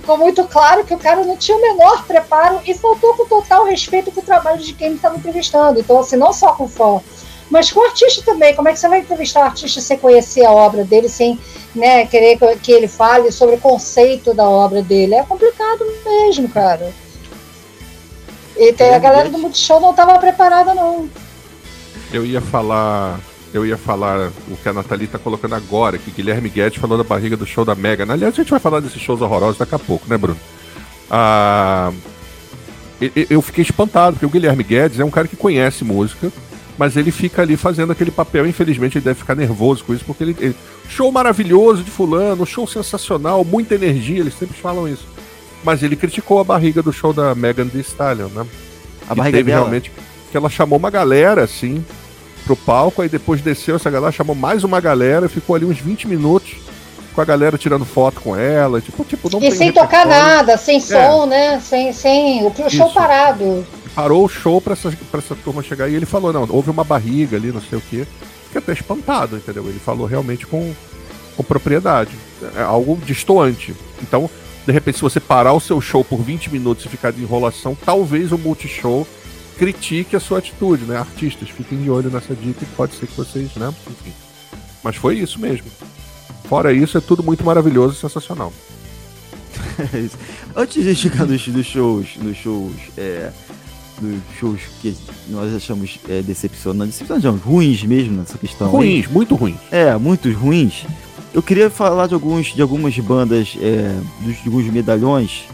[0.00, 3.64] ficou muito claro que o cara não tinha o menor preparo e faltou com total
[3.64, 5.80] respeito com o trabalho de quem ele estava entrevistando.
[5.80, 7.00] Então, assim, não só com o fã,
[7.50, 8.54] mas com o artista também.
[8.54, 11.38] Como é que você vai entrevistar o artista sem conhecer a obra dele, sem
[11.74, 15.14] né, querer que ele fale sobre o conceito da obra dele?
[15.14, 16.92] É complicado mesmo, cara.
[18.56, 21.08] E tem, a galera do Multishow não estava preparada, não.
[22.12, 23.20] Eu ia falar.
[23.54, 27.04] Eu ia falar o que a Nathalie está colocando agora, que Guilherme Guedes falou da
[27.04, 28.02] barriga do show da Mega.
[28.02, 30.36] Aliás, a gente vai falar desses shows horrorosos daqui a pouco, né, Bruno?
[31.08, 31.92] Ah,
[33.30, 36.32] eu fiquei espantado, porque o Guilherme Guedes é um cara que conhece música,
[36.76, 38.44] mas ele fica ali fazendo aquele papel.
[38.44, 40.56] Infelizmente, ele deve ficar nervoso com isso, porque ele, ele,
[40.88, 45.06] Show maravilhoso de Fulano, show sensacional, muita energia, eles sempre falam isso.
[45.62, 48.44] Mas ele criticou a barriga do show da Megan Thee Stallion, né?
[49.08, 49.62] A barriga teve dela.
[49.62, 49.92] realmente.
[50.32, 51.84] Que ela chamou uma galera, assim,
[52.44, 56.08] pro palco, aí depois desceu essa galera, chamou mais uma galera, ficou ali uns 20
[56.08, 56.56] minutos
[57.14, 60.78] com a galera tirando foto com ela, tipo, tipo não E sem tocar nada, sem
[60.78, 60.80] é.
[60.80, 61.60] som, né?
[61.60, 62.44] Sem, sem.
[62.44, 62.94] O show Isso.
[62.94, 63.64] parado
[63.94, 66.84] parou o show pra essa, pra essa turma chegar e ele falou, não, houve uma
[66.84, 68.06] barriga ali, não sei o quê.
[68.46, 69.64] Fiquei até espantado, entendeu?
[69.66, 70.74] Ele falou realmente com,
[71.36, 72.10] com propriedade.
[72.56, 73.74] É algo distoante.
[74.02, 74.28] Então,
[74.66, 77.76] de repente, se você parar o seu show por 20 minutos e ficar de enrolação,
[77.84, 79.06] talvez o Multishow
[79.58, 80.98] critique a sua atitude, né?
[80.98, 83.72] Artistas, fiquem de olho nessa dica, pode ser que vocês, né?
[83.88, 84.12] Enfim.
[84.82, 85.66] Mas foi isso mesmo.
[86.44, 88.52] Fora isso, é tudo muito maravilhoso e sensacional.
[90.54, 93.30] Antes de chegar nos, nos shows, nos shows é,
[94.00, 94.94] dos shows que
[95.28, 98.68] nós achamos é, decepcionantes, decepcionantes, ruins mesmo nessa questão.
[98.68, 99.12] Ruins, aí.
[99.12, 99.56] muito ruins.
[99.70, 100.84] É, muitos ruins.
[101.32, 105.44] Eu queria falar de, alguns, de algumas bandas, é, dos, de alguns medalhões,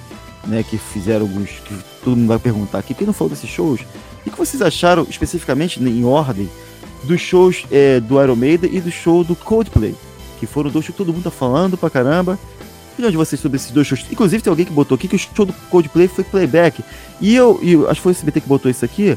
[0.47, 3.81] né, que fizeram alguns, que todo mundo vai perguntar aqui, quem não falou desses shows?
[4.27, 6.49] O que vocês acharam, especificamente em ordem,
[7.05, 9.95] dos shows é, do Iron Maiden e do show do Coldplay?
[10.39, 12.39] Que foram dois shows que todo mundo tá falando pra caramba
[13.01, 14.05] opinião de vocês sobre esses dois shows.
[14.11, 16.85] Inclusive, tem alguém que botou aqui que o show do Coldplay foi playback.
[17.21, 19.17] E eu, e acho que foi o SBT que botou isso aqui.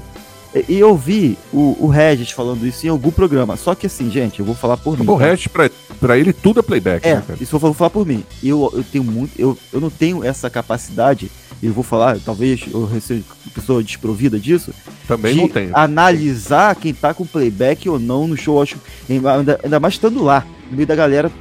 [0.68, 3.58] E eu vi o, o Regis falando isso em algum programa.
[3.58, 5.06] Só que assim, gente, eu vou falar por mim.
[5.08, 5.26] O tá?
[5.26, 7.08] Regis, pra, pra ele, tudo é playback.
[7.08, 8.24] É, né, isso eu vou falar por mim.
[8.44, 9.32] Eu, eu tenho muito.
[9.40, 11.32] Eu, eu não tenho essa capacidade.
[11.62, 13.24] Eu vou falar, talvez eu seja
[13.54, 14.74] pessoa desprovida disso.
[15.08, 15.72] Também de não tenho.
[15.74, 18.62] Analisar quem tá com playback ou não no show.
[18.62, 18.78] Acho,
[19.10, 21.32] ainda, ainda mais estando lá no meio da galera.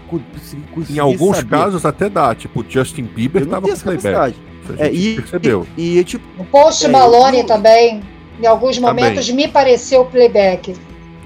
[0.88, 1.50] Em alguns saber.
[1.50, 4.36] casos até dá, tipo, Justin Bieber tava com playback.
[4.78, 5.66] É, e, percebeu.
[5.76, 7.46] E, e, tipo, o Post é, Malone eu...
[7.46, 8.00] também,
[8.40, 9.46] em alguns momentos, também.
[9.46, 10.74] me pareceu playback.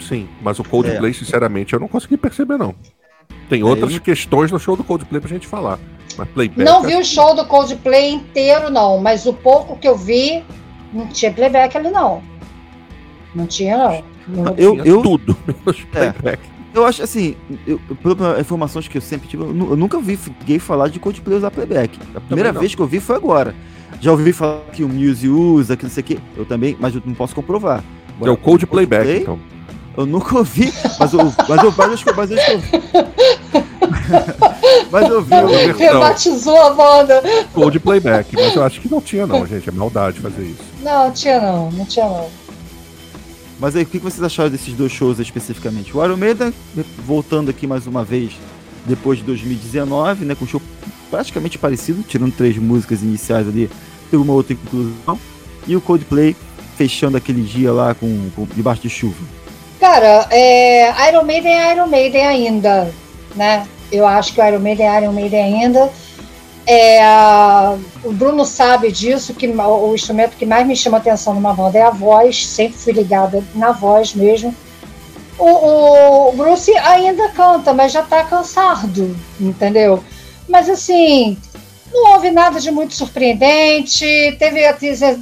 [0.01, 1.15] Sim, mas o Coldplay, é.
[1.15, 2.75] sinceramente, eu não consegui perceber, não.
[3.49, 3.99] Tem outras é.
[3.99, 5.79] questões no show do Coldplay pra gente falar.
[6.17, 6.65] Mas playback.
[6.65, 10.45] Não vi o show do Coldplay inteiro, não, mas o pouco que eu vi,
[10.93, 12.23] não tinha playback ali, não.
[13.35, 14.45] Não tinha, não.
[14.45, 16.11] não eu, eu, tudo, menos é.
[16.11, 16.43] playback.
[16.75, 17.35] Eu acho assim,
[17.67, 21.51] eu, pelas informações que eu sempre tive, eu, nunca vi gay falar de Coldplay usar
[21.51, 21.99] playback.
[22.15, 23.55] A primeira vez que eu vi foi agora.
[24.01, 26.19] Já ouvi falar que o Muse usa, que não sei o que.
[26.37, 27.83] Eu também, mas eu não posso comprovar.
[28.17, 29.39] Agora, é o Cold Playback, então.
[29.97, 32.37] Eu nunca ouvi, mas eu, mas eu, mas eu, mas eu,
[34.93, 35.35] mas eu vi.
[35.35, 37.23] Eu, Rebatizou a banda.
[37.55, 39.69] Cold Playback, mas eu acho que não tinha não, gente.
[39.69, 40.63] É maldade fazer isso.
[40.83, 42.29] Não, tinha não, não tinha não.
[43.59, 45.97] Mas aí, o que vocês acharam desses dois shows especificamente?
[45.97, 46.53] O Iron Maiden,
[46.99, 48.33] voltando aqui mais uma vez,
[48.85, 50.61] depois de 2019, né, com um show
[51.17, 53.71] praticamente parecido, tirando três músicas iniciais ali,
[54.11, 55.19] teve uma outra inclusão.
[55.67, 56.37] E o Coldplay
[56.77, 59.17] fechando aquele dia lá com, com debaixo de chuva.
[59.81, 62.93] Cara, é, Iron Maiden é Iron Maiden ainda,
[63.35, 63.67] né?
[63.91, 65.91] Eu acho que o Iron Maiden é Iron Maiden ainda.
[66.67, 67.01] É,
[68.05, 71.83] o Bruno sabe disso, que o instrumento que mais me chama atenção numa banda é
[71.83, 74.55] a voz, sempre fui ligada na voz mesmo.
[75.39, 80.05] O, o Bruce ainda canta, mas já tá cansado, entendeu?
[80.49, 81.37] Mas assim,
[81.93, 84.05] não houve nada de muito surpreendente,
[84.39, 84.61] teve,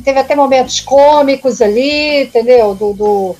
[0.03, 2.75] teve até momentos cômicos ali, entendeu?
[2.75, 3.37] Do, do,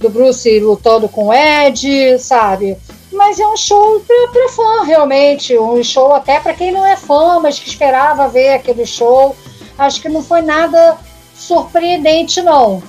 [0.00, 2.76] do Bruce lutando com o Ed, sabe?
[3.12, 4.02] Mas é um show
[4.32, 5.56] para fã, realmente.
[5.56, 9.36] Um show até para quem não é fã, mas que esperava ver aquele show.
[9.78, 10.98] Acho que não foi nada
[11.34, 12.82] surpreendente, não.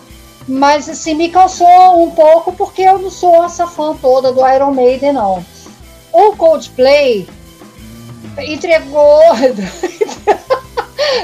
[0.48, 4.72] Mas, assim, me cansou um pouco porque eu não sou essa fã toda do Iron
[4.72, 5.46] Maiden, não.
[6.12, 7.28] O Coldplay
[8.40, 9.22] entregou.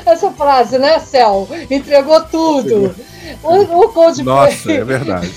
[0.05, 1.47] essa frase, né, Cel?
[1.69, 2.95] Entregou tudo.
[3.43, 4.25] O, o Coldplay.
[4.25, 5.31] Nossa, é verdade.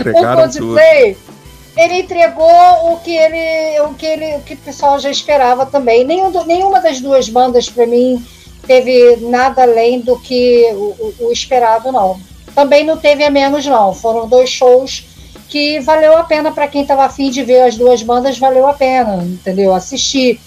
[0.00, 1.14] O Coldplay.
[1.14, 1.30] Tudo
[1.76, 6.04] ele entregou o que ele, o que ele, o que o pessoal já esperava também.
[6.04, 8.24] Nenhum, nenhuma das duas bandas para mim
[8.66, 12.20] teve nada além do que o, o, esperado, não.
[12.54, 13.94] Também não teve a menos, não.
[13.94, 15.06] Foram dois shows
[15.50, 18.72] que valeu a pena para quem estava afim de ver as duas bandas, valeu a
[18.72, 19.74] pena, entendeu?
[19.74, 20.40] Assistir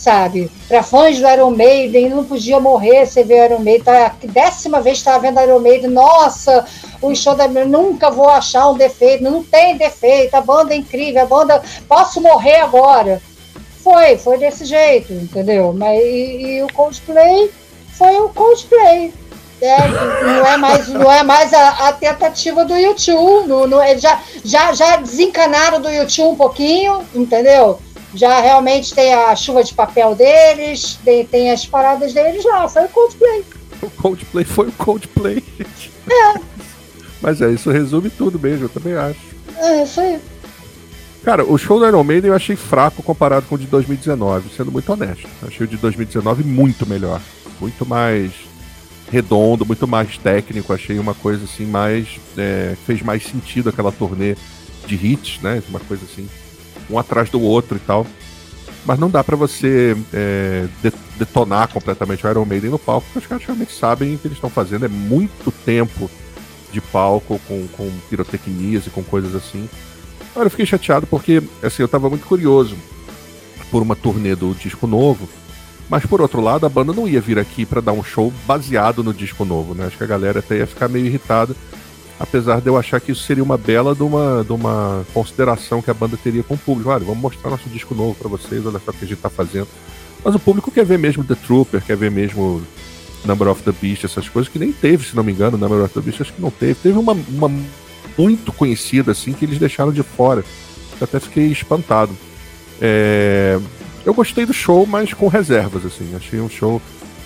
[0.00, 0.50] sabe?
[0.66, 3.84] Para fãs do Iron Maiden, não podia morrer sem ver Iron Maiden.
[3.84, 6.64] Tá, décima vez estava vendo Iron Maiden, nossa,
[7.02, 11.20] o show da nunca vou achar um defeito, não tem defeito, a banda é incrível,
[11.20, 13.20] a banda posso morrer agora.
[13.84, 15.74] Foi, foi desse jeito, entendeu?
[15.74, 17.50] Mas e, e o Coldplay
[17.92, 19.12] foi o Coldplay.
[19.60, 19.88] É,
[20.24, 23.48] não é mais, não é mais a, a tentativa do YouTube.
[23.48, 27.78] No, no, já, já, já desencanaram do YouTube um pouquinho, entendeu?
[28.14, 32.68] já realmente tem a chuva de papel deles, tem, tem as paradas deles lá.
[32.68, 33.44] Foi o Coldplay.
[33.82, 35.92] O Coldplay foi o Coldplay, gente.
[36.10, 36.40] É.
[37.20, 39.20] Mas é, isso resume tudo mesmo, eu também acho.
[39.56, 40.20] É, isso aí.
[41.22, 44.72] Cara, o show do Iron Maiden eu achei fraco comparado com o de 2019, sendo
[44.72, 45.28] muito honesto.
[45.46, 47.20] achei o de 2019 muito melhor.
[47.60, 48.32] Muito mais
[49.10, 50.72] redondo, muito mais técnico.
[50.72, 52.20] Achei uma coisa assim mais.
[52.36, 54.36] É, fez mais sentido aquela turnê
[54.86, 55.62] de hits, né?
[55.68, 56.28] Uma coisa assim
[56.88, 58.06] um atrás do outro e tal.
[58.84, 60.66] Mas não dá para você é,
[61.16, 64.38] detonar completamente o Iron Maiden no palco, porque os caras realmente sabem o que eles
[64.38, 64.86] estão fazendo.
[64.86, 66.10] É muito tempo
[66.72, 69.68] de palco com, com pirotecnias e com coisas assim.
[70.30, 72.76] Agora eu fiquei chateado porque assim, eu tava muito curioso
[73.70, 75.28] por uma turnê do disco novo.
[75.90, 79.02] Mas por outro lado, a banda não ia vir aqui para dar um show baseado
[79.02, 79.86] no disco novo, né?
[79.86, 81.54] Acho que a galera até ia ficar meio irritada
[82.20, 85.90] apesar de eu achar que isso seria uma bela de uma, de uma consideração que
[85.90, 86.90] a banda teria com o público.
[86.90, 89.30] Olha, vamos mostrar nosso disco novo para vocês, olha só o que a gente está
[89.30, 89.66] fazendo.
[90.22, 92.62] Mas o público quer ver mesmo The Trooper, quer ver mesmo
[93.24, 95.94] Number of the Beast, essas coisas que nem teve, se não me engano, Number of
[95.94, 96.74] the Beast acho que não teve.
[96.74, 97.50] Teve uma, uma
[98.18, 100.44] muito conhecida assim que eles deixaram de fora.
[101.00, 102.14] Eu até fiquei espantado.
[102.82, 103.58] É...
[104.04, 106.14] Eu gostei do show, mas com reservas, assim.
[106.16, 106.80] Achei um show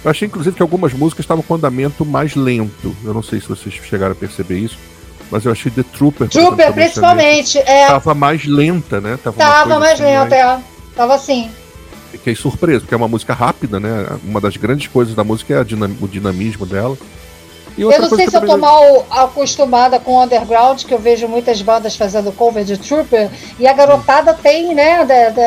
[0.04, 2.94] eu achei, inclusive, que algumas músicas estavam com andamento mais lento.
[3.02, 4.78] Eu não sei se vocês chegaram a perceber isso.
[5.30, 6.28] Mas eu achei The Trooper.
[6.28, 7.58] Trooper, principalmente.
[7.58, 7.86] É...
[7.86, 9.18] Tava mais lenta, né?
[9.24, 10.60] Tava, tava mais assim, lenta, mais...
[10.60, 10.62] é.
[10.94, 11.50] Tava assim.
[12.10, 14.06] Fiquei surpreso, porque é uma música rápida, né?
[14.22, 15.90] Uma das grandes coisas da música é dinam...
[15.98, 16.98] o dinamismo dela.
[17.76, 21.60] Eu não sei se eu tô mal acostumada com o underground, que eu vejo muitas
[21.60, 24.98] bandas fazendo cover de Trooper, e a garotada tem, né,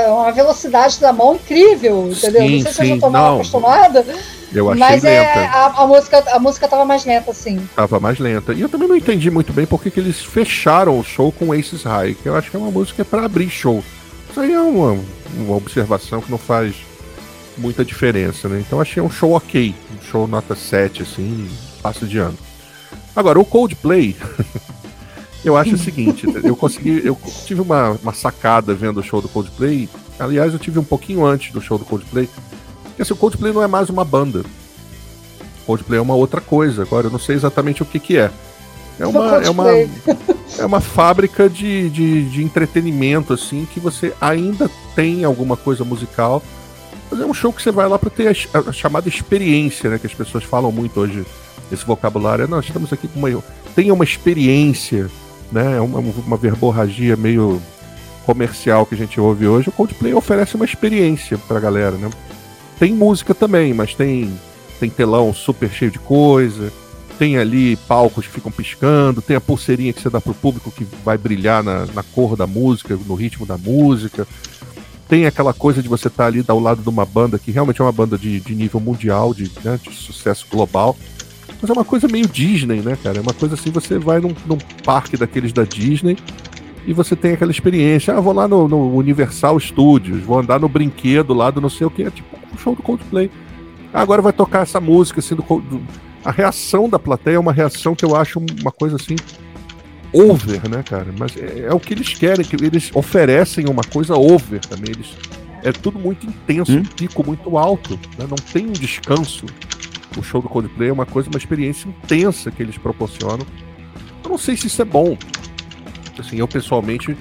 [0.08, 2.42] uma velocidade da mão incrível, entendeu?
[2.42, 4.06] Sim, não sei se eu já tô mal acostumada.
[4.54, 5.40] Eu achei Mas é, lenta.
[5.40, 7.68] É, a, a, música, a música tava mais lenta, sim.
[7.76, 8.54] Tava mais lenta.
[8.54, 11.84] E eu também não entendi muito bem porque que eles fecharam o show com Aces
[11.84, 13.84] High, que eu acho que é uma música para abrir show.
[14.30, 14.98] Isso aí é uma,
[15.36, 16.76] uma observação que não faz
[17.58, 18.64] muita diferença, né?
[18.66, 19.74] Então achei um show ok.
[19.96, 21.50] Um show nota 7, assim,
[21.88, 22.38] passo de ano.
[23.16, 24.16] Agora, o Coldplay.
[25.44, 27.02] eu acho o seguinte, eu consegui.
[27.06, 29.90] Eu tive uma, uma sacada vendo o show do Coldplay.
[30.20, 32.30] Aliás, eu tive um pouquinho antes do show do Coldplay
[32.98, 34.44] porque assim, o Coldplay não é mais uma banda.
[35.68, 36.82] Coldplay é uma outra coisa.
[36.82, 38.32] Agora, eu não sei exatamente o que, que é.
[39.00, 39.70] É uma, é uma,
[40.58, 46.42] é uma fábrica de, de, de, entretenimento, assim, que você ainda tem alguma coisa musical,
[47.12, 50.00] mas é um show que você vai lá para ter a, a, chamada experiência, né?
[50.00, 51.24] Que as pessoas falam muito hoje,
[51.72, 52.48] esse vocabulário.
[52.48, 53.44] Nós estamos aqui com uma.
[53.76, 55.10] Tenha uma experiência,
[55.52, 55.78] né?
[55.78, 57.62] É uma, uma verborragia meio
[58.26, 59.70] comercial que a gente ouve hoje.
[59.70, 62.10] O Coldplay oferece uma experiência pra galera, né?
[62.78, 64.32] Tem música também, mas tem,
[64.80, 66.72] tem telão super cheio de coisa.
[67.18, 70.86] Tem ali palcos que ficam piscando, tem a pulseirinha que você dá pro público que
[71.04, 74.28] vai brilhar na, na cor da música, no ritmo da música.
[75.08, 77.82] Tem aquela coisa de você estar tá ali ao lado de uma banda que realmente
[77.82, 80.96] é uma banda de, de nível mundial, de, né, de sucesso global.
[81.62, 83.18] Mas é uma coisa meio Disney, né, cara?
[83.18, 86.18] É uma coisa assim, você vai num, num parque daqueles da Disney
[86.86, 88.16] e você tem aquela experiência.
[88.16, 91.88] Ah, vou lá no, no Universal Studios, vou andar no brinquedo lá do não sei
[91.88, 92.04] o que.
[92.04, 93.32] É tipo um show do Coldplay.
[93.94, 95.82] Ah, agora vai tocar essa música assim do, do,
[96.24, 99.16] A reação da plateia é uma reação que eu acho uma coisa assim.
[100.14, 101.08] Over, né, cara?
[101.18, 104.92] Mas é, é o que eles querem, que eles oferecem uma coisa over também.
[104.92, 105.08] Eles
[105.64, 106.84] é tudo muito intenso, Hum?
[106.96, 108.26] pico muito alto, né?
[108.30, 109.46] não tem um descanso.
[110.18, 113.46] O show do Coldplay é uma coisa, uma experiência intensa que eles proporcionam.
[114.24, 115.18] Eu não sei se isso é bom.
[116.18, 117.16] Assim, eu pessoalmente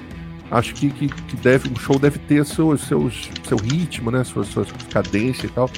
[0.49, 4.23] acho que, que, que deve, um show deve ter seus, seus, seu ritmo, né?
[4.23, 5.69] Sua, sua cadência e tal.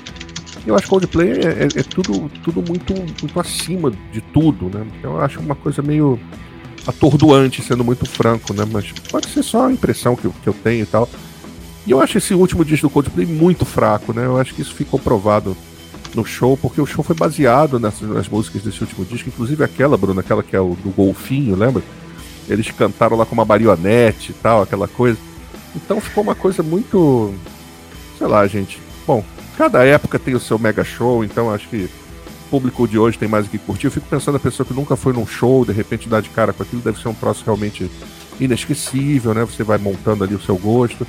[0.65, 4.85] Eu acho que Coldplay é, é, é tudo, tudo muito, muito acima de tudo, né?
[5.01, 6.19] Eu acho uma coisa meio
[6.87, 8.65] atordoante, sendo muito franco, né?
[8.71, 11.09] Mas pode ser só a impressão que que eu tenho e tal.
[11.85, 14.25] E eu acho esse último disco do Coldplay muito fraco, né?
[14.25, 15.55] Eu acho que isso ficou provado
[16.15, 19.97] no show, porque o show foi baseado nessas, nas músicas desse último disco, inclusive aquela,
[19.97, 21.83] Bruno, aquela que é o do golfinho, lembra?
[22.47, 25.17] Eles cantaram lá com uma marionete e tal, aquela coisa.
[25.75, 27.33] Então ficou uma coisa muito.
[28.17, 28.81] Sei lá, gente.
[29.05, 29.23] Bom,
[29.57, 33.29] cada época tem o seu mega show, então acho que o público de hoje tem
[33.29, 33.85] mais o que curtir.
[33.85, 36.51] Eu fico pensando a pessoa que nunca foi num show, de repente dá de cara
[36.51, 37.89] com aquilo, deve ser um troço realmente
[38.39, 39.43] inesquecível, né?
[39.45, 41.05] Você vai montando ali o seu gosto.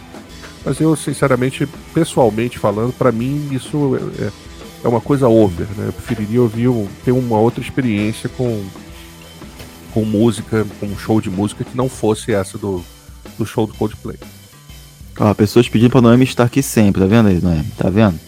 [0.64, 4.30] Mas eu, sinceramente, pessoalmente falando, para mim isso é,
[4.82, 5.86] é, é uma coisa over, né?
[5.88, 8.64] Eu preferiria ouvir um, ter uma outra experiência com
[9.92, 12.84] com música, com um show de música que não fosse essa do,
[13.36, 14.16] do show do Coldplay.
[15.18, 17.66] Ó, pessoas pedindo pra Noemi estar aqui sempre, tá vendo aí, Noemi?
[17.76, 18.18] Tá vendo?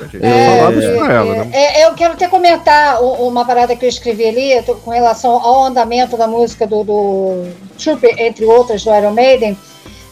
[0.00, 1.50] Gente É, pra ela, né?
[1.52, 6.16] é, eu quero até comentar uma parada que eu escrevi ali com relação ao andamento
[6.16, 7.46] da música do, do
[7.78, 9.56] Trooper, entre outras, do Iron Maiden.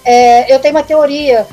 [0.04, 1.46] É, eu tenho uma teoria.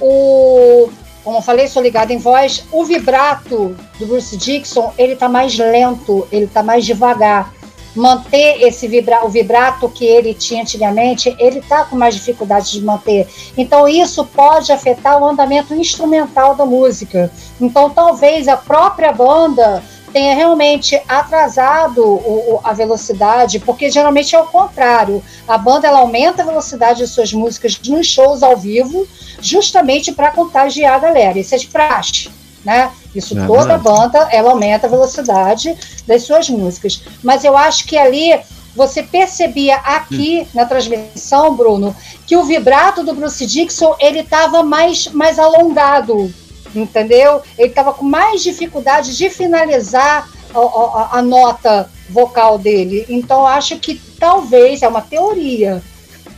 [0.00, 0.90] O,
[1.28, 2.64] como eu falei, sou ligada em voz.
[2.72, 7.52] O vibrato do Bruce Dixon, ele tá mais lento, ele tá mais devagar.
[7.94, 12.80] Manter esse vibra, o vibrato que ele tinha antigamente, ele tá com mais dificuldade de
[12.80, 13.28] manter.
[13.58, 17.30] Então isso pode afetar o andamento instrumental da música.
[17.60, 24.40] Então, talvez a própria banda tenha realmente atrasado o- o- a velocidade, porque geralmente é
[24.40, 25.22] o contrário.
[25.46, 29.06] A banda ela aumenta a velocidade de suas músicas nos shows ao vivo,
[29.40, 31.38] justamente para contagiar a galera.
[31.38, 32.30] Isso é de praxe,
[32.64, 32.90] né?
[33.14, 33.82] Isso É toda verdade.
[33.82, 35.76] banda ela aumenta a velocidade
[36.06, 37.02] das suas músicas.
[37.22, 38.38] Mas eu acho que ali
[38.74, 45.08] você percebia aqui na transmissão, Bruno, que o vibrato do Bruce Dixon ele estava mais,
[45.08, 46.32] mais alongado,
[46.74, 47.40] entendeu?
[47.56, 53.04] Ele estava com mais dificuldade de finalizar a, a- a nota vocal dele.
[53.08, 55.82] Então, acho que talvez, é uma teoria,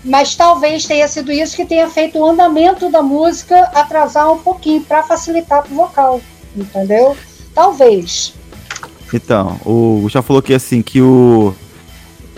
[0.04, 4.82] mas talvez tenha sido isso que tenha feito o andamento da música atrasar um pouquinho
[4.82, 6.20] para facilitar para o vocal,
[6.56, 7.16] entendeu?
[7.54, 8.32] Talvez.
[9.12, 11.54] Então, o Gustavo falou que assim, que o.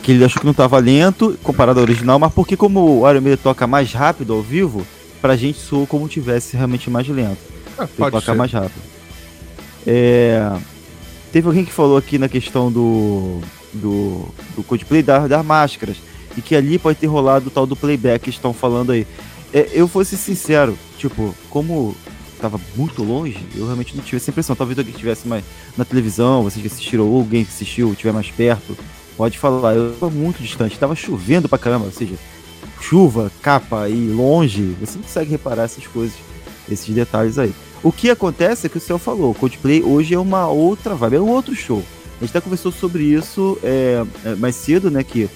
[0.03, 3.21] Que ele achou que não tava lento comparado ao original, mas porque como o Iron
[3.21, 4.85] Maiden toca mais rápido ao vivo,
[5.21, 7.52] pra gente soou como tivesse realmente mais lento.
[7.85, 8.35] Ah, pode toca ser.
[8.35, 8.83] mais rápido.
[9.87, 10.51] É,
[11.33, 13.41] Teve alguém que falou aqui na questão do.
[13.73, 15.97] do, do Coldplay das, das máscaras.
[16.37, 19.07] E que ali pode ter rolado o tal do playback que estão falando aí.
[19.53, 21.95] É, eu vou ser sincero, tipo, como
[22.41, 24.57] tava muito longe, eu realmente não tive essa impressão.
[24.57, 25.45] Talvez alguém estivesse mais
[25.77, 28.77] na televisão, vocês que assistiram, ou alguém que assistiu, estiver mais perto,
[29.17, 29.75] pode falar.
[29.75, 32.15] Eu tava muito distante, tava chovendo pra caramba, ou seja,
[32.81, 36.17] chuva, capa e longe, você não consegue reparar essas coisas,
[36.71, 37.55] esses detalhes aí.
[37.83, 41.17] O que acontece é que o Céu falou, o Coldplay hoje é uma outra vibe,
[41.17, 41.83] é um outro show.
[42.21, 45.29] A gente até conversou sobre isso é, é, mais cedo, né, que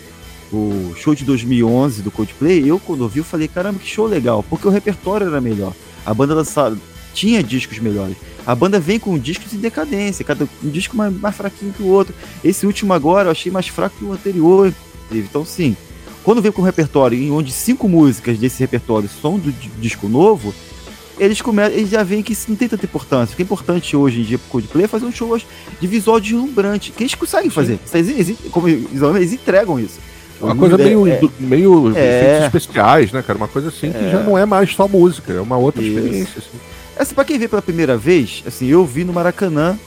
[0.52, 4.44] o show de 2011 do Coldplay, eu quando ouvi, eu falei, caramba, que show legal,
[4.48, 5.72] porque o repertório era melhor.
[6.04, 6.40] A banda
[7.12, 8.16] tinha discos melhores.
[8.46, 11.88] A banda vem com discos em decadência, cada um disco mais, mais fraquinho que o
[11.88, 12.14] outro.
[12.44, 14.72] Esse último agora eu achei mais fraco que o anterior.
[15.10, 15.76] Então, sim,
[16.22, 20.08] quando vem com um repertório em onde cinco músicas desse repertório são do di- disco
[20.08, 20.54] novo,
[21.18, 23.32] eles começam, eles já veem que isso não tem tanta importância.
[23.32, 26.20] O que é importante hoje em dia pro Coldplay é fazer um show de visual
[26.20, 27.78] deslumbrante, que eles conseguem fazer.
[27.94, 29.98] Eles, como eles entregam isso.
[30.40, 32.18] Uma coisa meio, É, meio É.
[32.20, 33.38] efeitos especiais, né, cara?
[33.38, 35.96] Uma coisa assim que já não é mais só música, é uma outra Isso.
[35.98, 36.34] experiência.
[36.38, 36.58] Assim.
[36.98, 39.78] Assim, pra quem vê pela primeira vez, assim, eu vi no Maracanã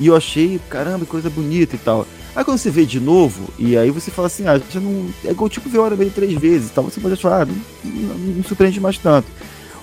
[0.00, 2.06] e eu achei, caramba, coisa bonita e tal.
[2.34, 5.06] Aí quando você vê de novo, e aí você fala assim, ah, já não.
[5.24, 6.84] É igual tipo ver hora bem três vezes e tal.
[6.84, 7.54] Você pode achar, ah, não,
[7.84, 9.26] não, não surpreende mais tanto.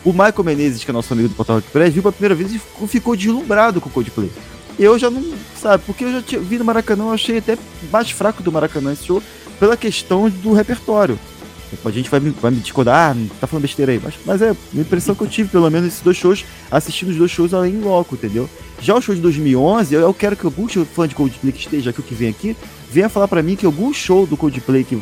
[0.05, 2.53] O Michael Menezes, que é nosso amigo do Portal Rock Press, viu pela primeira vez
[2.53, 4.31] e ficou, deslumbrado com o Coldplay.
[4.77, 7.57] Eu já não, sabe, porque eu já tinha, vi no Maracanã, eu achei até
[7.91, 9.23] mais fraco do Maracanã esse show,
[9.59, 11.17] pela questão do repertório.
[11.83, 14.51] A gente vai me, vai me discordar, ah, tá falando besteira aí, mas, mas é
[14.51, 17.79] a impressão que eu tive, pelo menos, esses dois shows, assistindo os dois shows em
[17.79, 18.47] loco, entendeu?
[18.79, 21.89] Já o show de 2011, eu, eu quero que algum fã de Coldplay que esteja
[21.89, 22.55] aqui, que vem aqui,
[22.91, 25.01] venha falar pra mim que algum show do Coldplay que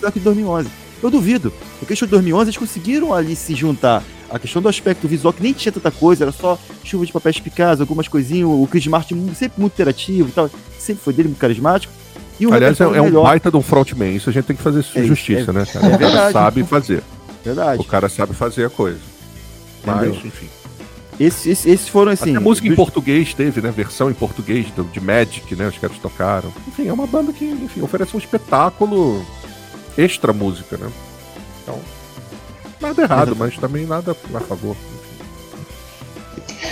[0.00, 0.83] daqui de 2011.
[1.04, 4.02] Eu duvido, porque o show de 2011 eles conseguiram ali se juntar.
[4.30, 7.38] A questão do aspecto visual, que nem tinha tanta coisa, era só chuva de papéis
[7.38, 11.38] picados, algumas coisinhas, o Chris Martin sempre muito interativo e tal, sempre foi dele muito
[11.40, 11.92] carismático.
[12.40, 14.62] E o Aliás, é, é um baita de um frontman, isso a gente tem que
[14.62, 15.84] fazer É, justiça, é- né, cara?
[15.86, 16.32] é o cara verdade.
[16.32, 17.02] sabe fazer.
[17.44, 17.80] Verdade.
[17.80, 18.98] O cara sabe fazer a coisa.
[19.84, 20.20] Mas, Entendeu?
[20.24, 20.48] enfim.
[21.20, 22.30] Esses, esses, esses foram assim.
[22.30, 23.70] Até música em português teve, né?
[23.70, 25.68] Versão em português de Magic, né?
[25.68, 26.52] Os caras tocaram.
[26.66, 29.24] Enfim, é uma banda que, enfim, oferece um espetáculo
[29.96, 30.90] extra música, né?
[31.62, 31.78] Então,
[32.80, 34.76] nada errado, mas também nada a favor.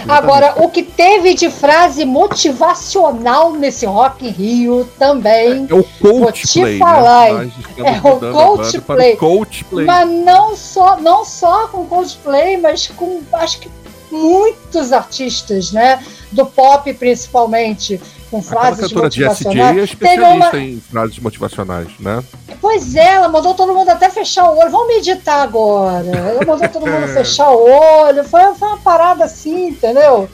[0.09, 5.66] Agora, o que teve de frase motivacional nesse Rock in Rio também.
[5.69, 7.53] É o Vou te Coachplay, falar, né?
[7.78, 9.85] É o o Coachplay.
[9.85, 13.70] Mas não só, não só com Coldplay, mas com acho que
[14.12, 16.02] muitos artistas, né?
[16.30, 19.78] Do pop principalmente, com Aquela frases cantora Jessie J motivacionais.
[19.78, 22.22] é especialista em frases motivacionais, né?
[22.60, 24.70] Pois é, ela mandou todo mundo até fechar o olho.
[24.70, 26.06] Vamos meditar agora.
[26.06, 27.14] Ela mandou todo mundo É.
[27.14, 28.22] fechar o olho.
[28.24, 30.28] Foi, foi uma parada assim, entendeu?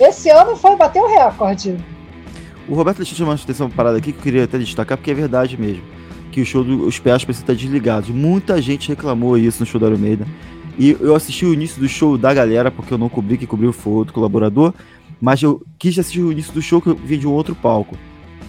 [0.00, 1.76] Esse ano foi bater o recorde.
[2.68, 4.96] O Roberto deixou chamar a atenção pra uma parada aqui que eu queria até destacar,
[4.96, 5.82] porque é verdade mesmo.
[6.32, 8.08] Que o show dos pés precisam estar desligados.
[8.10, 10.26] Muita gente reclamou isso no show da Maiden.
[10.78, 13.72] E eu assisti o início do show da galera, porque eu não cobri, que cobriu
[13.72, 14.72] foi outro colaborador.
[15.20, 17.96] Mas eu quis assistir o início do show que eu vi de um outro palco.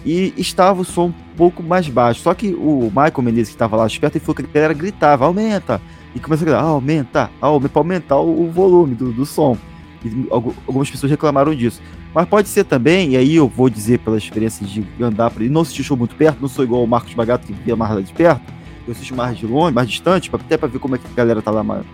[0.04, 2.20] E estava o som um pouco mais baixo.
[2.20, 5.24] Só que o Michael Menezes, que estava lá esperto, ele falou que a galera gritava,
[5.24, 5.80] aumenta!
[6.14, 9.56] E começou a gritar, "Ah, aumenta, aumenta, para aumentar o, volume do, do som.
[10.04, 11.80] E algu- algumas pessoas reclamaram disso.
[12.14, 15.60] Mas pode ser também, e aí eu vou dizer pela experiência de andar aí, não
[15.60, 18.12] assisti show muito perto, não sou igual o Marcos Bagato que via mais lá de
[18.12, 18.40] perto,
[18.86, 21.42] eu assisto mais de longe, mais distante, até para ver como é que a galera
[21.42, 21.84] tá lá mais,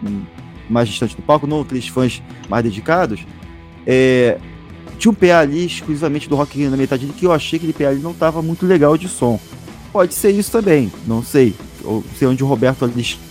[0.68, 3.20] mais distante do palco, não aqueles fãs mais dedicados.
[3.86, 4.38] É,
[4.98, 7.90] tinha um PA ali exclusivamente do Rock na metade que eu achei que aquele PA
[7.90, 9.40] ali não tava muito legal de som.
[9.92, 11.54] Pode ser isso também, não sei.
[11.84, 12.88] Ou sei onde o Roberto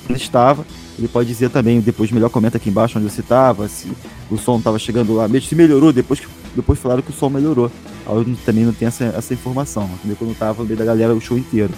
[0.10, 0.66] estava.
[1.00, 3.90] Ele pode dizer também, depois melhor comenta aqui embaixo onde você estava, se
[4.30, 7.30] o som estava chegando lá mesmo, se melhorou, depois, que- depois falaram que o som
[7.30, 7.72] melhorou.
[8.06, 10.18] Eu também não tenho essa, essa informação, entendeu?
[10.18, 11.74] Quando eu tava no meio da galera o show inteiro.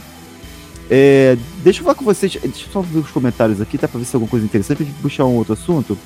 [0.96, 3.98] É, deixa eu falar com vocês, deixa eu só ver os comentários aqui, tá pra
[3.98, 5.98] ver se tem alguma coisa interessante, pra gente puxar um outro assunto.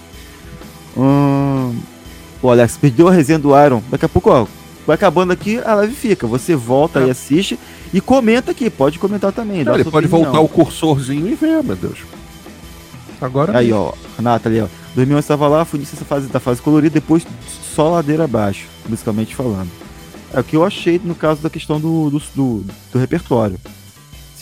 [0.95, 1.75] Hum,
[2.41, 3.83] o Alex perdeu a resenha do Iron.
[3.91, 4.47] Daqui a pouco, ó,
[4.85, 6.25] vai acabando aqui, a live fica.
[6.25, 7.59] Você volta e assiste
[7.93, 9.65] e comenta aqui, pode comentar também.
[9.65, 10.31] Não, ele pode opinião.
[10.31, 11.99] voltar o cursorzinho e ver, meu Deus.
[13.19, 13.57] Agora.
[13.57, 14.67] Aí, ó, Renata ali, ó.
[14.95, 17.27] 2011 estava lá, fui dessa fase, da fase colorida, depois
[17.75, 19.69] só ladeira abaixo, musicalmente falando.
[20.33, 23.59] É o que eu achei no caso da questão do, do, do, do repertório.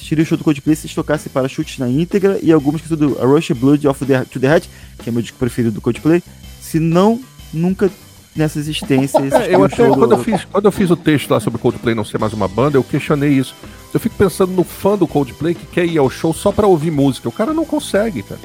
[0.06, 2.96] Assistiria o show do Coldplay se eles tocassem para chutes na íntegra e algumas que
[2.96, 4.70] do A Rush Blood of the, to the Head,
[5.00, 6.22] que é meu disco preferido do Coldplay,
[6.62, 7.20] se não,
[7.52, 7.90] nunca
[8.36, 9.18] nessa existência.
[9.18, 11.96] É, eu até, quando, eu fiz, quando eu fiz o texto lá sobre o Coldplay
[11.96, 13.56] não ser mais uma banda, eu questionei isso.
[13.92, 16.92] Eu fico pensando no fã do Coldplay que quer ir ao show só pra ouvir
[16.92, 17.28] música.
[17.28, 18.42] O cara não consegue, cara.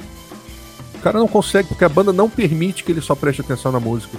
[0.95, 3.81] O cara não consegue, porque a banda não permite que ele só preste atenção na
[3.81, 4.17] música.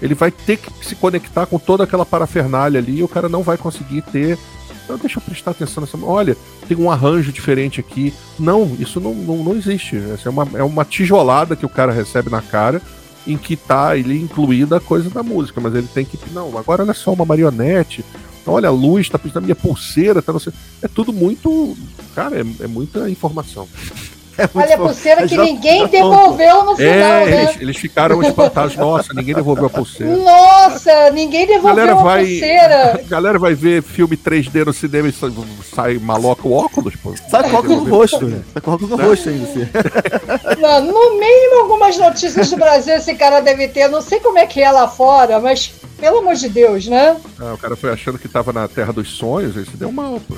[0.00, 3.42] Ele vai ter que se conectar com toda aquela parafernália ali e o cara não
[3.42, 4.38] vai conseguir ter.
[4.84, 5.96] Então, deixa eu prestar atenção nessa.
[5.98, 6.36] Olha,
[6.66, 8.12] tem um arranjo diferente aqui.
[8.38, 9.96] Não, isso não, não, não existe.
[9.96, 12.80] Essa é uma, é uma tijolada que o cara recebe na cara
[13.26, 16.18] em que tá ali incluída a coisa da música, mas ele tem que.
[16.32, 18.04] Não, agora olha só, uma marionete.
[18.44, 20.52] Olha, a luz tá na minha pulseira, tá não sei.
[20.82, 21.76] É tudo muito.
[22.14, 23.68] Cara, é, é muita informação.
[24.38, 27.42] É Olha a pulseira que Já- ninguém já devolveu no final, É, né?
[27.44, 28.76] eles, eles ficaram espantados.
[28.76, 30.16] Nossa, ninguém devolveu a pulseira.
[30.16, 32.24] Nossa, ninguém devolveu galera a vai.
[32.24, 32.92] pulseira.
[32.94, 35.28] A galera vai ver filme 3D no cinema e sa-
[35.74, 37.14] sai maloca o óculos, pô.
[37.28, 38.40] Sai com óculos no rosto, né?
[38.52, 39.68] Sai com óculos no rosto ainda, assim.
[40.60, 43.88] Não, no mínimo, algumas notícias do Brasil esse cara deve ter.
[43.88, 47.16] Não sei como é que é lá fora, mas pelo amor de Deus, né?
[47.38, 50.20] Ah, o cara foi achando que tava na Terra dos Sonhos, aí se deu mal,
[50.26, 50.34] pô.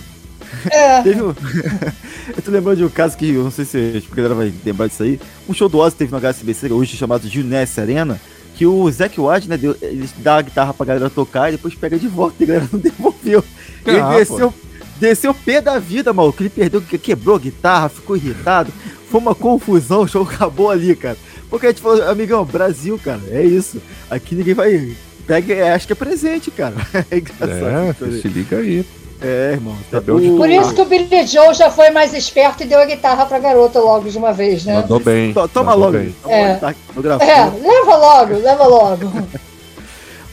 [0.71, 1.03] É.
[1.05, 1.29] Teve um...
[2.37, 4.87] eu tô lembrando de um caso que eu não sei se a galera vai lembrar
[4.87, 5.21] disso aí.
[5.49, 8.21] Um show do Ozzy teve no HSBC, hoje chamado Juness Arena,
[8.55, 11.75] que o Zac Wade, né, deu, ele dá a guitarra pra galera tocar e depois
[11.75, 13.45] pega de volta e a galera não devolveu.
[13.87, 14.55] E ele Ah, desceu,
[15.01, 16.43] desceu o pé da vida, maluco.
[16.43, 18.73] Ele perdeu, que- quebrou a guitarra, ficou irritado.
[19.11, 21.17] Foi uma confusão, o show acabou ali, cara.
[21.51, 23.81] Porque a gente falou, amigão, Brasil, cara, é isso.
[24.11, 24.97] Aqui ninguém vai.
[25.27, 26.75] Pega, acho que é presente, cara.
[27.11, 28.07] É engraçado.
[28.17, 28.85] É, se liga aí.
[29.25, 29.75] É, irmão.
[29.91, 32.85] Saber onde Por isso que o Billy Joe já foi mais esperto e deu a
[32.85, 34.75] guitarra pra garota logo de uma vez, né?
[34.77, 35.33] Mandou bem.
[35.33, 35.99] To- Toma mandou logo.
[35.99, 36.15] bem.
[36.23, 36.55] Toma É.
[36.57, 36.75] tá?
[36.95, 37.09] No.
[37.23, 39.11] É, leva logo, leva logo.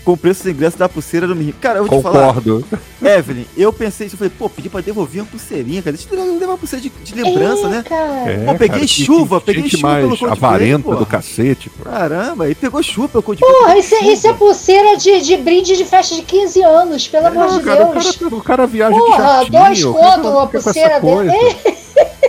[0.03, 1.55] Com o preço do ingresso da pulseira no menino.
[1.61, 2.27] Cara, eu vou te falar.
[2.33, 2.65] Concordo.
[3.03, 4.15] Evelyn, eu pensei isso.
[4.15, 5.95] Eu falei, pô, pedi pra devolver uma pulseirinha, cara.
[5.95, 7.83] Deixa eu levar uma pulseira de, de lembrança, É, né?
[7.87, 8.31] Cara.
[8.31, 10.97] É, Pô, peguei que- chuva, que peguei gente chuva mais pelo avarenta porra.
[10.97, 11.83] do cacete, pô.
[11.87, 13.51] Caramba, e pegou chuva pelo Coldplay.
[13.53, 17.27] Porra, isso, é- isso é pulseira de, de brinde de festa de 15 anos, pelo
[17.27, 18.15] amor Não, de cara, o, Deus.
[18.17, 19.51] cara, o cara viaja Porra, de jatinho.
[19.51, 21.31] dois o cara conto uma pulseira coisa.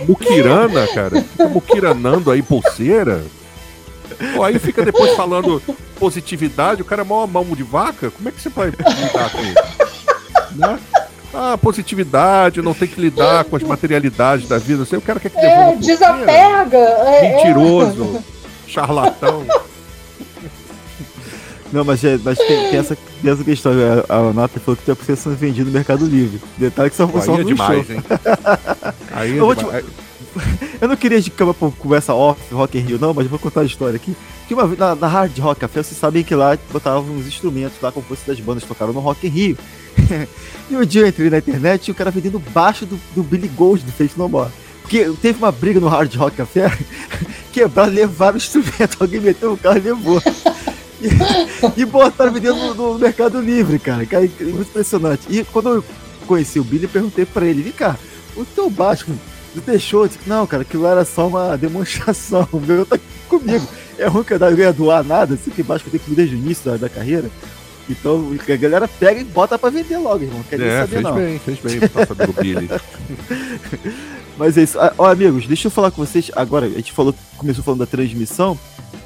[0.07, 1.21] Muquirana, cara.
[1.21, 3.23] Fica muquiranando aí pulseira.
[4.35, 5.61] Pô, aí fica depois falando
[5.99, 8.11] positividade, o cara é mó mão de vaca.
[8.11, 10.55] Como é que você vai lidar com isso?
[10.55, 10.79] Né?
[11.33, 14.85] Ah, positividade, não tem que lidar com as materialidades da vida.
[14.85, 15.97] Sei, o cara quer que devolva É, a pulseira.
[15.97, 16.77] desapega.
[16.77, 17.35] É, é.
[17.37, 18.23] Mentiroso,
[18.67, 19.43] charlatão.
[21.71, 23.71] Não, mas, é, mas tem, tem essa, tem essa questão.
[24.07, 26.39] A, a Nata falou que tem a sendo vendido no Mercado Livre.
[26.55, 27.95] Detalhe que só funciona é demais, show.
[27.95, 28.03] hein?
[29.11, 29.83] Aí é Eu vou demais.
[30.81, 33.61] Eu não queria de cama pra conversa off, Rock in Rio, não, mas vou contar
[33.61, 34.15] a história aqui.
[34.47, 37.77] Que uma vez na, na Hard Rock Café, vocês sabem que lá botavam uns instrumentos
[37.81, 39.57] lá, como fosse das bandas que tocaram no Rock in Rio.
[40.69, 43.47] e um dia eu entrei na internet e o cara vendendo baixo do, do Billy
[43.47, 44.51] Gold do Face No More.
[44.81, 46.77] Porque teve uma briga no Hard Rock Café,
[47.53, 50.21] quebraram, levaram o instrumento, alguém meteu o carro e levou.
[51.77, 54.05] E, botaram vendendo no, no Mercado Livre, cara.
[54.05, 54.29] cara.
[54.39, 55.23] Muito impressionante.
[55.29, 55.85] E quando eu
[56.25, 57.97] conheci o Billy, perguntei pra ele, vem cá,
[58.35, 59.05] o teu baixo
[59.61, 60.07] deixou?
[60.07, 62.47] Disse, não, cara, aquilo era só uma demonstração.
[62.51, 62.99] O meu tá
[63.29, 63.67] comigo.
[63.97, 66.35] É ruim que eu ia doar nada, assim, que baixo que eu tenho comigo desde
[66.35, 67.29] o início da, da carreira.
[67.89, 70.41] Então a galera pega e bota pra vender logo, irmão.
[70.49, 71.15] Quer É, saber, fez não.
[71.15, 72.69] bem, fez bem, nosso amigo Billy.
[74.37, 74.79] Mas é isso.
[74.79, 76.31] Ah, Ó, amigos, deixa eu falar com vocês.
[76.35, 78.57] Agora, a gente falou, começou falando da transmissão.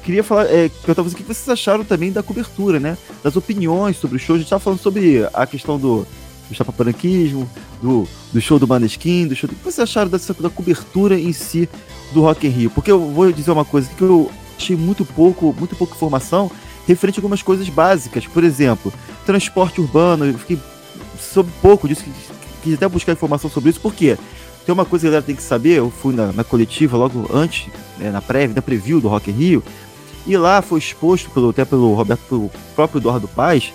[0.02, 2.96] Queria falar, é, perguntar vocês o que vocês acharam também da cobertura, né?
[3.22, 4.36] Das opiniões sobre o show.
[4.36, 6.06] A gente tava falando sobre a questão do,
[6.48, 7.48] do chapaparanquismo,
[7.82, 9.48] do, do show do Maneskin, do show.
[9.50, 11.68] O que vocês acharam dessa, da cobertura em si
[12.12, 12.70] do Rock in Rio?
[12.70, 16.50] Porque eu vou dizer uma coisa que eu achei muito pouco, muito pouca informação
[16.86, 18.26] referente a algumas coisas básicas.
[18.26, 18.92] Por exemplo,
[19.26, 20.24] transporte urbano.
[20.24, 20.58] Eu fiquei
[21.20, 22.04] sobre pouco disso,
[22.62, 24.16] quis até buscar informação sobre isso, por quê?
[24.64, 27.28] Tem uma coisa que a galera tem que saber, eu fui na, na coletiva logo
[27.32, 29.64] antes, né, na prévia, na preview do Rock in Rio,
[30.26, 33.72] e lá foi exposto pelo, até pelo Roberto, pelo próprio Eduardo Paz,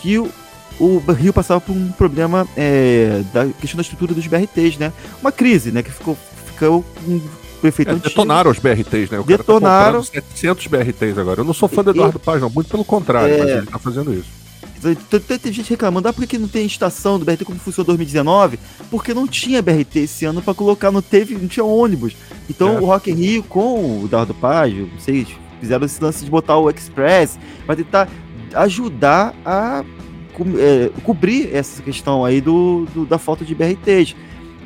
[0.00, 0.30] que o,
[0.78, 4.92] o Rio passava por um problema é, da questão da estrutura dos BRTs, né?
[5.20, 5.82] Uma crise, né?
[5.82, 6.16] Que ficou,
[6.46, 7.22] ficou o
[7.60, 8.08] prefeito É, antigo.
[8.08, 9.18] detonaram os BRTs, né?
[9.18, 10.02] O Detonaram.
[10.02, 11.40] cara tá comprando 700 BRTs agora.
[11.40, 12.50] Eu não sou fã do E- Eduardo Paz, não.
[12.50, 13.38] Muito pelo contrário, É.
[13.38, 14.28] mas ele tá fazendo isso.
[14.84, 17.96] Então, Tem gente reclamando, ah, por que não tem estação do BRT como funcionou em
[17.96, 18.58] 2019?
[18.90, 22.14] Porque não tinha BRT esse ano pra colocar, não teve, não tinha ônibus.
[22.48, 22.80] Então É.
[22.80, 25.26] o Rock in Rio com o Eduardo Paz, não sei,
[25.60, 28.08] fizeram esse lance de botar o Express pra tentar
[28.54, 29.82] ajudar a
[30.58, 34.14] é, cobrir essa questão aí do, do- da falta de BRTs.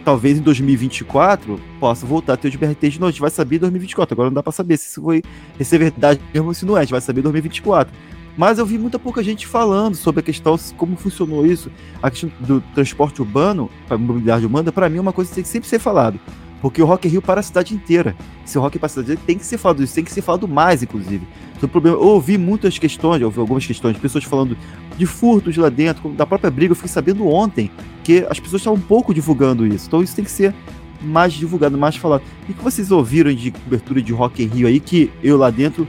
[0.05, 3.09] Talvez em 2024 possa voltar a ter os BRTs de novo.
[3.09, 4.15] A gente vai saber em 2024.
[4.15, 5.23] Agora não dá pra saber se isso foi
[5.61, 6.81] se é verdade mesmo ou se não é.
[6.81, 7.93] A gente vai saber em 2024.
[8.37, 11.71] Mas eu vi muita pouca gente falando sobre a questão, como funcionou isso.
[12.03, 15.43] A questão do transporte urbano, a mobilidade urbana, para mim é uma coisa que tem
[15.45, 16.19] que sempre ser falado.
[16.61, 18.15] Porque o Rock in Rio para a cidade inteira.
[18.45, 20.23] Se o Rock para a cidade inteira, tem que ser falado isso, tem que ser
[20.23, 21.27] falado mais, inclusive.
[21.55, 24.57] Sobre o problema, eu ouvi muitas questões, ouvi algumas questões pessoas falando
[24.97, 26.73] de furtos lá dentro, da própria briga.
[26.73, 27.71] Eu fiquei sabendo ontem
[28.05, 29.87] que as pessoas estavam um pouco divulgando isso.
[29.87, 30.55] Então isso tem que ser
[31.01, 32.23] mais divulgado, mais falado.
[32.49, 35.89] E que vocês ouviram de cobertura de Rock in Rio aí que eu lá dentro,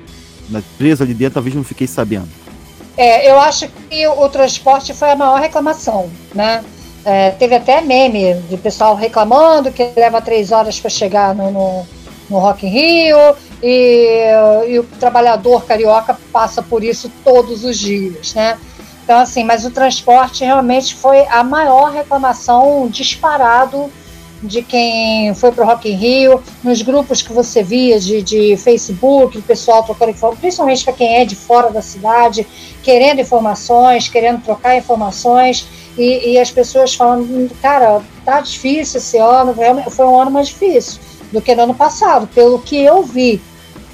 [0.50, 2.30] na preso ali dentro, talvez não fiquei sabendo?
[2.98, 6.64] É, eu acho que o transporte foi a maior reclamação, né?
[7.04, 11.86] É, teve até meme de pessoal reclamando que leva três horas para chegar no, no,
[12.30, 14.24] no Rock in Rio e,
[14.68, 18.58] e o trabalhador carioca passa por isso todos os dias, né?
[19.04, 23.92] Então, assim, mas o transporte realmente foi a maior reclamação disparado
[24.42, 28.58] de quem foi para o Rock in Rio, nos grupos que você via de, de
[28.58, 32.48] Facebook, o pessoal trocando informações, principalmente para quem é de fora da cidade,
[32.82, 39.56] querendo informações, querendo trocar informações, e, e as pessoas falando, cara, tá difícil esse ano,
[39.90, 41.00] foi um ano mais difícil
[41.32, 43.42] do que no ano passado, pelo que eu vi,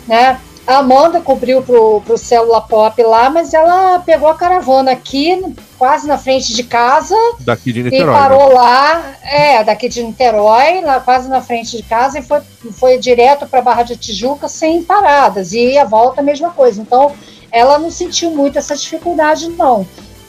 [0.08, 0.40] né?
[0.66, 5.42] A Amanda cobriu pro, pro Célula Pop lá, mas ela pegou a caravana aqui,
[5.78, 8.14] quase na frente de casa, Daqui de e Niterói.
[8.14, 8.20] né?
[8.20, 12.42] parou lá, é, daqui de Niterói, lá quase na frente de casa, e foi,
[12.74, 15.54] foi direto para Barra de Tijuca sem paradas.
[15.54, 16.82] E a volta a mesma coisa.
[16.82, 17.14] Então,
[17.50, 19.88] ela não sentiu muito essa dificuldade, não.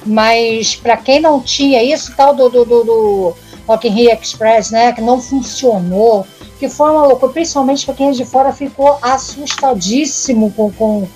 [0.08, 3.34] Mas para quem não tinha isso, tal do, do, do, do
[3.66, 6.26] Rock in Rio Express, né, que não funcionou,
[6.58, 11.06] que foi uma loucura, principalmente para quem é de fora ficou assustadíssimo com, com,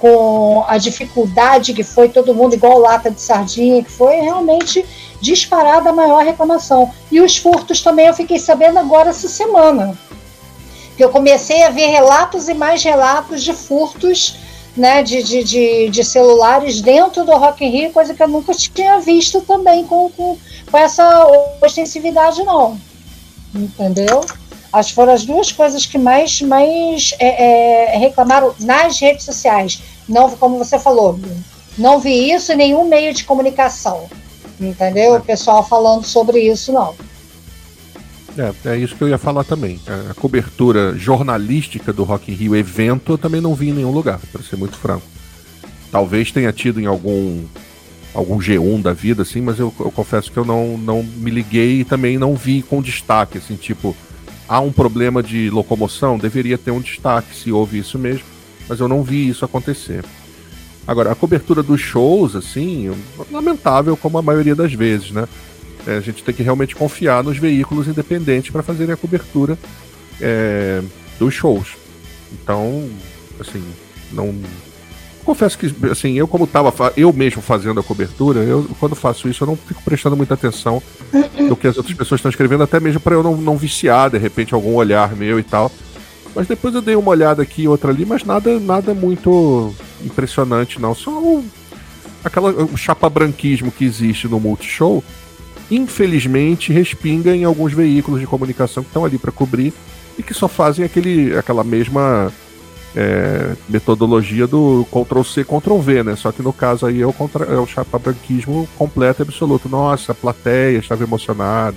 [0.00, 4.84] com a dificuldade que foi todo mundo igual lata de sardinha, que foi realmente
[5.20, 6.90] disparada a maior reclamação.
[7.12, 9.96] E os furtos também eu fiquei sabendo agora essa semana.
[10.96, 14.41] Que eu comecei a ver relatos e mais relatos de furtos
[14.76, 18.52] né, de, de, de, de celulares dentro do Rock in Rio, coisa que eu nunca
[18.54, 20.38] tinha visto também com, com,
[20.70, 21.26] com essa
[21.60, 22.80] ostensividade, não.
[23.54, 24.20] Entendeu?
[24.20, 29.82] Que foram as duas coisas que mais, mais é, é, reclamaram nas redes sociais.
[30.08, 31.18] Não, como você falou,
[31.76, 34.08] não vi isso em nenhum meio de comunicação.
[34.58, 35.16] Entendeu?
[35.16, 36.94] O pessoal falando sobre isso, não.
[38.38, 39.80] É, é isso que eu ia falar também.
[40.10, 44.20] A, cobertura jornalística do Rock in Rio evento eu também não vi em nenhum lugar,
[44.30, 45.06] para ser muito franco.
[45.90, 47.44] Talvez tenha tido em algum
[48.14, 51.80] algum G1 da vida, assim, mas eu, eu confesso que eu não, não me liguei
[51.80, 53.96] e também não vi com destaque, assim, tipo,
[54.46, 58.24] há um problema de locomoção, deveria ter um destaque se houve isso mesmo,
[58.68, 60.04] mas eu não vi isso acontecer.
[60.86, 62.92] Agora, a cobertura dos shows, assim,
[63.30, 65.26] lamentável como a maioria das vezes, né?
[65.86, 69.58] É, a gente tem que realmente confiar nos veículos independentes para fazerem a cobertura
[70.20, 70.80] é,
[71.18, 71.76] dos shows.
[72.32, 72.88] Então,
[73.40, 73.62] assim,
[74.12, 74.34] não.
[75.24, 79.44] Confesso que, assim, eu como tava eu mesmo fazendo a cobertura, eu quando faço isso
[79.44, 80.82] eu não fico prestando muita atenção
[81.38, 84.18] no que as outras pessoas estão escrevendo, até mesmo para eu não, não viciar, de
[84.18, 85.70] repente, algum olhar meu e tal.
[86.34, 89.72] Mas depois eu dei uma olhada aqui e outra ali, mas nada, nada muito
[90.04, 90.94] impressionante, não.
[90.94, 91.44] Só o,
[92.24, 95.04] aquela, o chapa branquismo que existe no Multishow,
[95.74, 99.72] infelizmente, respinga em alguns veículos de comunicação que estão ali para cobrir
[100.18, 102.30] e que só fazem aquele, aquela mesma
[102.94, 106.16] é, metodologia do Ctrl-C, Ctrl-V, né?
[106.16, 109.68] Só que no caso aí é o, contra, é o chapa branquismo completo e absoluto.
[109.68, 111.76] Nossa, a plateia estava emocionada,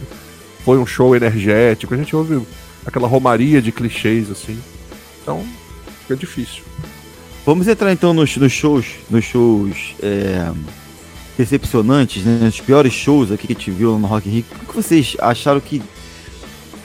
[0.64, 2.46] foi um show energético, a gente ouve
[2.86, 4.60] aquela romaria de clichês, assim.
[5.22, 5.44] Então,
[6.02, 6.64] fica difícil.
[7.46, 10.52] Vamos entrar então nos, nos shows, nos shows é,
[11.38, 12.40] decepcionantes, né?
[12.42, 14.46] Nos piores shows aqui que a gente viu no Rock in Rio.
[14.64, 15.82] O que vocês acharam que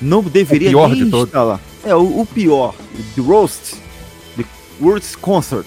[0.01, 1.61] não deveria o pior nem de estar lá?
[1.85, 2.75] É, o, o pior.
[3.15, 3.77] The Roast.
[4.37, 4.45] The
[4.81, 5.67] Worst Concert.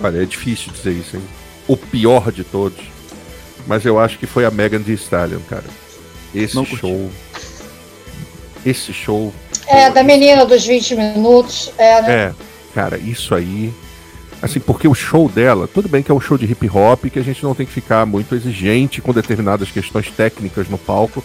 [0.00, 1.22] Olha, é difícil dizer isso, hein?
[1.68, 2.84] O pior de todos.
[3.66, 5.64] Mas eu acho que foi a Megan Thee Stallion, cara.
[6.34, 7.10] Esse não show.
[8.64, 9.32] Esse show
[9.70, 11.72] é, da menina dos 20 minutos.
[11.78, 12.12] É, né?
[12.12, 12.34] É,
[12.74, 13.72] cara, isso aí.
[14.42, 17.18] Assim, porque o show dela, tudo bem que é um show de hip hop, que
[17.18, 21.22] a gente não tem que ficar muito exigente com determinadas questões técnicas no palco,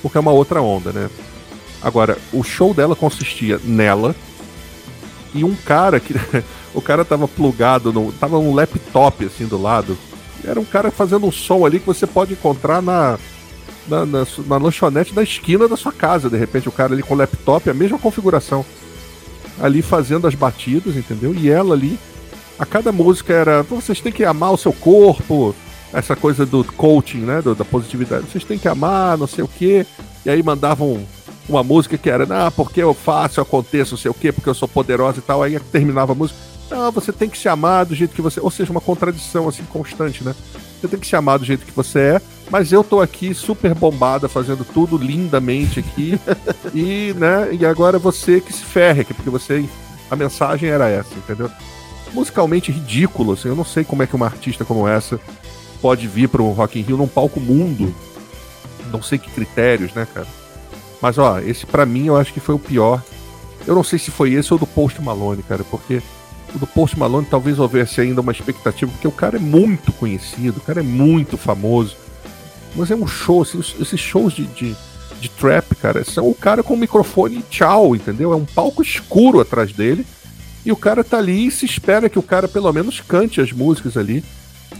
[0.00, 1.10] porque é uma outra onda, né?
[1.82, 4.16] Agora, o show dela consistia nela
[5.34, 6.14] e um cara que.
[6.72, 9.98] o cara tava plugado, no, tava um laptop assim do lado.
[10.42, 13.18] Era um cara fazendo um som ali que você pode encontrar na,
[13.88, 16.30] na, na, na, lanchonete da esquina da sua casa.
[16.30, 18.64] De repente, o cara ali com o laptop, a mesma configuração.
[19.60, 21.34] Ali fazendo as batidas, entendeu?
[21.34, 21.98] E ela ali,
[22.58, 23.62] a cada música era.
[23.62, 25.54] Vocês têm que amar o seu corpo,
[25.92, 27.42] essa coisa do coaching, né?
[27.42, 28.30] Do, da positividade.
[28.30, 29.86] Vocês têm que amar, não sei o quê.
[30.24, 31.04] E aí mandavam
[31.48, 34.48] uma música que era, ah, porque eu faço, eu aconteço, não sei o quê, porque
[34.48, 35.42] eu sou poderosa e tal.
[35.42, 36.38] Aí terminava a música.
[36.70, 38.40] Não, você tem que se amar do jeito que você.
[38.40, 40.34] Ou seja, uma contradição assim constante, né?
[40.80, 43.74] Você tem que se amar do jeito que você é, mas eu tô aqui super
[43.74, 46.18] bombada, fazendo tudo lindamente aqui.
[46.74, 49.64] e, né, e agora você que se ferre porque você.
[50.10, 51.50] A mensagem era essa, entendeu?
[52.14, 55.20] Musicalmente ridículo, assim, eu não sei como é que uma artista como essa
[55.82, 57.94] pode vir para um Rock in Rio num palco mundo.
[58.90, 60.26] Não sei que critérios, né, cara?
[61.02, 63.02] Mas ó, esse para mim eu acho que foi o pior.
[63.66, 66.00] Eu não sei se foi esse ou do Post Malone, cara, porque
[66.54, 70.60] do Post Malone talvez houvesse ainda uma expectativa, porque o cara é muito conhecido, o
[70.60, 71.96] cara é muito famoso.
[72.76, 74.76] Mas é um show, assim, esses shows de, de,
[75.20, 78.32] de trap, cara, são o cara com o microfone tchau, entendeu?
[78.32, 80.06] É um palco escuro atrás dele.
[80.64, 83.52] E o cara tá ali e se espera que o cara pelo menos cante as
[83.52, 84.24] músicas ali.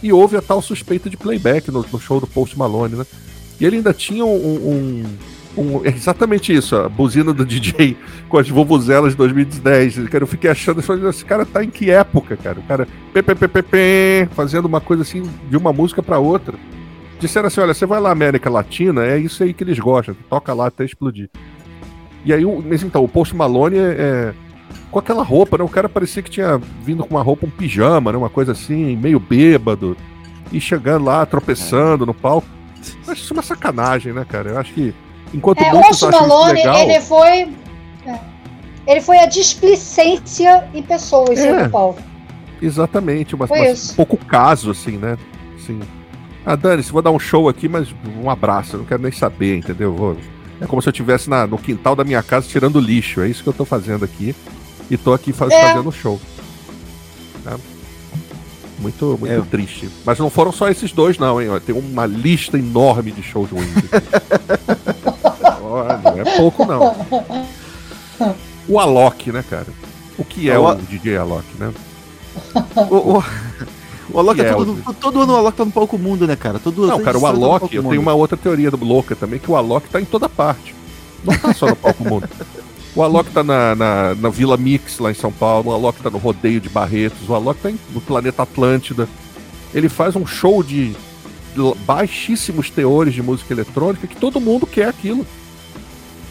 [0.03, 3.07] E houve a tal suspeita de playback no, no show do Post Malone, né?
[3.61, 5.05] E ele ainda tinha um, um
[5.57, 7.97] um, é exatamente isso, a buzina do DJ
[8.29, 10.09] com as vuvuzelas de 2010.
[10.09, 12.59] Cara, eu fiquei achando, esse cara tá em que época, cara?
[12.59, 12.89] O cara
[13.71, 16.57] pê, fazendo uma coisa assim de uma música para outra.
[17.21, 20.53] Disseram assim: olha, você vai lá América Latina, é isso aí que eles gostam, toca
[20.53, 21.31] lá até explodir.
[22.25, 24.35] E aí, mas então, o Post Malone é, é,
[24.95, 25.65] com aquela roupa, né?
[25.65, 28.19] O cara parecia que tinha vindo com uma roupa, um pijama, né?
[28.19, 29.97] Uma coisa assim, meio bêbado.
[30.53, 32.47] E chegando lá, tropeçando no palco.
[33.05, 34.51] Eu acho isso uma sacanagem, né, cara?
[34.51, 34.95] Eu acho que
[35.35, 37.49] Enquanto é, muitos o acham Malone, legal, ele foi.
[38.07, 38.21] É,
[38.87, 42.01] ele foi a displicência em pessoas é, no palco.
[42.63, 45.19] Exatamente, mas, mas um pouco caso, assim, né?
[45.57, 45.81] Assim,
[46.47, 47.93] ah, Dani, se vou dar um show aqui, mas
[48.23, 49.93] um abraço, eu não quero nem saber, entendeu?
[49.93, 50.17] Vou...
[50.61, 53.49] É como se eu estivesse no quintal da minha casa tirando lixo, é isso que
[53.49, 54.37] eu tô fazendo aqui.
[54.91, 55.69] E tô aqui faz, é.
[55.69, 56.21] fazendo show.
[57.43, 57.57] Tá?
[58.79, 59.41] Muito, muito é.
[59.43, 59.89] triste.
[60.05, 61.49] Mas não foram só esses dois, não, hein?
[61.65, 63.71] Tem uma lista enorme de shows ruins.
[65.63, 66.95] Olha, não é pouco, não.
[68.69, 69.67] O Alok, né, cara?
[70.19, 71.73] O que é o, o DJ Alok, né?
[72.91, 73.25] o, o,
[74.11, 74.95] o Alok é, é todo, o...
[74.95, 76.59] todo ano o Alok tá no palco mundo, né, cara?
[76.59, 79.89] Todo, não, cara, o Alok, eu tenho uma outra teoria louca também, que o Alok
[79.89, 80.75] tá em toda parte.
[81.25, 82.29] Não tá só no palco mundo.
[82.97, 85.71] O Alok tá na, na, na, Vila Mix, lá em São Paulo.
[85.71, 87.29] O Alok tá no Rodeio de Barretos.
[87.29, 89.09] O Alok tá no Planeta Atlântida.
[89.75, 90.95] Ele faz um show de
[91.85, 95.27] baixíssimos teores de música eletrônica que todo mundo quer aquilo.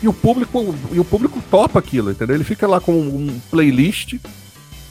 [0.02, 2.36] E o público, e o público topa aquilo, entendeu?
[2.36, 4.14] Ele fica lá com um playlist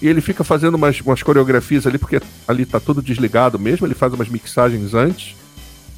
[0.03, 3.95] e ele fica fazendo umas, umas coreografias ali, porque ali tá tudo desligado mesmo, ele
[3.95, 5.37] faz umas mixagens antes.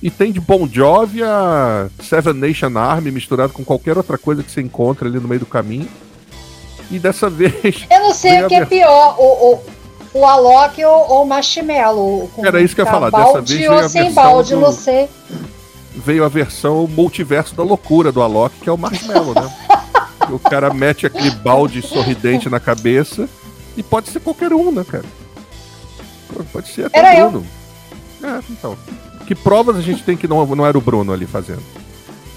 [0.04, 4.50] E tem de Bon Jovi a Seven Nation Army misturado com qualquer outra coisa que
[4.50, 5.88] você encontra ali no meio do caminho.
[6.90, 7.86] E dessa vez.
[7.90, 12.30] Eu não sei o que é pior, o, o, o Alok ou, ou o Marshmallow.
[12.36, 14.54] Era isso que eu ia falar, dessa balde vez ou veio a sem versão balde,
[14.54, 15.08] do- não sei.
[15.96, 19.50] Veio a versão multiverso da loucura do Alok, que é o Marshmallow, né?
[20.28, 23.26] o cara mete aquele balde sorridente na cabeça
[23.74, 25.04] e pode ser qualquer um, né, cara?
[26.52, 27.30] Pode ser até Era o eu.
[27.30, 27.46] Bruno.
[28.22, 28.76] É, então.
[29.26, 31.62] Que provas a gente tem que não, não era o Bruno ali fazendo?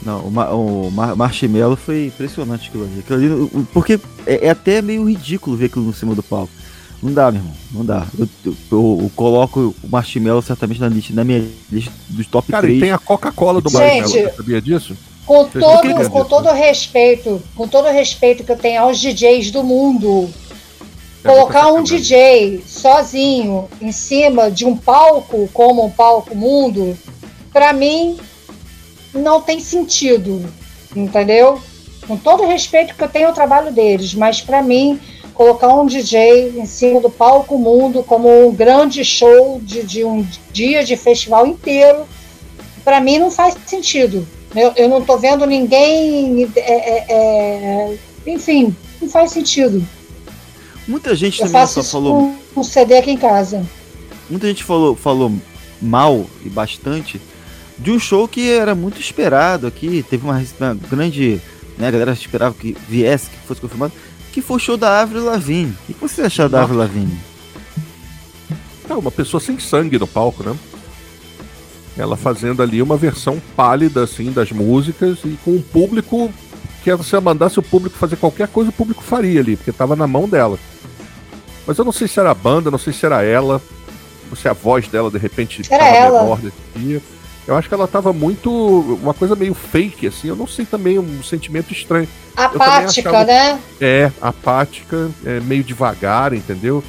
[0.03, 2.99] Não, o, ma o mar Marshmallow foi impressionante aquilo ali.
[2.99, 6.51] Aquilo ali porque é, é até meio ridículo ver aquilo no cima do palco.
[7.03, 7.53] Não dá, meu irmão.
[7.73, 8.07] Não dá.
[8.17, 12.63] Eu, eu- eu- coloco o Marshmallow certamente na, lista, na minha lista dos top Cara,
[12.63, 12.77] 3.
[12.77, 13.79] e tem a Coca-Cola do Gente.
[13.81, 14.95] Marshmallow, você sabia disso?
[15.25, 19.51] Com todo, com todo o respeito, com todo o respeito que eu tenho aos DJs
[19.51, 20.29] do mundo,
[21.27, 21.83] colocar um.
[21.83, 26.97] DJ sozinho em cima de um palco como o palco mundo,
[27.51, 28.17] pra mim
[29.13, 30.43] não tem sentido,
[30.95, 31.61] entendeu?
[32.07, 34.99] Com todo o respeito que eu tenho ao trabalho deles, mas pra mim
[35.33, 40.25] colocar um DJ em cima do palco mundo como um grande show de, de um
[40.51, 42.07] dia de festival inteiro,
[42.83, 44.27] pra mim não faz sentido.
[44.55, 49.85] Eu, eu não tô vendo ninguém, é, é, é, enfim, não faz sentido.
[50.87, 52.35] Muita gente Eu também faço só isso falou.
[52.53, 53.65] com um CD aqui em casa.
[54.29, 55.31] Muita gente falou, falou
[55.81, 57.21] mal e bastante
[57.77, 60.03] de um show que era muito esperado aqui.
[60.09, 61.41] Teve uma, uma grande.
[61.77, 63.93] Né, a galera esperava que viesse, que fosse confirmado.
[64.31, 65.75] Que foi o show da Avril Lavigne.
[65.89, 66.63] O que você achou da.
[66.63, 67.19] Avril Lavigne?
[68.89, 70.55] É uma pessoa sem sangue no palco, né?
[71.97, 76.31] Ela fazendo ali uma versão pálida, assim, das músicas e com um público
[76.83, 79.95] que se ela mandasse o público fazer qualquer coisa, o público faria ali, porque tava
[79.95, 80.57] na mão dela.
[81.67, 83.61] Mas eu não sei se era a banda, não sei se era ela,
[84.31, 86.21] ou se a voz dela de repente Era ela.
[86.23, 87.01] menor desse dia.
[87.45, 88.49] Eu acho que ela tava muito.
[89.01, 90.27] uma coisa meio fake, assim.
[90.29, 92.07] Eu não sei também, um sentimento estranho.
[92.35, 93.59] Apática, achava- né?
[93.79, 96.83] É, apática, é, meio devagar, entendeu?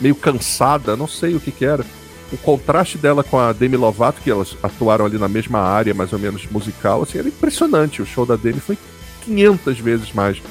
[0.00, 1.84] Meio cansada, não sei o que que era.
[2.32, 6.12] O contraste dela com a Demi Lovato, que elas atuaram ali na mesma área, mais
[6.12, 8.02] ou menos musical, assim, era impressionante.
[8.02, 8.76] O show da Demi foi
[9.24, 10.42] 500 vezes mais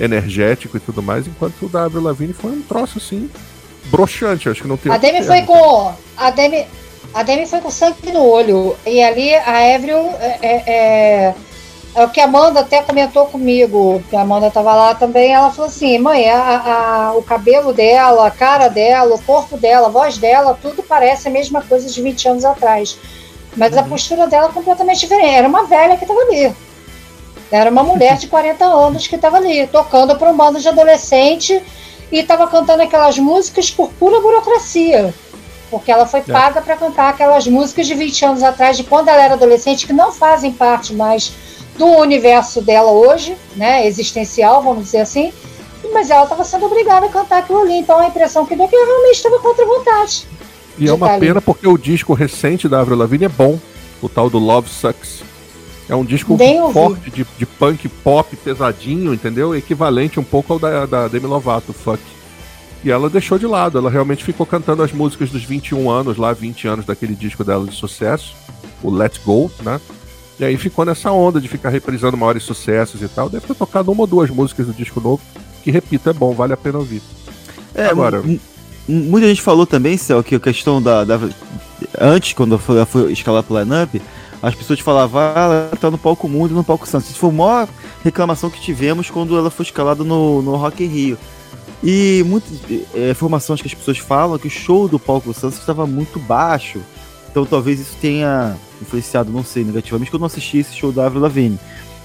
[0.00, 3.30] energético e tudo mais, enquanto o da Avril Lavigne foi um troço, assim,
[3.86, 4.48] broxante.
[4.48, 5.92] Acho que não tem A Demi foi com.
[6.16, 6.66] A Demi,
[7.12, 8.76] a Demi foi com sangue no olho.
[8.86, 11.34] E ali a Avril é, é, é-
[11.92, 15.32] é o que a Amanda até comentou comigo, que a Amanda estava lá também.
[15.32, 16.38] Ela falou assim: mãe, a,
[17.10, 21.26] a- o cabelo dela, a cara dela, o corpo dela, a voz dela, tudo parece
[21.28, 22.96] a mesma coisa de 20 anos atrás.
[23.56, 25.34] Mas a postura dela é completamente diferente.
[25.34, 26.54] Era uma velha que estava ali.
[27.50, 31.60] Era uma mulher de 40 anos que estava ali, tocando para um bando de adolescente
[32.12, 35.12] e estava cantando aquelas músicas por pura burocracia.
[35.70, 39.22] Porque ela foi paga para cantar aquelas músicas de 20 anos atrás, de quando ela
[39.22, 41.32] era adolescente, que não fazem parte mais
[41.76, 45.32] do universo dela hoje, né, existencial, vamos dizer assim.
[45.92, 47.74] Mas ela estava sendo obrigada a cantar aquilo ali.
[47.74, 50.26] Então a impressão que deu é que ela realmente estava contra a vontade.
[50.78, 53.58] E é uma pena porque o disco recente da Avril Lavigne é bom.
[54.02, 55.29] O tal do Love Sucks.
[55.90, 56.72] É um disco ouvi.
[56.72, 59.54] forte de, de punk pop pesadinho, entendeu?
[59.56, 62.00] Equivalente um pouco ao da, da Demi Lovato, Fuck.
[62.84, 66.32] E ela deixou de lado, ela realmente ficou cantando as músicas dos 21 anos, lá
[66.32, 68.34] 20 anos daquele disco dela de sucesso,
[68.82, 69.78] o Let's Go, né?
[70.38, 73.28] E aí ficou nessa onda de ficar reprisando maiores sucessos e tal.
[73.28, 75.20] Deve ter tocado uma ou duas músicas do disco novo,
[75.62, 77.02] que repito, é bom, vale a pena ouvir.
[77.74, 78.40] É, Agora- mu-
[78.88, 81.04] mu- muita gente falou também, Céu, que a questão da.
[81.04, 81.20] da-
[82.00, 84.00] antes, quando ela foi escalar pro line-up,
[84.42, 87.10] as pessoas falavam, ah, ela tá no palco mundo e no palco Santos.
[87.10, 87.68] Isso foi a maior
[88.02, 91.18] reclamação que tivemos quando ela foi escalada no, no Rock in Rio.
[91.82, 92.52] E muitas
[92.94, 96.18] é, informações que as pessoas falam é que o show do palco Santos estava muito
[96.18, 96.80] baixo.
[97.30, 101.06] Então talvez isso tenha influenciado, não sei, negativamente, que eu não assisti esse show da
[101.06, 101.58] Avril Lavigne.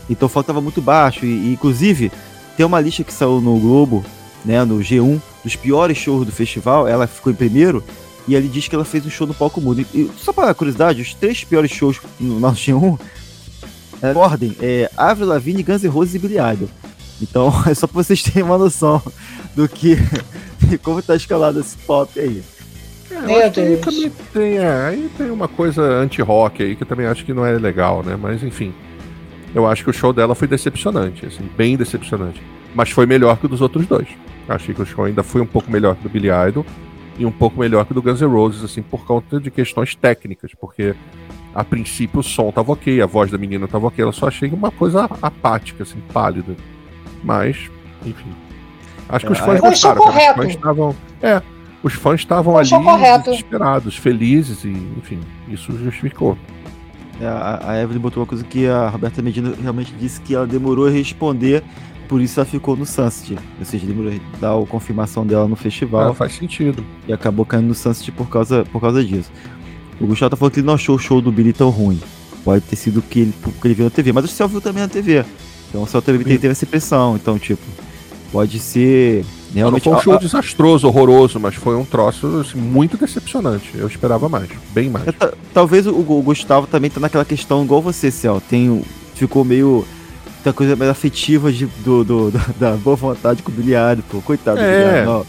[0.10, 1.26] Então estava muito baixo.
[1.26, 2.12] E, e, inclusive,
[2.56, 4.06] tem uma lista que saiu no Globo,
[4.44, 6.88] né, no G1, dos piores shows do festival.
[6.88, 7.84] Ela ficou em primeiro.
[8.28, 9.86] E ele diz que ela fez um show no palco mudo.
[9.94, 13.00] E, só para curiosidade, os três piores shows no nosso G1,
[14.02, 16.70] é, em ordem, é Avril Lavigne, Guns N' Roses e Billy Idol.
[17.22, 19.02] Então, é só para vocês terem uma noção
[19.56, 19.98] do que,
[20.60, 22.44] de como tá escalado esse pop aí.
[23.12, 26.76] É, eu Meu acho que aí também tem, é, aí tem uma coisa anti-rock aí
[26.76, 28.18] que eu também acho que não é legal, né?
[28.20, 28.74] Mas enfim.
[29.54, 32.42] Eu acho que o show dela foi decepcionante, assim, bem decepcionante.
[32.74, 34.08] Mas foi melhor que o dos outros dois.
[34.50, 36.66] Achei que o show ainda foi um pouco melhor que o do Billy Idol
[37.18, 39.96] e um pouco melhor que o do Guns N' Roses, assim, por conta de questões
[39.96, 40.96] técnicas, porque
[41.54, 44.50] a princípio o som tava ok, a voz da menina tava ok, ela só achei
[44.50, 46.56] uma coisa apática, assim, pálida.
[47.24, 47.70] Mas,
[48.06, 48.30] enfim.
[49.08, 50.02] Acho que os É, fãs show gostaram.
[50.08, 50.96] Os fãs estavam.
[51.22, 51.42] É,
[51.82, 53.30] os fãs estavam ali correto.
[53.32, 56.38] desesperados, felizes e, enfim, isso justificou.
[57.22, 60.46] É, A, a Evelyn botou uma coisa que a Roberta Medina realmente disse que ela
[60.46, 61.64] demorou a responder
[62.06, 63.38] por isso ela ficou no Sunset.
[63.60, 66.12] Ou seja, ele dá a confirmação dela no festival.
[66.12, 66.84] Ah, faz sentido.
[67.08, 69.32] E acabou caindo no Sunset por causa, por causa disso.
[70.00, 72.00] O Gustavo tá falando que ele não achou o show do Billy tão ruim.
[72.44, 74.84] Pode ter sido que ele, que ele viu na TV, mas o Céu viu também
[74.84, 75.26] na TV.
[75.70, 77.16] Então o Céu também teve essa impressão.
[77.16, 77.64] Então, tipo,
[78.32, 79.26] pode ser.
[79.54, 80.20] Realmente, não foi um show a, a...
[80.20, 83.72] desastroso, horroroso, mas foi um troço assim, muito decepcionante.
[83.74, 85.08] Eu esperava mais, bem mais.
[85.08, 88.42] É, talvez o, o, Gustavo também tá naquela questão igual você, Céu.
[88.42, 88.84] Tem,
[89.16, 89.86] ficou meio
[90.46, 94.22] da coisa mais afetiva de, do, do, da boa vontade com o Bilhado, pô.
[94.22, 94.62] Coitado é.
[94.62, 95.26] do Bilhado, não.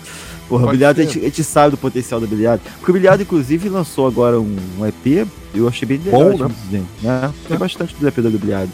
[0.48, 2.62] Porra, o Bilhado, a gente, a gente, sabe do potencial do Bilhado.
[2.78, 6.54] Porque o Bilhado, inclusive, lançou agora um, um EP, eu achei bem legal, Bom, né?
[6.64, 7.32] Dizer, né?
[7.48, 7.58] Tem é.
[7.58, 8.70] bastante do EP do Bilhado.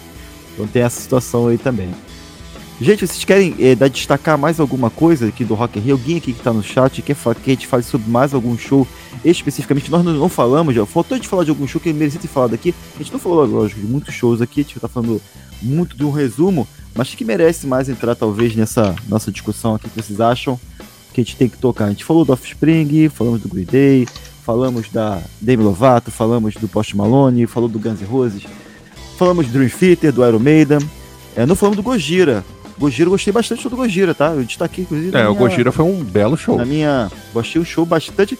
[0.52, 1.88] Então tem essa situação aí também.
[2.82, 5.94] Gente, vocês querem é, destacar mais alguma coisa aqui do Rock in Rio?
[5.94, 8.88] Alguém aqui que está no chat quer que a gente fale sobre mais algum show
[9.24, 9.88] especificamente?
[9.88, 12.54] Nós não, não falamos, já faltou de falar de algum show que merecia ter falado
[12.54, 12.74] aqui.
[12.96, 15.22] A gente não falou, lógico, de muitos shows aqui, a gente está falando
[15.62, 20.02] muito de um resumo, mas que merece mais entrar talvez nessa nossa discussão aqui que
[20.02, 20.58] vocês acham
[21.14, 21.84] que a gente tem que tocar.
[21.84, 24.08] A gente falou do Offspring, falamos do Green Day,
[24.44, 28.42] falamos da Demi Lovato, falamos do Post Malone, falou do Guns N' Roses,
[29.16, 30.80] falamos do Dream Theater, do Iron Maiden,
[31.36, 32.44] é, não falamos do Gojira.
[32.78, 34.30] Gojira, eu gostei bastante do Gojira, tá?
[34.30, 35.16] Eu destaquei, inclusive.
[35.16, 36.56] É, minha, o Gojira foi um belo show.
[36.56, 37.10] Na minha.
[37.32, 38.38] Gostei um show bastante.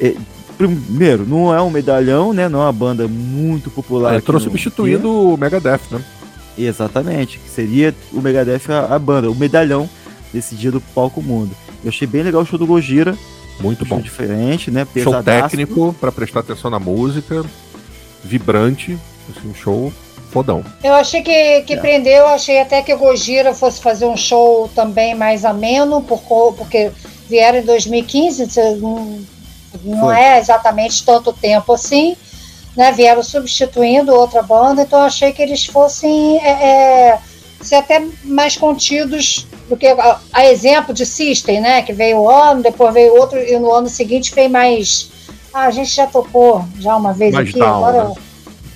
[0.00, 0.14] É,
[0.56, 2.48] primeiro, não é um medalhão, né?
[2.48, 4.14] Não é uma banda muito popular.
[4.14, 6.02] É, entrou substituindo o Megadeth, né?
[6.56, 9.90] Exatamente, que seria o Megadeth a, a, banda, o medalhão
[10.32, 11.50] desse dia do palco mundo.
[11.82, 13.16] Eu achei bem legal o show do Gojira.
[13.60, 14.00] Muito um bom.
[14.00, 14.86] diferente, né?
[15.02, 17.44] Show técnico para prestar atenção na música,
[18.22, 18.98] vibrante,
[19.30, 19.92] assim, um show
[20.34, 20.64] fodão.
[20.82, 21.76] Eu achei que, que é.
[21.76, 26.20] prendeu, achei até que o Gojira fosse fazer um show também mais ameno, por,
[26.54, 26.90] porque
[27.28, 28.48] vieram em 2015,
[28.80, 29.18] não,
[29.82, 32.16] não é exatamente tanto tempo assim
[32.76, 37.18] né, vieram substituindo outra banda, então eu achei que eles fossem é, é,
[37.60, 42.28] ser até mais contidos do que a, a, exemplo de System, né, que veio um
[42.28, 45.10] ano, depois veio outro, e no ano seguinte veio mais.
[45.52, 48.08] Ah, a gente já tocou já uma vez mais aqui, down, agora.
[48.08, 48.14] Né?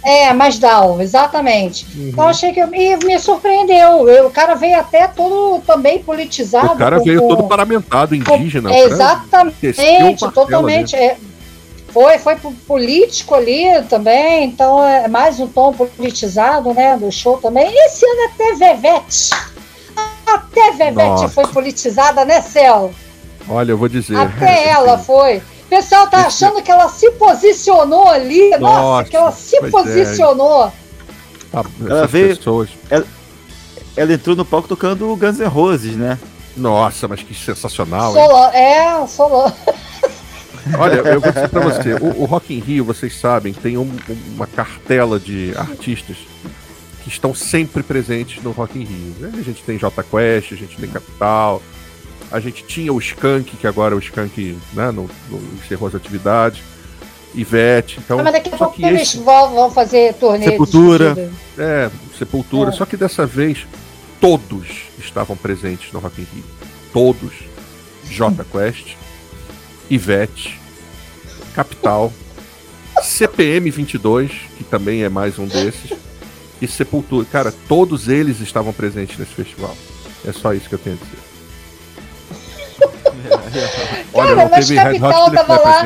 [0.05, 1.87] É, mais down, exatamente.
[1.95, 2.09] Uhum.
[2.09, 2.61] Então achei que.
[2.61, 4.09] E me surpreendeu.
[4.09, 6.75] Eu, o cara veio até todo também politizado.
[6.75, 8.71] O cara com, veio todo paramentado, indígena.
[8.71, 10.95] Com, exatamente, totalmente.
[10.95, 11.17] É,
[11.89, 17.67] foi, foi político ali também, então é mais um tom politizado, né, do show também.
[17.87, 19.31] Esse ano até Vevete,
[20.27, 21.29] até Vevete Nossa.
[21.29, 22.93] foi politizada, né, Céu?
[23.49, 24.17] Olha, eu vou dizer.
[24.17, 25.43] Até é, ela foi.
[25.69, 29.71] O pessoal tá achando que ela se posicionou ali, nossa, nossa que ela se é.
[29.71, 30.73] posicionou.
[31.53, 31.91] É.
[31.91, 32.71] Ela veio, pessoas...
[32.89, 33.07] ela,
[33.95, 36.19] ela, entrou no palco tocando Guns N' Roses, né?
[36.57, 38.17] Nossa, mas que sensacional.
[38.55, 39.53] É, Solon.
[40.79, 43.95] Olha, eu vou dizer pra você, o, o Rock in Rio, vocês sabem, tem um,
[44.35, 46.17] uma cartela de artistas
[47.03, 49.31] que estão sempre presentes no Rock in Rio.
[49.39, 51.63] A gente tem J Quest, a gente tem Capital,
[52.31, 56.63] a gente tinha o Skank, que agora o Skank né, no, no, encerrou as atividades.
[57.35, 58.23] Ivete, então.
[58.25, 59.19] mas daqui a pouco eles esse...
[59.19, 60.47] vão fazer turnê.
[60.47, 61.31] Sepultura.
[61.59, 62.71] É, Sepultura.
[62.71, 62.73] É.
[62.73, 63.67] Só que dessa vez
[64.19, 64.67] todos
[64.99, 66.45] estavam presentes no Rock in Rio.
[66.91, 67.49] Todos.
[68.11, 68.97] J Quest,
[69.91, 70.59] Ivete,
[71.55, 72.13] Capital,
[73.03, 75.93] CPM 22, que também é mais um desses,
[76.61, 77.27] e Sepultura.
[77.31, 79.77] Cara, todos eles estavam presentes nesse festival.
[80.27, 81.28] É só isso que eu tenho a dizer.
[84.15, 85.83] Olha, Cara, mas Capital tava lá.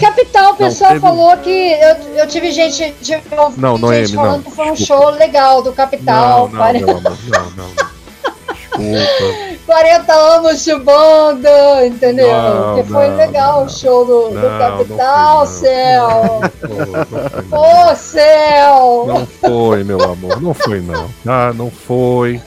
[0.00, 1.00] Capital, o pessoal teve...
[1.00, 3.22] falou que eu, eu tive gente, de,
[3.56, 4.42] não, não é gente falando não.
[4.42, 6.48] que foi um show legal do Capital.
[6.48, 7.92] Não, não, não, não, não.
[8.78, 9.52] Desculpa.
[9.66, 12.28] 40 anos de banda, entendeu?
[12.28, 13.66] Não, Porque foi não, legal não.
[13.66, 16.40] o show do, do Capital, céu.
[17.50, 19.04] Ô, céu!
[19.06, 21.08] Não foi, meu amor, não foi não.
[21.26, 22.40] Ah, não foi.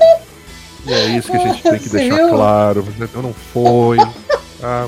[0.85, 2.29] E é isso que a gente tem que Você deixar viu?
[2.29, 2.85] claro.
[3.15, 3.97] Não foi.
[4.61, 4.87] Ah.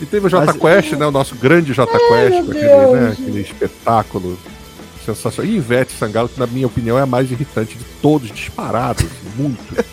[0.00, 1.06] E teve o J Quest, né?
[1.06, 4.38] O nosso grande J Quest, aquele, né, aquele espetáculo
[5.04, 5.50] sensacional.
[5.50, 9.84] E Ivete Sangalo, que na minha opinião é a mais irritante de todos, disparados, muito.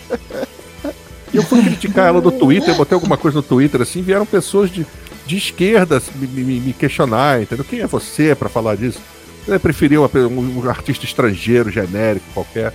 [1.32, 4.26] E eu fui criticar ela no Twitter, eu botei alguma coisa no Twitter assim, vieram
[4.26, 4.86] pessoas de,
[5.26, 7.64] de esquerda me, me, me questionar, entendeu?
[7.64, 9.00] Quem é você para falar disso?
[9.46, 12.72] Eu preferi um, um, artista estrangeiro, genérico, qualquer.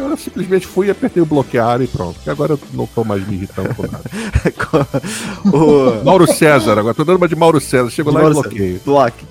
[0.00, 2.18] Eu simplesmente fui e apertei o bloquear e pronto.
[2.26, 4.02] E agora eu não tô mais me irritando com nada.
[5.52, 6.04] o...
[6.04, 7.90] Mauro César, agora tô dando uma de Mauro César.
[7.90, 8.80] Chego lá Mauro e bloqueio.
[8.84, 9.24] Bloque.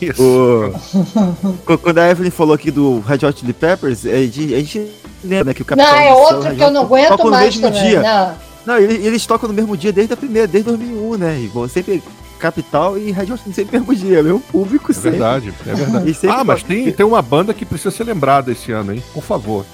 [0.00, 0.22] Isso.
[0.22, 1.78] O...
[1.78, 4.90] Quando a Evelyn falou aqui do Red Hot Chili Peppers, a gente, a gente
[5.22, 5.90] lembra né, que o Capitão.
[5.90, 7.82] Não, é outro que eu não aguento mais também.
[7.82, 8.02] Dia.
[8.02, 8.34] Não,
[8.66, 11.40] não eles, eles, tocam no mesmo dia desde a primeira, desde 2001, né?
[11.40, 12.02] Igual sempre
[12.38, 15.10] Capital e Red Hot sempre no mesmo dia, meu público é sempre.
[15.10, 16.18] Verdade, é verdade.
[16.28, 19.02] Ah, mas tem, tem uma banda que precisa ser lembrada esse ano, hein?
[19.12, 19.64] Por favor.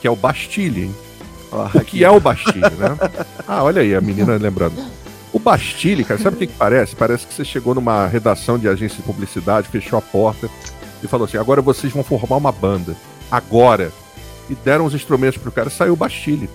[0.00, 0.94] Que é o Bastille, hein?
[1.50, 2.96] O que é o Bastille, né?
[3.46, 4.76] Ah, olha aí, a menina lembrando.
[5.32, 6.96] O Bastille, cara, sabe o que, que parece?
[6.96, 10.48] Parece que você chegou numa redação de agência de publicidade, fechou a porta
[11.02, 12.96] e falou assim: agora vocês vão formar uma banda.
[13.30, 13.92] Agora.
[14.50, 16.48] E deram os instrumentos pro cara saiu o Bastille.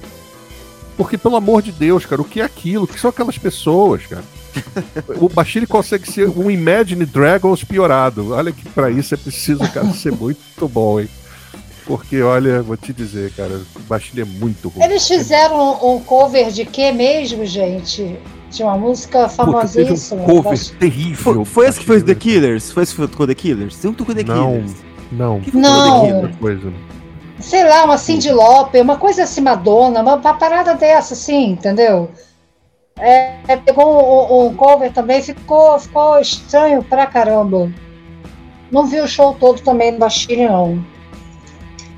[0.98, 2.86] Porque, pelo amor de Deus, cara, o que é aquilo?
[2.86, 4.24] O que são aquelas pessoas, cara?
[5.20, 8.34] o Bashir consegue ser um Imagine Dragons piorado.
[8.34, 11.10] Olha que para isso é preciso, cara, ser muito bom, hein?
[11.86, 14.84] Porque, olha, vou te dizer, cara, o Bashir é muito ruim.
[14.84, 18.18] Eles fizeram um, cover de quê mesmo, gente?
[18.50, 20.22] De uma música famosíssima.
[20.24, 21.16] Um cover terrível.
[21.16, 22.72] Foi, foi esse que fez The Killers?
[22.72, 23.78] Foi esse que foi The Killers?
[23.78, 24.76] Tem um The não, Killers.
[25.12, 26.34] Não, não.
[26.34, 26.74] Coisa.
[27.40, 32.10] Sei lá, uma Cindy Lauper, uma coisa assim, Madonna, uma, uma parada dessa, assim, entendeu?
[32.98, 37.70] É, é, pegou um, um, cover também, ficou, ficou estranho pra caramba.
[38.72, 40.93] Não vi o show todo também no Bastille, não.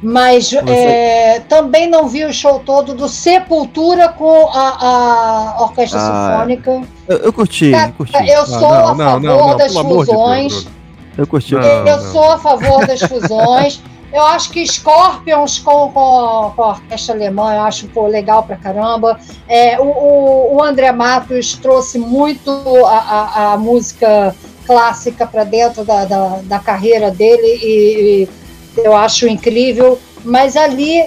[0.06, 6.32] Mas é, também não vi o show todo do Sepultura com a, a Orquestra ah,
[6.32, 6.82] Sinfônica.
[7.07, 8.30] Eu, eu curti, eu curti.
[8.30, 10.64] Eu sou não, a favor não, não, das fusões.
[10.64, 10.69] De
[11.18, 11.56] eu curti.
[11.56, 13.82] eu sou a favor das fusões.
[14.14, 18.56] Eu acho que Scorpions com, com, com a orquestra alemã, eu acho pô, legal pra
[18.56, 19.19] caramba.
[19.48, 22.49] É, o, o, André Matos trouxe muito
[22.86, 24.34] a, a, a música
[24.65, 28.30] clássica para dentro da, da, da, carreira dele e, e,
[28.77, 29.99] eu acho incrível.
[30.23, 31.03] Mas ali,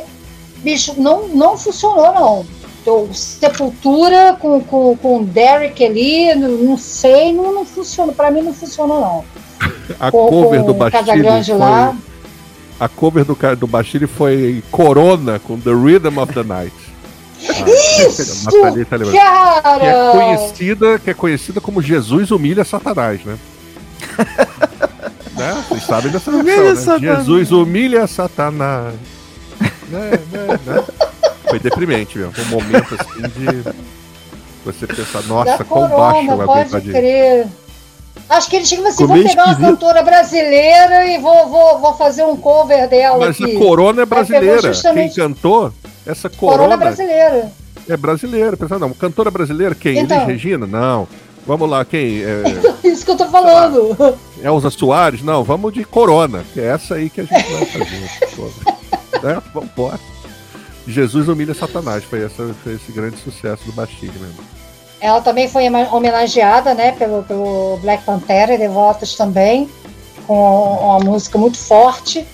[0.58, 2.46] bicho, não, não funcionou, não.
[2.80, 8.14] Então, Sepultura com, com, com Derek ali, não, não sei, não, não funcionou.
[8.14, 9.24] Para mim não funcionou, não.
[9.98, 11.56] A com, cover com do Bastilho foi...
[11.56, 11.96] lá
[12.80, 16.74] a cover do, do Bashir foi Corona com The Rhythm of the Night.
[17.48, 17.64] Ah,
[18.06, 18.44] Isso!
[18.44, 19.80] Tá cara!
[19.80, 23.36] Que é, conhecida, que é conhecida como Jesus humilha Satanás, né?
[25.38, 25.64] né?
[25.68, 27.16] Vocês sabem dessa versão, né?
[27.16, 28.94] Jesus humilha Satanás.
[29.88, 30.84] né, né, né?
[31.48, 32.32] Foi deprimente mesmo.
[32.38, 33.88] Um momento assim de
[34.64, 37.46] você pensar, nossa, quão baixo eu pode crer.
[38.28, 42.24] Acho que eles tinham assim, vou pegar uma cantora brasileira e vou, vou, vou fazer
[42.24, 43.56] um cover dela Mas aqui.
[43.56, 44.60] a Corona é brasileira.
[44.60, 45.14] Justamente...
[45.14, 45.72] Quem cantou,
[46.04, 46.58] essa Corona...
[46.58, 47.52] Corona é brasileira.
[47.88, 48.56] É brasileira.
[48.56, 49.98] Pensando, não, cantora brasileira, quem?
[49.98, 50.18] Então...
[50.18, 50.66] Elis Regina?
[50.66, 51.08] Não.
[51.48, 52.22] Vamos lá, quem?
[52.22, 52.42] É...
[52.86, 53.96] Isso que eu tô falando.
[54.44, 55.22] Elza Soares?
[55.22, 59.24] Não, vamos de Corona, que é essa aí que a gente vai fazer.
[59.24, 59.42] né?
[59.54, 59.98] Vamos embora.
[60.86, 64.44] Jesus humilha Satanás, foi, essa, foi esse grande sucesso do Bastilho mesmo.
[65.00, 69.70] Ela também foi homenageada, né, pelo, pelo Black Panther e Devotos também,
[70.26, 72.26] com uma música muito forte.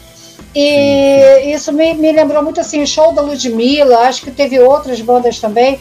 [0.53, 1.53] E sim, sim.
[1.53, 5.39] isso me, me lembrou muito assim, o show da Ludmilla, acho que teve outras bandas
[5.39, 5.79] também.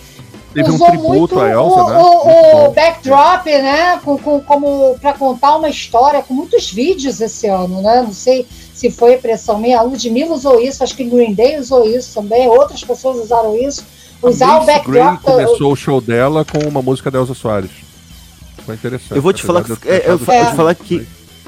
[0.53, 1.97] Teve Usou um tributo muito a Elsa, o, né?
[1.97, 3.99] o, o backdrop, né?
[4.03, 8.03] Com, com, como para contar uma história, com muitos vídeos esse ano, né?
[8.03, 9.79] Não sei se foi impressão minha.
[9.79, 13.83] A Ludmilla usou isso, acho que Green Day usou isso também, outras pessoas usaram isso
[14.21, 15.21] usar o backdrop.
[15.21, 17.71] começou o show dela com uma música da Elza Soares.
[18.65, 19.15] Foi interessante.
[19.15, 21.05] Eu vou te falar que, é, eu, vou te falar que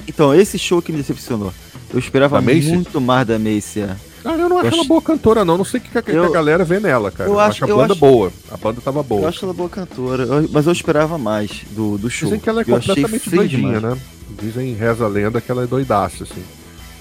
[0.08, 1.54] então esse show que me decepcionou.
[1.94, 3.86] Eu esperava muito mais da Macy.
[4.26, 4.30] É.
[4.30, 5.58] Ah, eu não acho eu ela boa cantora, não.
[5.58, 7.30] Não sei o que, que, eu, a galera vê nela, cara.
[7.30, 8.32] Eu, eu acho, acho, a banda acho, boa.
[8.52, 9.22] A banda tava boa.
[9.22, 12.28] Eu acho ela boa cantora, mas eu esperava mais do, do show.
[12.28, 13.98] Dizem que ela é completamente doidinha, né?
[14.42, 16.44] Dizem, reza a lenda que ela é doidaça, assim.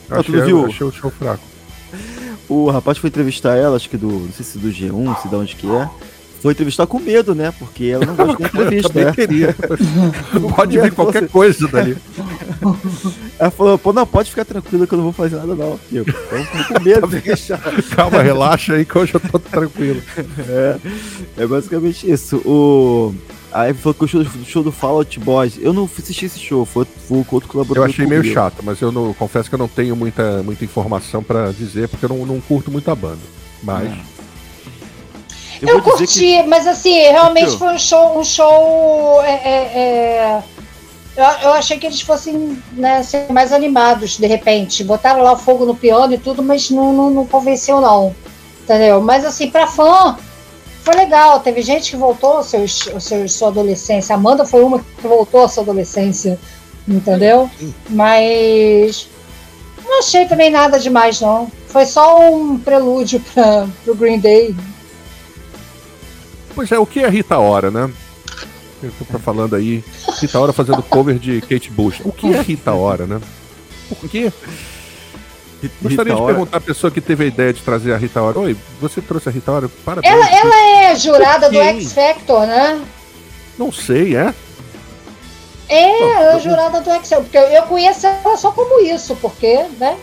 [0.09, 0.67] Eu ah, achei, viu?
[0.67, 1.43] achei o show fraco.
[2.49, 4.09] O rapaz foi entrevistar ela, acho que do.
[4.09, 5.89] Não sei se do G1, se de onde que é.
[6.45, 7.51] Foi entrevistar com medo, né?
[7.59, 8.89] Porque ela não gosta de entrevista.
[8.91, 9.13] Também né?
[9.15, 9.57] queria.
[10.55, 11.97] pode vir qualquer coisa dali.
[13.41, 15.81] Ela falou, pô, não, pode ficar tranquilo que eu não vou fazer nada, não.
[15.91, 17.09] Eu, com medo.
[17.97, 20.03] Calma, relaxa aí que hoje eu tô tranquilo.
[20.47, 20.77] É,
[21.39, 22.37] é basicamente isso.
[22.45, 23.15] O.
[23.51, 25.57] Aí falou que o show, show do Fallout Boys.
[25.59, 27.89] Eu não assisti esse show, foi, foi com outro colaborador.
[27.89, 31.23] Eu achei meio chato, mas eu não, confesso que eu não tenho muita, muita informação
[31.23, 33.23] para dizer, porque eu não, não curto muito a banda.
[33.63, 33.91] Mas.
[33.91, 34.14] É.
[35.69, 36.43] Eu, eu curti, que...
[36.45, 39.23] mas assim, realmente foi um show, um show.
[39.23, 40.43] É, é, é...
[41.17, 44.83] Eu, eu, achei que eles fossem né, ser mais animados, de repente.
[44.83, 48.15] Botaram lá o fogo no piano e tudo, mas não, não, não convenceu, não.
[48.63, 49.01] Entendeu?
[49.01, 50.17] Mas assim, pra fã,
[50.83, 51.41] foi legal.
[51.41, 52.61] Teve gente que voltou ao seu,
[52.93, 54.15] ao seu, sua adolescência.
[54.15, 56.39] Amanda foi uma que voltou à sua adolescência,
[56.89, 57.49] entendeu?
[57.89, 59.09] Mas
[59.85, 61.51] não achei também nada demais, não.
[61.69, 64.55] Foi só um prelúdio para o Green Day.
[66.55, 67.91] Pois é, o que é Rita Ora, né?
[68.83, 69.83] Eu tô falando aí,
[70.21, 72.01] Rita Ora fazendo cover de Kate Bush.
[72.05, 73.21] O que é Rita Ora, né?
[73.89, 74.33] Por quê?
[75.81, 78.39] Gostaria Rita de perguntar à pessoa que teve a ideia de trazer a Rita Ora.
[78.41, 79.71] Oi, você trouxe a Rita Ora?
[79.85, 80.13] Parabéns.
[80.13, 82.81] Ela, ela é jurada do X Factor, né?
[83.59, 84.35] Não sei, é?
[85.69, 87.25] É, ela é jurada do X Factor.
[87.25, 89.97] Porque eu conheço ela só como isso, porque, né?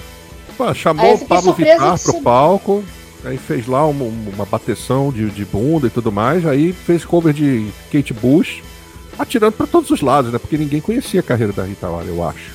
[0.57, 2.83] Pô, chamou o Pablo Vittar pro palco.
[3.23, 6.45] Aí fez lá uma, uma bateção de, de bunda e tudo mais.
[6.45, 8.63] Aí fez cover de Kate Bush,
[9.17, 10.39] atirando para todos os lados, né?
[10.39, 12.51] Porque ninguém conhecia a carreira da Rita Ora, eu acho.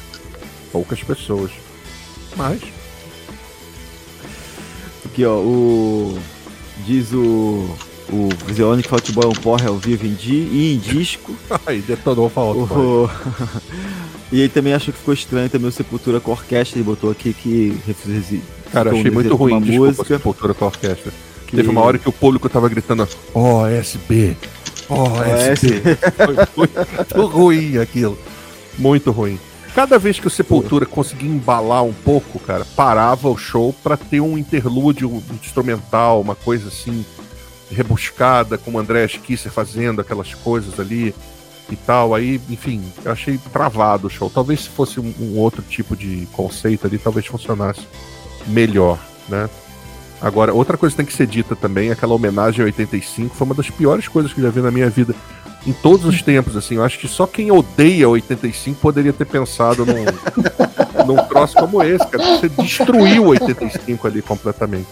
[0.73, 1.53] Poucas pessoas.
[2.37, 2.61] Mas.
[5.05, 6.19] Aqui, ó, o.
[6.85, 7.69] Diz o.
[8.09, 11.35] O Zionic Futebol é um porra ao vivo em di, e em disco.
[11.67, 12.65] Aí, detonou falou.
[12.65, 13.11] O...
[14.33, 16.79] e ele também achou que ficou estranho também o Sepultura com a orquestra.
[16.79, 17.79] Ele botou aqui que
[18.73, 20.05] Cara, achei muito ruim a música.
[20.05, 21.13] Sepultura com orquestra.
[21.47, 21.57] Que...
[21.57, 24.37] Teve uma hora que o público tava gritando OSB,
[24.89, 25.97] OSB.
[26.17, 26.69] Foi
[27.07, 28.19] muito ruim aquilo.
[28.77, 29.39] Muito ruim.
[29.75, 34.21] Cada vez que o Sepultura conseguia embalar um pouco, cara, parava o show para ter
[34.21, 37.05] um interlúdio instrumental, uma coisa assim
[37.71, 41.15] rebuscada, como o André Kisser fazendo aquelas coisas ali
[41.71, 42.15] e tal.
[42.15, 44.31] Aí, enfim, eu achei travado o show.
[44.31, 47.87] Talvez se fosse um, um outro tipo de conceito ali, talvez funcionasse
[48.47, 48.99] melhor,
[49.29, 49.49] né?
[50.21, 53.55] Agora, outra coisa que tem que ser dita também, aquela homenagem a 85 foi uma
[53.55, 55.15] das piores coisas que eu já vi na minha vida.
[55.67, 59.85] Em todos os tempos, assim, eu acho que só quem odeia 85 poderia ter pensado
[59.85, 60.05] num,
[61.05, 62.39] num troço como esse, cara.
[62.39, 64.87] Você destruiu 85 ali completamente.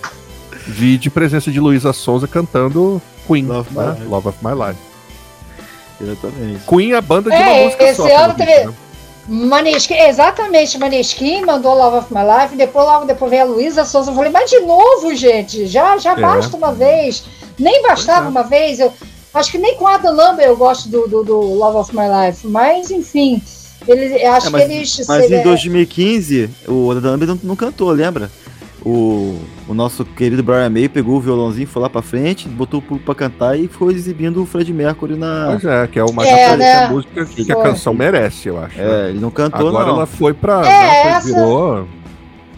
[0.67, 3.97] Vi de presença de Luísa Souza cantando Queen, Love, né?
[4.09, 4.94] Love of My Life.
[6.01, 6.67] Exatamente.
[6.67, 8.17] Queen é a banda de é, uma música esse só.
[8.17, 8.65] Ano teve...
[8.65, 8.75] Né?
[9.27, 14.11] Maneskin, exatamente, Maneskin mandou Love of My Life, depois logo depois veio a Luísa Souza,
[14.11, 16.21] eu falei, mas de novo, gente, já, já é.
[16.21, 17.25] basta uma vez,
[17.59, 18.29] nem bastava é.
[18.29, 18.93] uma vez, eu
[19.33, 22.03] acho que nem com a Adam Lambert eu gosto do, do, do, Love of My
[22.03, 23.43] Life, mas enfim,
[23.89, 25.07] eles, acho é, mas, que eles...
[25.09, 28.31] Mas em 2015, o Adam Lambert não, não cantou, lembra?
[28.85, 32.83] o, o nosso querido Brian May pegou o violãozinho, foi lá pra frente, botou o
[32.83, 35.47] público pra cantar e foi exibindo o Fred Mercury na.
[35.51, 36.89] Pois é, que é uma é, né?
[36.89, 37.55] música que foi.
[37.55, 38.79] a canção merece, eu acho.
[38.79, 39.11] É, né?
[39.11, 39.97] ele não cantou, Agora não.
[39.97, 40.67] ela foi pra.
[40.67, 41.27] É, não, foi, essa...
[41.27, 41.89] virou.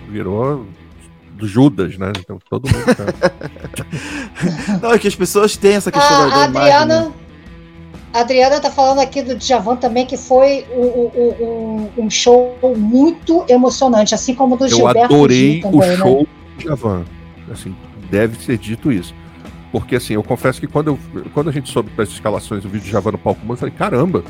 [0.09, 0.67] Virou
[1.33, 2.13] do Judas, né?
[2.19, 3.33] Então todo mundo canta.
[4.83, 6.95] não, é que as pessoas têm essa questão a, da, da Adriana...
[6.95, 7.13] imagem, né?
[8.13, 11.11] A Adriana tá falando aqui do Djavan também, que foi um,
[11.45, 15.83] um, um, show muito emocionante, assim como o do eu Gilberto Eu adorei também, o
[15.83, 15.97] né?
[15.97, 16.27] show né?
[16.57, 17.05] Do Djavan.
[17.51, 17.75] Assim,
[18.11, 19.15] deve ser dito isso.
[19.71, 20.99] Porque assim, eu confesso que quando, eu,
[21.35, 24.25] quando a gente soube das escalações do vídeo de Djavan no palco eu falei, caramba,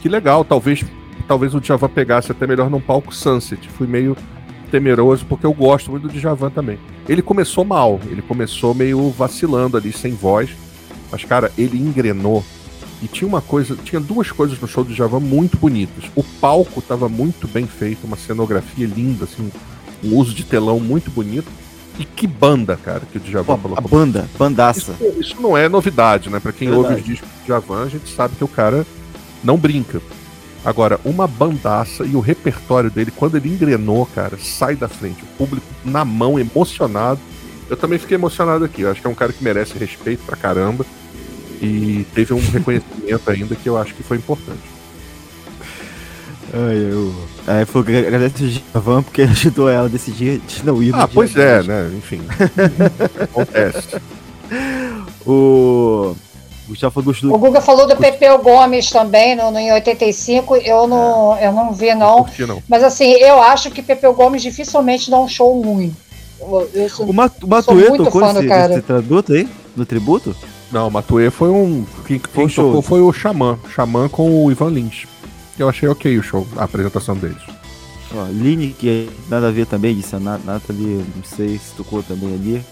[0.00, 0.84] que legal, talvez,
[1.26, 3.68] talvez o Djavan pegasse até melhor num palco Sunset.
[3.68, 4.16] Fui meio
[4.70, 6.78] temeroso, porque eu gosto muito do Djavan também.
[7.08, 10.50] Ele começou mal, ele começou meio vacilando ali, sem voz.
[11.10, 12.44] Mas, cara, ele engrenou
[13.02, 16.04] e tinha uma coisa, tinha duas coisas no show do Javan muito bonitas.
[16.14, 19.50] O palco estava muito bem feito, uma cenografia linda, assim,
[20.02, 21.50] um uso de telão muito bonito.
[21.98, 23.84] E que banda, cara, que o Djavan Pô, colocou.
[23.84, 24.94] A banda, bandaça.
[25.00, 26.38] Isso, isso, não é novidade, né?
[26.38, 26.88] Pra quem Verdade.
[26.90, 28.86] ouve os discos do Djavan, a gente sabe que o cara
[29.42, 30.00] não brinca.
[30.64, 35.22] Agora, uma bandaça e o repertório dele, quando ele engrenou, cara, sai da frente.
[35.22, 37.20] O público na mão, emocionado.
[37.68, 38.82] Eu também fiquei emocionado aqui.
[38.82, 40.86] Eu acho que é um cara que merece respeito pra caramba
[41.60, 44.77] e teve um reconhecimento ainda que eu acho que foi importante.
[46.52, 47.14] Ai, eu.
[47.46, 50.94] É, foi agradece a Van porque ajudou ela a decidir de não ir.
[50.94, 51.90] Ah, pois é, né?
[51.96, 52.20] Enfim.
[53.22, 54.00] Acontece.
[55.26, 56.14] O.
[56.68, 57.34] Gustavo gostou.
[57.34, 60.56] O Guga falou do Pepeu Gomes também, no, no, em 85.
[60.56, 61.46] Eu não, é.
[61.46, 62.26] eu não vi, não.
[62.38, 62.62] Não, não.
[62.68, 65.94] Mas assim, eu acho que Pepeu Gomes dificilmente dá um show ruim.
[66.38, 69.48] Eu, eu sou, o Matuê tocou esse, esse traduto aí?
[69.74, 70.36] No tributo?
[70.70, 71.86] Não, Matue foi um.
[72.06, 73.58] Quem, quem foi tocou foi o Xamã.
[73.74, 75.06] Xamã com o Ivan Lins.
[75.58, 77.42] Eu achei ok o show, a apresentação deles.
[78.14, 82.32] Ó, Line, que nada a ver também, disse a Nathalie, não sei se tocou também
[82.34, 82.62] ali.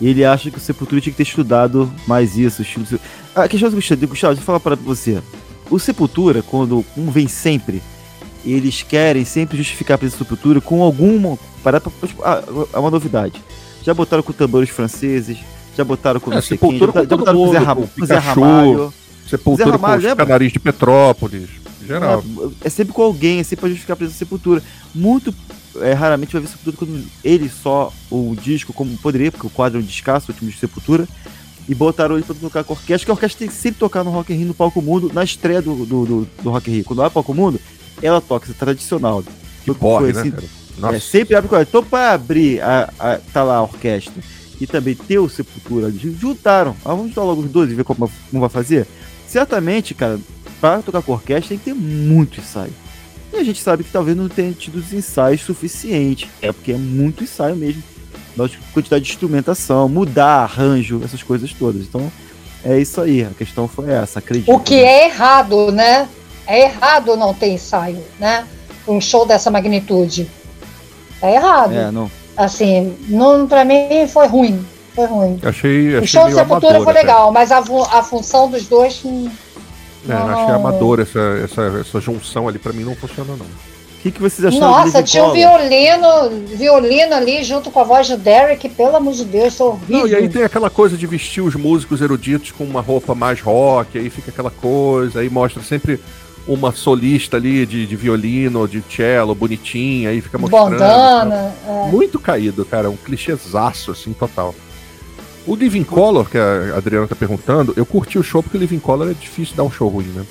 [0.00, 2.62] E ele acha que o Sepultura tinha que ter estudado mais isso.
[2.62, 2.86] Estilo...
[3.34, 5.22] A questão do Gustavo, Gustavo, deixa eu falar para você.
[5.70, 7.82] O Sepultura, quando um vem sempre,
[8.44, 11.38] eles querem sempre justificar a presença do Sepultura com alguma.
[11.62, 12.42] Para, tipo, ah,
[12.74, 13.40] uma novidade.
[13.82, 15.38] Já botaram com tambores franceses,
[15.76, 18.94] já botaram com é, Sepultura quem, já, já botaram com Zé, Ram com Zé Ramalho.
[19.28, 21.63] Sepultura Zé Ramalho, com os canaris de Petrópolis.
[21.86, 22.24] Geral.
[22.62, 24.62] É, é, sempre com alguém, é sempre pra justificar a presença da Sepultura.
[24.94, 25.34] Muito
[25.76, 29.78] é, raramente vai ver Sepultura quando ele só, o disco, como poderia, porque o quadro
[29.78, 31.08] é um descasso, o último de Sepultura,
[31.68, 34.04] e botaram ele pra tocar com a orquestra, que a orquestra tem que sempre tocar
[34.04, 36.74] no Rock in Rio, no Palco Mundo, na estreia do, do, do, do Rock in
[36.74, 36.84] Rio.
[36.84, 37.60] Quando vai pro Palco Mundo,
[38.02, 39.24] ela toca, isso é tradicional.
[39.64, 40.32] Que porra, né, assim,
[40.94, 41.66] É, sempre abre com ela.
[41.68, 44.22] Então, pra abrir, a, a, tá lá a orquestra
[44.60, 46.76] e também ter o Sepultura juntaram.
[46.84, 48.86] Ah, vamos juntar logo os dois e ver como, como vai fazer?
[49.26, 50.18] Certamente, cara,
[50.60, 52.72] para tocar com orquestra tem que ter muito ensaio.
[53.32, 56.28] E a gente sabe que talvez não tenha tido os ensaios suficientes.
[56.40, 57.82] É porque é muito ensaio mesmo.
[58.36, 61.82] Nossa quantidade de instrumentação, mudar arranjo, essas coisas todas.
[61.82, 62.10] Então,
[62.64, 63.22] é isso aí.
[63.22, 64.52] A questão foi essa, acredito.
[64.52, 66.08] O que é errado, né?
[66.46, 68.46] É errado não ter ensaio, né?
[68.86, 70.30] Um show dessa magnitude.
[71.20, 71.72] É errado.
[71.72, 72.10] É, não.
[72.36, 74.64] Assim, não, pra mim foi ruim.
[74.94, 75.40] Foi ruim.
[75.42, 77.00] Achei, achei o show meio Sepultura amador foi até.
[77.00, 79.00] legal, mas a, a função dos dois.
[79.04, 79.28] hum,
[80.08, 83.46] É, achei amador essa, essa, essa junção ali, pra mim não funciona não.
[83.46, 87.84] O que, que vocês acharam do Nossa, tinha um violino, violino ali junto com a
[87.84, 89.98] voz do Derek, pelo amor de Deus, tô horrível.
[90.00, 93.40] Não, e aí tem aquela coisa de vestir os músicos eruditos com uma roupa mais
[93.40, 95.98] rock, aí fica aquela coisa, aí mostra sempre
[96.46, 100.70] uma solista ali de, de violino, de cello, bonitinha, aí fica mostrando.
[100.72, 101.54] Bandana.
[101.66, 101.90] é.
[101.90, 104.54] Muito caído, cara, um clichêzaço, assim, total.
[105.46, 108.78] O Living Color, que a Adriana tá perguntando, eu curti o show porque o Living
[108.78, 110.24] Color é difícil dar um show ruim, né?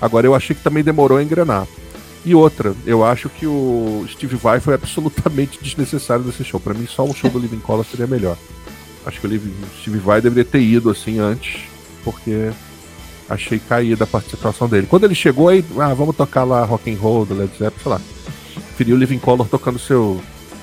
[0.00, 1.66] Agora eu achei que também demorou a engrenar.
[2.24, 6.60] E outra, eu acho que o Steve Vai foi absolutamente desnecessário desse show.
[6.60, 8.36] Pra mim, só um show do Living Color seria melhor.
[9.06, 9.40] Acho que o
[9.80, 11.62] Steve Vai deveria ter ido assim antes,
[12.04, 12.50] porque
[13.28, 14.86] achei caída a participação dele.
[14.88, 17.90] Quando ele chegou aí, ah, vamos tocar lá rock and roll do Led Zeppelin, sei
[17.90, 18.00] lá.
[18.68, 20.20] Preferi o Living Color tocando seu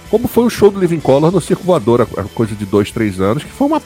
[0.09, 3.19] como foi o show do Living Color no Circo Voador, a coisa de dois, três
[3.21, 3.79] anos, que foi uma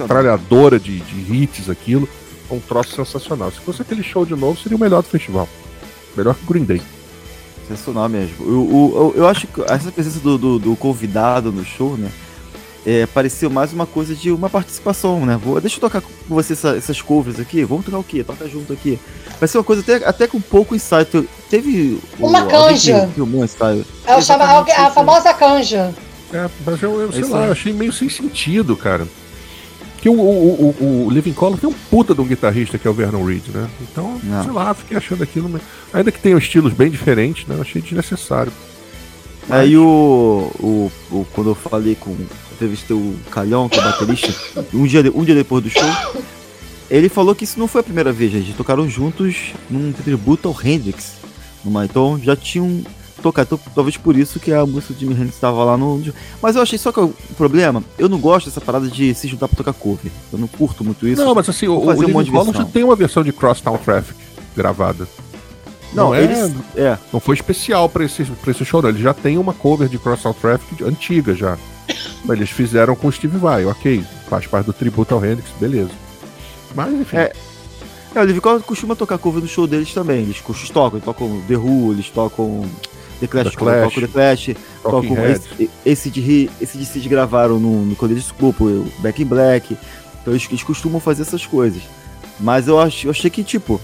[0.00, 2.08] metralhadora de, de hits aquilo,
[2.50, 3.50] um troço sensacional.
[3.52, 5.48] Se fosse aquele show de novo, seria o melhor do festival.
[6.16, 6.82] Melhor que o Green Day.
[7.68, 8.34] Sensacional mesmo.
[8.40, 12.10] Eu, eu, eu- eu acho que essa presença do, do, do convidado no show, né?
[12.90, 15.36] É, pareceu mais uma coisa de uma participação, né?
[15.42, 17.62] Vou, deixa eu tocar com você essa- essas covers aqui.
[17.62, 18.24] Vamos tocar o quê?
[18.24, 18.98] Toca junto aqui.
[19.38, 21.04] Vai ser uma coisa até, até com pouco ensaio.
[21.04, 21.98] Te- Teve.
[22.18, 23.06] o- Uma alguém canja.
[23.08, 23.84] que Filmou um ensaio.
[24.06, 24.94] É o chama, Exatamente a isso.
[24.94, 25.94] famosa canja.
[26.32, 29.06] É, mas eu, eu sei isso lá, eu achei meio sem sentido, cara.
[30.00, 32.90] Que o, o, o, o Living Color tem um puta de um guitarrista que é
[32.90, 33.68] o Vernon Reed, né?
[33.82, 34.44] Então, Não.
[34.44, 35.60] sei lá, fiquei achando aquilo.
[35.92, 37.54] Ainda que tenham estilos bem diferentes, né?
[37.56, 38.52] Eu achei desnecessário.
[39.50, 42.16] Aí o, o, o- Quando eu falei com.
[42.52, 44.34] Entrevistei o Calhão, que é baterista,
[44.74, 45.82] um dia, um dia depois do show.
[46.90, 50.56] Ele falou que isso não foi a primeira vez, eles tocaram juntos num tributo ao
[50.64, 51.12] Hendrix.
[51.64, 52.82] Numa, então já tinham
[53.22, 53.46] tocado.
[53.54, 56.02] Então, talvez por isso que a música do Jimi Hendrix estava lá no.
[56.42, 59.46] Mas eu achei só que o problema, eu não gosto dessa parada de se juntar
[59.46, 60.10] pra tocar cover.
[60.32, 61.22] Eu não curto muito isso.
[61.22, 63.32] Não, mas assim, o, Vou o fazer um monte de já tem uma versão de
[63.32, 64.18] Crosstown Traffic
[64.56, 65.06] gravada.
[65.92, 66.54] Não, não é- eles.
[66.76, 68.88] É, Não foi especial pra esse, pra esse show, não.
[68.90, 71.56] Ele já tem uma cover de Crosstown Traffic de- antiga já.
[72.24, 74.04] Mas eles fizeram com o Steve Vai, ok.
[74.28, 75.90] Faz parte do tributo ao Hendrix, beleza.
[76.74, 77.16] Mas enfim.
[77.16, 77.32] É,
[78.14, 80.22] É, o Color costuma tocar cover no show deles também.
[80.22, 82.64] Eles costumam tocam, eles tocam The Who, eles tocam
[83.20, 84.50] The Clash, The Clash, tocam The Clash,
[84.82, 88.24] tocam esse, esse de esse de se gravaram no, no quando eles
[88.64, 89.76] o Back in Black.
[90.22, 91.82] Então eles, eles costumam fazer essas coisas.
[92.40, 93.80] Mas eu, ach, eu achei que, tipo,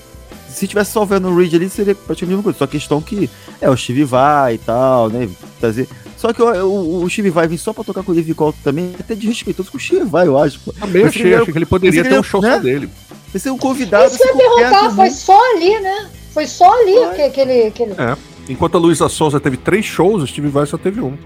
[0.54, 2.58] se tivesse só o Vernon Reed ali, seria praticamente a mesma coisa.
[2.58, 3.28] Só questão que
[3.60, 5.28] é o Steve vai e tal, né?
[5.60, 5.88] Trazer.
[6.16, 8.54] Só que o, o, o Steve vai vir só pra tocar com o Living Color
[8.62, 10.60] também, é até desrespeitoso com o Steve vai, eu acho.
[10.72, 12.72] Também Mas achei, achei que ele poderia ter um show era- só né?
[12.72, 12.88] dele.
[13.32, 14.14] Vai ser um convidado.
[14.14, 16.08] Isso eu ia perguntar, foi só ali, né?
[16.32, 17.14] Foi só ali Foi.
[17.16, 17.70] que, que ele.
[17.70, 17.92] Que ele...
[17.92, 18.16] É.
[18.48, 21.16] Enquanto a Luísa Souza teve três shows, o Steve Vai só teve um.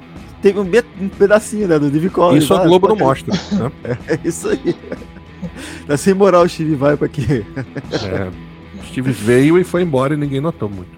[0.41, 2.37] Teve um, um pedacinho, né, do Living Color.
[2.37, 3.35] Isso a Vai, Globo não mostra.
[3.53, 3.71] Né?
[4.07, 4.77] É isso aí.
[5.87, 7.45] Tá sem moral o Steve vai pra quê?
[7.93, 8.48] É.
[8.89, 10.91] O Steve veio e foi embora e ninguém notou muito.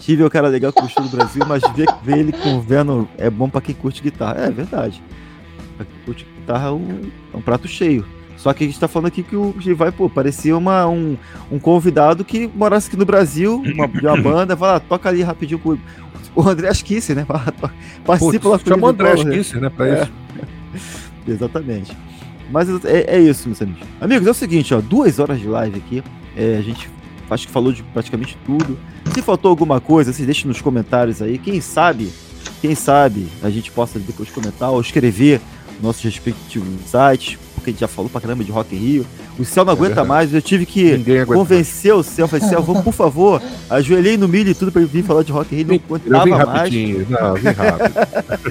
[0.00, 2.60] Steve é o cara legal que gostou do Brasil, mas ver, ver ele com o
[2.60, 4.46] Venom é bom pra quem curte guitarra.
[4.46, 5.02] É verdade.
[5.76, 7.00] Pra quem curte guitarra é um,
[7.34, 8.04] é um prato cheio.
[8.38, 11.18] Só que a gente tá falando aqui que o Steve vai, pô, parecia uma, um,
[11.52, 15.22] um convidado que morasse aqui no Brasil, uma, de uma banda, vai lá, toca ali
[15.22, 15.76] rapidinho com
[16.34, 17.26] o André Kisser, né?
[18.06, 19.36] Participa lá com o André Color, né?
[19.36, 20.02] Kisser, né, pra É.
[20.02, 20.12] isso.
[21.28, 21.94] Exatamente.
[22.50, 23.86] Mas é, é isso, meus amigos.
[24.00, 26.02] Amigos, é o seguinte, ó, duas horas de live aqui.
[26.34, 26.88] É, a gente
[27.30, 28.78] acho que falou de praticamente tudo.
[29.14, 31.38] Se faltou alguma coisa, vocês deixem nos comentários aí.
[31.38, 32.10] Quem sabe,
[32.60, 35.40] quem sabe a gente possa depois comentar ou escrever
[35.74, 39.06] nos nossos respectivos sites, porque a gente já falou pra caramba de Rock in Rio.
[39.38, 40.08] O céu não É aguenta verdade.
[40.08, 42.28] mais, eu tive que convencer o céu.
[42.28, 43.40] Falei, céu, vamos, por favor,
[43.70, 45.66] ajoelhei no milho e tudo pra ele vir falar de Rock in Rio.
[45.88, 46.58] Não Eu vim aguentava mais.
[46.58, 47.06] rapidinho.
[47.08, 47.94] Não, vim rápido.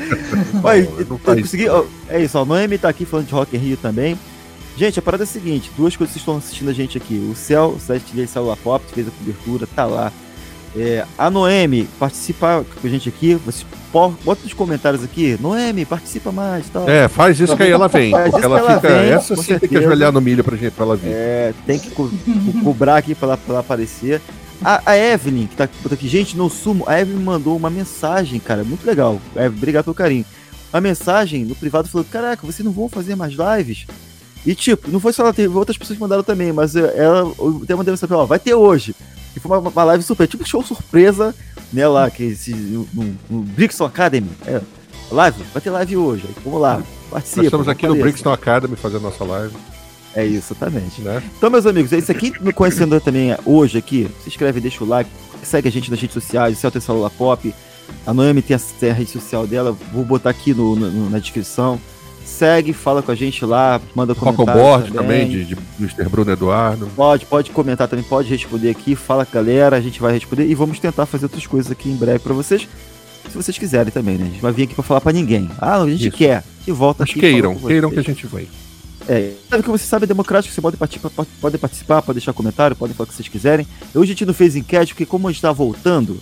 [0.64, 3.34] Olha, Não, eu, não eu consegui, ó, é isso, ó, Noemi tá aqui falando de
[3.34, 4.18] Rock in Rio também.
[4.80, 7.15] Gente, a parada é a seguinte, duas coisas que estão assistindo a gente aqui.
[7.30, 10.10] O Céu, o site dele, Celular Pop, que fez a cobertura, tá lá.
[10.73, 16.31] É, a Noemi participa com a gente aqui, você bota nos comentários aqui, Noemi, participa
[16.31, 16.88] mais tal.
[16.88, 18.14] É, faz isso que aí ela vem.
[18.14, 18.88] Ela ela fica.
[18.88, 21.10] vem, essa sim tem que ajoelhar no milho pra, gente, pra ela vir.
[21.11, 24.22] É, tem que co co- cobrar aqui pra ela, pra ela aparecer.
[24.64, 26.85] A, a Evelyn, que tá aqui, gente, não sumo.
[26.88, 29.19] A Evelyn mandou uma mensagem, cara, muito legal.
[29.35, 30.26] Evelyn, obrigado pelo carinho.
[30.72, 33.85] Uma mensagem no privado falou: Caraca, vocês não vão fazer mais lives?
[34.45, 37.32] E tipo, não foi só ela, teve outras pessoas que mandaram também, mas eh, ela
[37.38, 38.95] eu até mandei mensagem, ó, vai ter hoje.
[39.36, 41.36] E foi uma, uma live super, tipo show surpresa,
[41.72, 42.88] né, lá, que esse, no,
[43.30, 44.30] no Brixton Academy.
[44.48, 44.61] É,
[45.11, 46.24] live, vai ter live hoje.
[46.28, 47.38] Aí, vamos lá, participa.
[47.41, 47.95] Nós estamos aqui no.
[47.95, 49.53] Brixton Academy fazendo nossa live,
[50.16, 51.02] É isso, exatamente.
[51.02, 51.22] né?
[51.38, 52.34] Então, meus amigos, é isso aqui.
[52.41, 55.10] Me conhecendo também hoje aqui, se inscreve, deixa o like,
[55.44, 57.53] segue a gente nas redes sociais, o Celta Celular Pop.
[58.06, 61.20] A Noemi tem a, tem a rede social dela, vou botar aqui no, no- na
[61.20, 61.80] descrição.
[62.30, 66.07] Segue, fala com a gente lá, manda comentário Board também, de, de Mr.
[66.07, 66.88] Bruno Eduardo.
[66.95, 70.45] Pode, pode comentar também, pode responder aqui, fala com a galera, a gente vai responder
[70.45, 72.68] e vamos tentar fazer outras coisas aqui em breve pra vocês.
[73.30, 74.26] Se vocês quiserem também, né?
[74.26, 75.49] A gente vai vir aqui pra falar pra ninguém.
[75.60, 76.18] Ah, a gente Isso.
[76.18, 76.43] quer.
[76.65, 77.19] E volta Mas aqui.
[77.19, 78.47] queiram, queiram que a gente vem.
[79.07, 82.34] É, sabe que você sabe, é democrático, você pode participar, pode, pode participar, pode deixar
[82.34, 83.65] comentário, podem falar o que vocês quiserem.
[83.93, 86.19] Hoje a gente não fez enquete, porque como a gente tá voltando,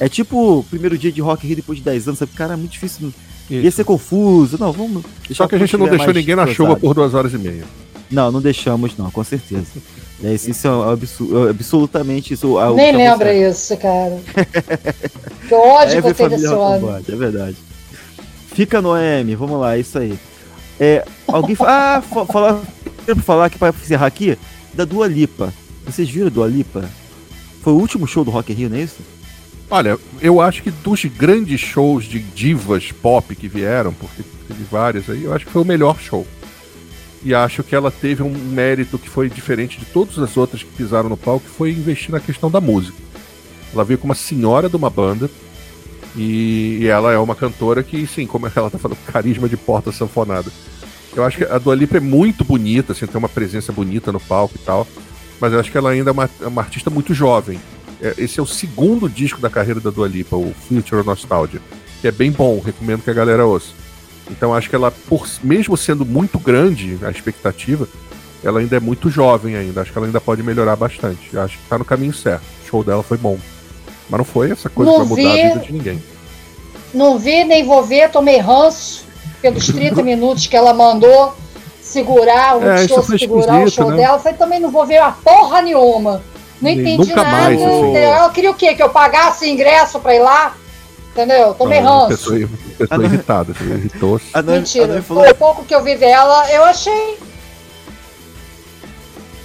[0.00, 2.32] é tipo o primeiro dia de Rock Rio depois de 10 anos, sabe?
[2.32, 3.12] Cara, é muito difícil.
[3.50, 3.76] Ia Isso.
[3.76, 4.56] ser confuso.
[4.58, 5.02] Não, vamos.
[5.26, 7.64] deixar Só que a gente não deixou ninguém na chuva por duas horas e meia.
[8.10, 9.66] Não, não deixamos, não, com certeza.
[10.22, 12.58] É, isso, isso é absu- é absolutamente isso.
[12.58, 14.18] é o Nem que lembra isso, cara.
[15.48, 17.02] Que ódio É que eu tenho desse Rock homem.
[17.08, 17.56] É verdade.
[18.54, 20.18] Fica no M, vamos lá, é isso aí.
[20.80, 21.66] É, alguém fa-
[21.98, 22.60] ah, fa- falar,
[23.04, 24.38] quero falar aqui para encerrar aqui
[24.72, 25.52] da Dua Lipa.
[25.84, 26.88] Vocês viram a Dua Lipa?
[27.62, 28.96] Foi o último show do Rock in Rio, não é isso?
[29.70, 35.08] Olha, eu acho que dos grandes shows de divas pop que vieram, porque teve várias
[35.08, 36.26] aí, eu acho que foi o melhor show.
[37.24, 40.70] E acho que ela teve um mérito que foi diferente de todas as outras que
[40.70, 42.98] pisaram no palco, que foi investir na questão da música.
[43.72, 45.30] Ela veio como uma senhora de uma banda,
[46.16, 50.50] e, ela é uma cantora que, sim, como ela tá falando, carisma de porta sanfonada.
[51.14, 54.20] Eu acho que a Dua Lipa é muito bonita, assim, tem uma presença bonita no
[54.20, 54.86] palco e tal,
[55.40, 57.58] mas eu acho que ela ainda é uma, é uma artista muito jovem.
[58.04, 61.60] É, Esse é o segundo disco da carreira da Dua Lipa, o Future Nostalgia,
[62.02, 63.70] que é bem bom, recomendo que a galera ouça.
[64.30, 67.88] Então acho que ela, por, mesmo sendo muito grande a expectativa,
[68.42, 69.80] ela ainda é muito jovem ainda.
[69.80, 71.36] Acho que ela ainda pode melhorar bastante.
[71.36, 72.42] Acho que tá no caminho certo.
[72.64, 73.38] O show dela foi bom.
[74.08, 75.40] Mas não foi essa coisa Não que vai mudar vi.
[75.40, 76.02] a vida de ninguém.
[76.92, 79.04] Não vi, nem vou ver, tomei ranço
[79.40, 81.34] pelos 30 minutos que ela mandou
[81.80, 83.96] segurar, o É, show segurar o show né?
[83.96, 84.18] dela.
[84.18, 86.22] Falei, também não vou ver uma porra nenhuma.
[86.64, 87.30] Não entendi nunca nada.
[87.30, 87.96] mais, assim.
[87.96, 88.74] Ela queria o quê?
[88.74, 90.54] Que eu pagasse ingresso pra ir lá?
[91.12, 91.54] Entendeu?
[91.54, 92.08] Tomei Não, ranço.
[92.08, 93.04] pessoa, pessoa não.
[93.04, 93.88] irritada, assim,
[94.32, 95.02] a Mentira.
[95.02, 97.16] Falou, O pouco que eu vi dela, eu achei.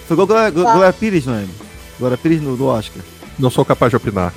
[0.07, 0.73] foi igual Glória, Tá.
[0.73, 1.53] Glória Pires, Noemi.
[1.99, 3.03] Glória Pires no, no Oscar.
[3.37, 4.33] Não sou capaz de opinar.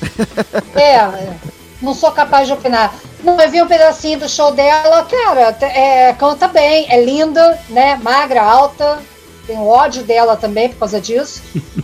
[0.76, 1.36] É, é,
[1.82, 2.94] não sou capaz de opinar.
[3.24, 7.98] Não, eu vi um pedacinho do show dela, cara, é, canta bem, é linda, né?
[8.02, 8.98] Magra, alta.
[9.46, 11.42] Tenho ódio dela também por causa disso.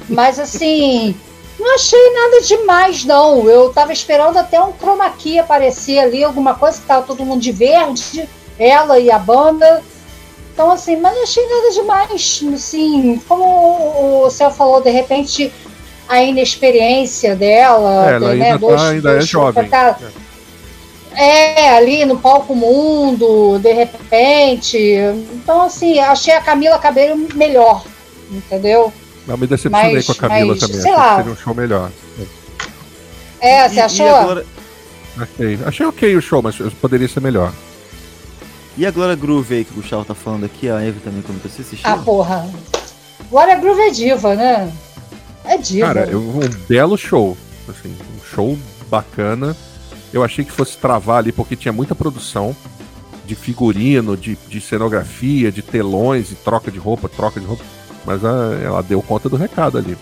[0.09, 1.15] Mas assim,
[1.59, 3.49] não achei nada demais, não.
[3.49, 7.41] Eu tava esperando até um chroma key aparecer ali, alguma coisa que tava todo mundo
[7.41, 8.29] de verde,
[8.59, 9.83] ela e a banda.
[10.53, 12.41] Então, assim, mas não achei nada demais.
[12.55, 15.53] Assim, como o- Céu falou, de repente
[16.09, 19.69] a inexperiência dela, É, ela né, ainda tá- ainda é jovem.
[19.69, 20.07] tá- é,
[21.17, 24.79] ali no palco mundo, de repente.
[25.35, 27.85] Então, assim, achei a Camila Cabello melhor,
[28.31, 28.93] entendeu?
[29.27, 30.81] Não me decepcionei Mas- com a Camila mas, também.
[30.81, 31.11] sei lá.
[31.11, 31.91] que seria um show melhor.
[33.41, 34.15] É, E- você e achou?
[34.15, 34.47] a Glória-
[35.19, 37.53] Achei, achei ok o show, mas poderia ser melhor.
[38.79, 41.51] E a Glória Groove aí que o Gustavo tá falando aqui, a Eve também comentou.
[41.51, 41.89] Você assistiu?
[41.91, 42.49] Ah, porra.
[43.31, 44.73] Glória Groove é diva, né?
[45.45, 45.89] É diva.
[45.93, 47.37] Cara, eu, um belo show.
[47.69, 48.57] Assim, um show
[48.89, 49.55] bacana.
[50.13, 52.55] Eu achei que fosse travar ali, porque tinha muita produção
[53.25, 57.65] de figurino, de, de cenografia, de telões, e troca de roupa, troca de roupa.
[58.05, 59.97] Mas a- ela deu conta do recado ali.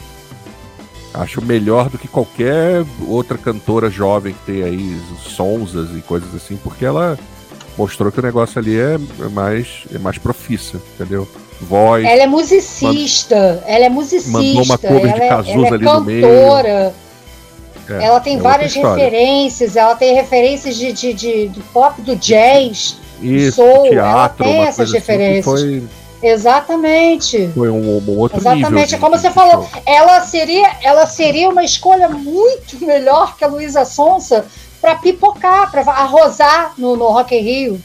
[1.13, 6.57] Acho melhor do que qualquer outra cantora jovem que tem aí, sonsas e coisas assim,
[6.63, 7.19] porque ela
[7.77, 11.29] mostrou que o negócio ali é, é mais, é mais profissa, entendeu?
[11.61, 12.05] Voz.
[12.05, 14.31] Ela é musicista, ela é musicista.
[14.39, 16.27] Mandou uma cover ela de é, Cazuza ela é ali no meio.
[17.91, 22.15] É, ela tem é várias referências, ela tem referências de, de, de, de pop, do
[22.17, 22.97] jazz.
[23.21, 25.45] Isso, soul, teatro, ela tem essas assim referências.
[25.45, 25.83] foi,
[26.23, 27.51] Exatamente.
[27.55, 28.99] foi um, um outro Exatamente, nível.
[28.99, 29.69] como você falou.
[29.87, 34.47] Ela seria, ela seria uma escolha muito melhor que a Luísa Sonsa
[34.81, 37.81] para pipocar, para arrosar no, no Rock in Rio.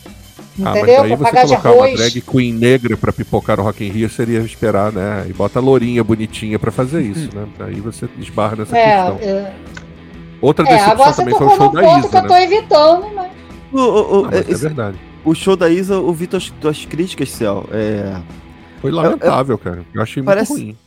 [0.63, 1.01] Ah, Entendeu?
[1.01, 4.09] mas aí Pra você colocar uma drag queen negra pra pipocar no Rock in Rio
[4.09, 5.25] seria esperar, né?
[5.29, 7.45] E bota a lourinha bonitinha pra fazer isso, né?
[7.59, 9.19] Aí você esbarra nessa É, questão.
[9.21, 9.53] é,
[10.45, 12.33] Outra é, decepção agora você também foi o show da ponto que Isa, eu tô
[12.33, 12.43] né?
[12.43, 13.31] evitando, mas
[13.71, 14.97] O, o- o- Não, mas é verdade.
[15.23, 17.67] o show da Isa, eu vi tuas, tuas críticas, Céu.
[17.71, 18.15] É,
[18.81, 19.83] Foi lamentável, cara.
[19.93, 20.77] Eu achei muito Parece- ruim.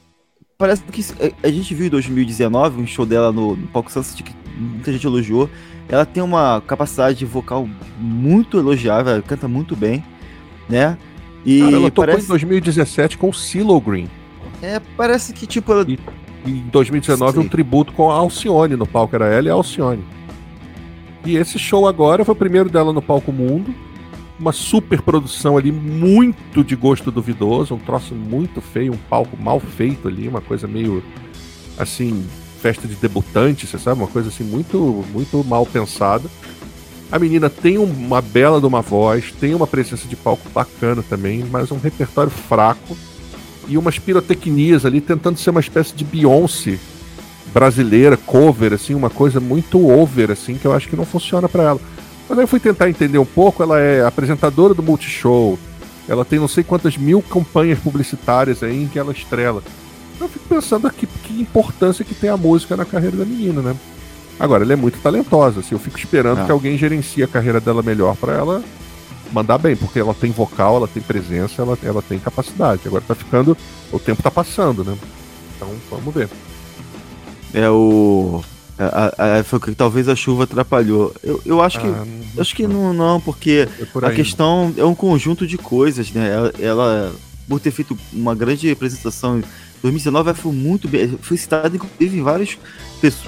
[0.57, 4.23] parece que é, a gente viu em 2019 um show dela no, no Palco Sunset
[4.23, 5.51] que muita gente elogiou.
[5.89, 7.67] Ela tem uma capacidade vocal
[7.99, 10.05] muito elogiável, ela canta muito bem,
[10.69, 10.97] né?
[11.47, 14.09] E Cara, ela tocou parece, em 2017 com o CeeLo Green.
[14.63, 15.99] é, parece que tipo ela, E
[16.47, 17.39] em 2019 Sim.
[17.41, 20.05] um tributo com a Alcione no palco, era ela e a Alcione.
[21.25, 23.75] E esse show agora foi o primeiro dela no palco mundo.
[24.39, 29.59] Uma super produção ali, muito de gosto duvidoso, um troço muito feio, um palco mal
[29.59, 31.03] feito ali, uma coisa meio
[31.77, 32.25] assim,
[32.61, 34.01] festa de debutante, você sabe?
[34.01, 36.29] Uma coisa assim muito, muito mal pensada.
[37.11, 41.45] A menina tem uma bela de uma voz, tem uma presença de palco bacana também,
[41.51, 42.97] mas um repertório fraco
[43.69, 46.79] e umas pirotecnias ali tentando ser uma espécie de Beyoncé
[47.53, 51.63] brasileira, cover, assim, uma coisa muito over, assim, que eu acho que não funciona para
[51.63, 51.81] ela.
[52.29, 55.59] Mas aí eu fui tentar entender um pouco, ela é apresentadora do Multishow,
[56.07, 59.63] ela tem não sei quantas mil campanhas publicitárias aí em que ela estrela.
[60.21, 63.77] Eu fico pensando aqui que importância que tem a música na carreira da menina, né?
[64.39, 67.83] Agora, ela é muito talentosa, assim, eu fico esperando que alguém gerencie a carreira dela
[67.83, 68.63] melhor para ela
[69.33, 72.83] mandar bem, porque ela tem vocal, ela tem presença, ela, ela tem capacidade.
[72.87, 73.57] Agora tá ficando.
[73.93, 74.97] O tempo tá passando, né?
[75.57, 76.29] Então vamos ver.
[77.53, 78.43] É o.
[78.79, 81.13] A, a, foi que talvez a chuva atrapalhou.
[81.23, 81.87] Eu, eu acho que.
[81.87, 82.07] Ah,
[82.39, 86.31] acho que não, não, porque é por a questão é um conjunto de coisas, né?
[86.31, 87.13] Ela, ela,
[87.49, 89.45] por ter feito uma grande apresentação em
[89.83, 91.19] 2019, ela foi muito bem.
[91.21, 92.57] Foi citada, inclusive, em vários,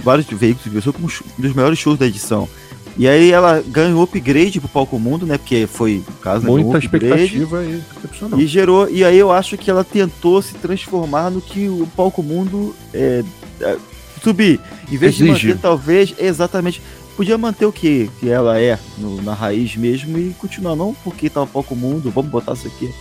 [0.04, 2.48] vários veículos, como um dos maiores shows da edição.
[2.96, 5.38] E aí ela ganhou upgrade pro palco mundo, né?
[5.38, 8.40] Porque foi, caso, né, muita expectativa e excepcional.
[8.40, 12.22] E gerou, e aí eu acho que ela tentou se transformar no que o palco
[12.22, 13.22] mundo é,
[13.60, 13.76] é,
[14.22, 14.60] subir.
[14.90, 15.32] Em vez Exige.
[15.32, 16.82] de manter, talvez, exatamente.
[17.16, 21.28] Podia manter o que, que ela é no, na raiz mesmo e continuar, não porque
[21.28, 22.92] tá o palco mundo, vamos botar isso aqui.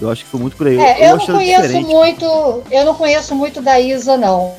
[0.00, 0.76] Eu acho que foi muito por aí.
[0.78, 1.86] É, eu, eu, não conheço diferente.
[1.86, 2.24] muito,
[2.70, 4.52] eu não conheço muito da Isa, não.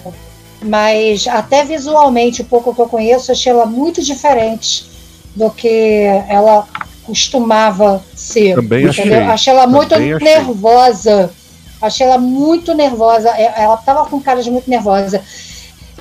[0.64, 4.86] Mas até visualmente, o pouco que eu conheço, achei ela muito diferente
[5.36, 6.68] do que ela
[7.04, 8.56] costumava ser.
[8.56, 9.20] Também entendeu?
[9.20, 9.28] achei.
[9.28, 11.32] Achei ela muito nervosa.
[11.82, 13.30] Achei ela muito nervosa.
[13.30, 15.22] É, ela estava com cara de muito nervosa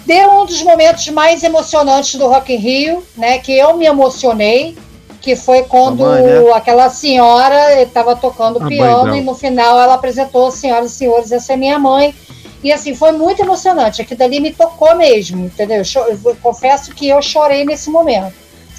[0.07, 3.39] deu um dos momentos mais emocionantes do Rock in Rio, né?
[3.39, 4.77] Que eu me emocionei,
[5.21, 6.53] que foi quando mãe, né?
[6.53, 11.53] aquela senhora estava tocando a piano e no final ela apresentou, senhoras e senhores, essa
[11.53, 12.15] é minha mãe.
[12.63, 14.01] E assim, foi muito emocionante.
[14.01, 15.83] Aquilo dali me tocou mesmo, entendeu?
[16.25, 18.35] Eu confesso que eu chorei nesse momento.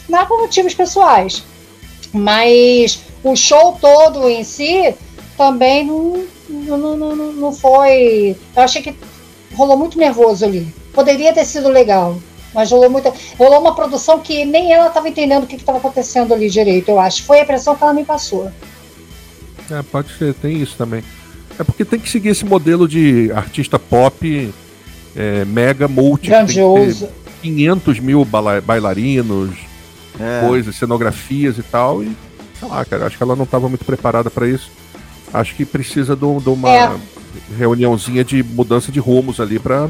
[0.07, 1.43] Não por motivos pessoais.
[2.13, 4.95] Mas o show todo em si
[5.35, 8.37] também não, não, não, não foi.
[8.55, 8.95] Eu achei que
[9.55, 10.73] rolou muito nervoso ali.
[10.93, 12.17] Poderia ter sido legal,
[12.53, 13.11] mas rolou muita.
[13.37, 16.99] Rolou uma produção que nem ela estava entendendo o que estava acontecendo ali direito, eu
[16.99, 17.23] acho.
[17.23, 18.51] Foi a impressão que ela me passou.
[19.71, 21.03] É, pode ser, tem isso também.
[21.59, 24.53] É porque tem que seguir esse modelo de artista pop
[25.15, 26.29] é, mega multi.
[26.29, 27.09] Grandioso.
[27.41, 28.25] 500 mil
[28.65, 29.51] bailarinos,
[30.17, 30.47] é.
[30.47, 32.03] coisas, cenografias e tal.
[32.03, 32.15] E
[32.57, 34.71] sei lá, cara, acho que ela não estava muito preparada para isso.
[35.33, 36.91] Acho que precisa de, de uma é.
[37.57, 39.89] reuniãozinha de mudança de rumos ali para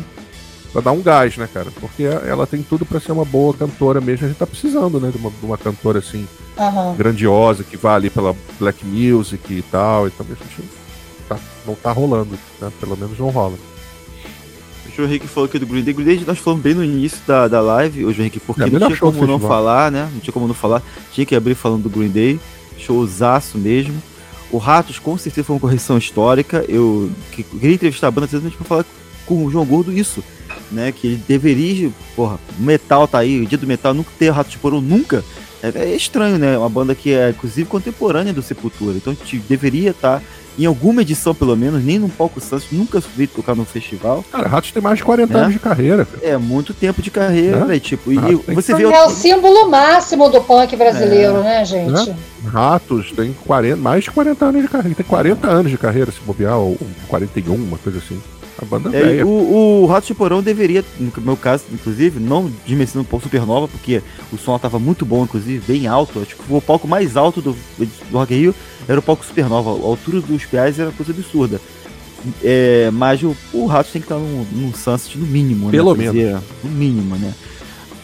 [0.72, 1.68] pra dar um gás, né, cara?
[1.80, 4.26] Porque ela tem tudo para ser uma boa cantora mesmo.
[4.26, 6.27] A gente tá precisando, né, de uma, de uma cantora assim,
[6.57, 6.95] uhum.
[6.95, 10.07] grandiosa, que vá ali pela black music e tal.
[10.07, 10.68] E também a gente
[11.27, 12.71] tá, não tá rolando, né?
[12.79, 13.55] Pelo menos não rola.
[14.87, 15.93] O João Henrique falou aqui do Green Day.
[15.93, 18.69] Green Day nós falamos bem no início da, da live, o João Henrique, porque é,
[18.69, 20.09] não tinha como não falar, né?
[20.13, 20.81] Não tinha como não falar.
[21.11, 22.39] Tinha que abrir falando do Green Day.
[22.77, 24.01] Showzaço mesmo.
[24.51, 26.63] O Ratos com certeza foi uma correção histórica.
[26.67, 28.85] Eu que, queria entrevistar a banda precisamente para falar
[29.25, 30.23] com o João Gordo isso
[30.73, 30.91] né?
[30.91, 34.49] Que ele deveria, porra, o metal tá aí, o dia do metal, nunca ter Rato
[34.49, 35.23] de Porão, nunca.
[35.61, 36.57] É, é, estranho, né?
[36.57, 38.97] Uma banda que é, inclusive, contemporânea do Sepultura.
[38.97, 40.25] Então a gente deveria estar tá
[40.57, 44.23] em alguma edição, pelo menos, nem num palco Santos, nunca vi tocar no festival.
[44.31, 45.39] Cara, Ratos tem mais de 40 né?
[45.39, 46.05] anos de carreira.
[46.05, 46.25] Cara.
[46.25, 47.80] É, muito tempo de carreira, né?
[47.80, 48.17] tipo, e
[48.53, 48.84] você vê...
[48.84, 51.43] É o símbolo máximo do punk brasileiro, é.
[51.43, 52.09] né, gente?
[52.09, 52.15] Né?
[52.45, 54.95] Ratos tem 40, mais de 40 anos de carreira.
[54.95, 56.77] Tem 40 anos de carreira, se bobear, ou
[57.07, 58.21] 41, uma coisa assim.
[58.64, 59.27] A banda é, velha.
[59.27, 63.68] O, o Rato de Porão deveria, no meu caso, inclusive, não dimensionando um pouco Supernova,
[63.68, 66.19] porque o som estava muito bom, inclusive, bem alto.
[66.19, 68.56] Acho que o palco mais alto do, do Rock Rio
[68.88, 69.69] era o palco Supernova.
[69.69, 71.60] A altura dos piais era coisa absurda.
[72.41, 75.72] É, mas o, o Rato tem que estar num, num sunset no mínimo, né?
[75.72, 76.11] Pelo né?
[76.11, 76.44] menos.
[76.64, 77.34] no mínimo, né?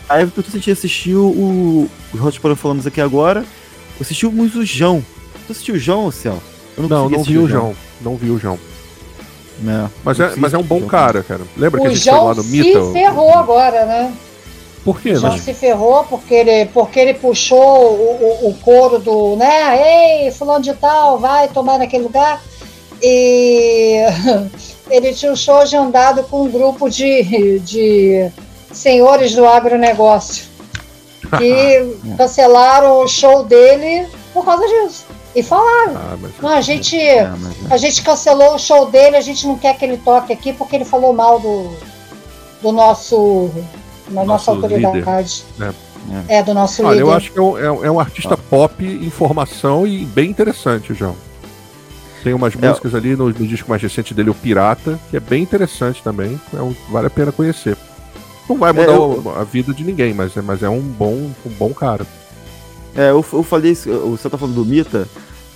[0.10, 1.90] Aí eu tô sentindo assistiu o.
[2.12, 3.42] O Hot Porão falamos aqui agora.
[3.42, 5.06] Eu assisti muito o João.
[5.46, 6.42] Tu assistiu o João, Céu?
[6.76, 7.76] Eu não, não, não vi o João.
[8.02, 8.58] Não vi o João.
[9.68, 11.42] É, mas, é, mas é um bom cara, cara.
[11.58, 12.86] Lembra o que a gente João foi lá no Mita?
[12.86, 14.14] se ferrou agora, né?
[14.84, 15.12] Por quê?
[15.12, 20.24] O João se ferrou porque ele, porque ele puxou o, o, o couro do, né?
[20.24, 22.42] Ei, fulano de tal, vai tomar naquele lugar.
[23.02, 24.06] E
[24.90, 28.32] ele tinha um show agendado com um grupo de, de
[28.72, 30.46] senhores do agronegócio
[31.38, 35.06] que cancelaram o show dele por causa disso.
[35.40, 35.96] E falaram.
[35.96, 36.32] Ah, mas...
[36.42, 37.72] Não, a gente, é, mas...
[37.72, 40.76] a gente cancelou o show dele, a gente não quer que ele toque aqui porque
[40.76, 41.72] ele falou mal do,
[42.62, 43.50] do nosso.
[44.10, 45.46] Da nossa autoridade.
[46.28, 46.40] É.
[46.40, 46.44] é.
[46.44, 47.04] do nosso Olha, líder.
[47.04, 51.16] eu acho que é um, é um artista pop, informação e bem interessante, João.
[52.22, 52.68] Tem umas é.
[52.68, 56.42] músicas ali no, no, disco mais recente dele, o Pirata, que é bem interessante também.
[56.54, 57.78] É um, vale a pena conhecer.
[58.50, 59.34] Não vai mudar é, eu...
[59.38, 62.06] a vida de ninguém, mas é, mas é um bom, um bom cara.
[62.94, 65.08] É, eu, eu falei isso, o Céu tá falando do Mita.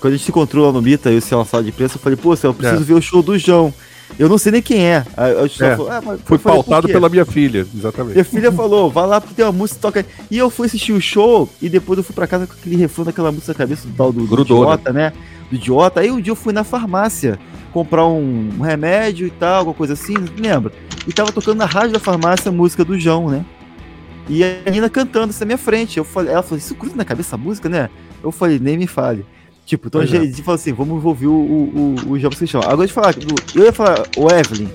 [0.03, 2.01] Quando a gente se encontrou lá no Mita e o na sala de imprensa, eu
[2.01, 2.85] falei, pô, eu preciso É.
[2.85, 3.73] ver o show do João.
[4.19, 5.05] Eu não sei nem quem é.
[5.15, 8.11] É, falou, ah, mas Foi eu falei, pautado pela minha filha, exatamente.
[8.11, 10.05] Minha filha falou, vai lá porque tem uma música toca.
[10.29, 13.05] E eu fui assistir o show e depois eu fui pra casa com aquele refrão
[13.05, 15.13] daquela música na cabeça do tal do, do idiota, né?
[15.49, 16.01] Do idiota.
[16.01, 17.39] Aí um dia eu fui na farmácia
[17.71, 20.69] comprar um, um remédio e tal, alguma coisa assim, não lembro.
[21.07, 23.45] E tava tocando na rádio da farmácia a música do João, né?
[24.27, 25.97] E a menina cantando isso na minha frente.
[25.97, 27.89] Eu falei, ela falou, isso cruza na cabeça a música, né?
[28.21, 29.25] Eu falei, nem me fale.
[29.65, 30.07] Tipo, então a é.
[30.07, 32.61] gente falou assim, vamos ouvir o, o, o, o Seixão.
[32.61, 33.13] Agora de falar,
[33.55, 34.67] eu ia falar, o Evelyn,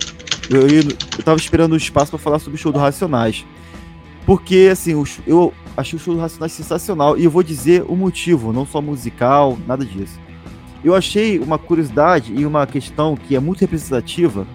[0.49, 3.45] eu, ia- eu tava esperando o espaço pra falar sobre o show do Racionais.
[4.25, 7.17] Porque, assim, o eu achei o show do Racionais sensacional.
[7.19, 10.19] E eu vou dizer o motivo, não só musical, nada disso.
[10.85, 14.47] Eu achei uma curiosidade e uma questão que é muito representativa.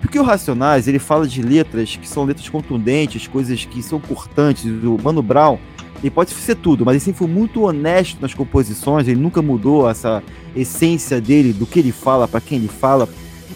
[0.00, 4.64] Porque o Racionais, ele fala de letras que são letras contundentes, coisas que são cortantes.
[4.64, 5.58] O Mano Brown,
[6.02, 9.88] ele pode ser tudo, mas ele sempre foi muito honesto nas composições, ele nunca mudou
[9.88, 10.22] essa
[10.54, 13.08] essência dele, do que ele fala, para quem ele fala.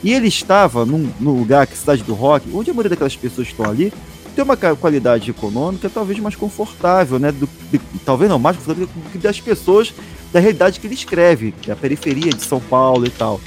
[0.05, 3.16] E ele estava num, num lugar, que é cidade do rock, onde a maioria daquelas
[3.16, 3.93] pessoas estão ali
[4.36, 7.32] tem uma qualidade econômica talvez mais confortável, né?
[7.32, 9.94] Do, de- talvez não, mais confortável do que das pessoas
[10.31, 13.40] da realidade que ele escreve, da periferia de São Paulo e tal.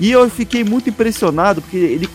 [0.00, 2.08] E eu fiquei muito impressionado, porque ele.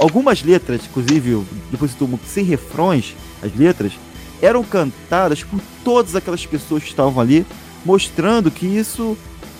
[0.00, 3.92] Algumas letras, inclusive, depois do sem refrões, as letras,
[4.40, 7.46] eram cantadas por todas aquelas pessoas que estavam ali,
[7.84, 9.16] mostrando que isso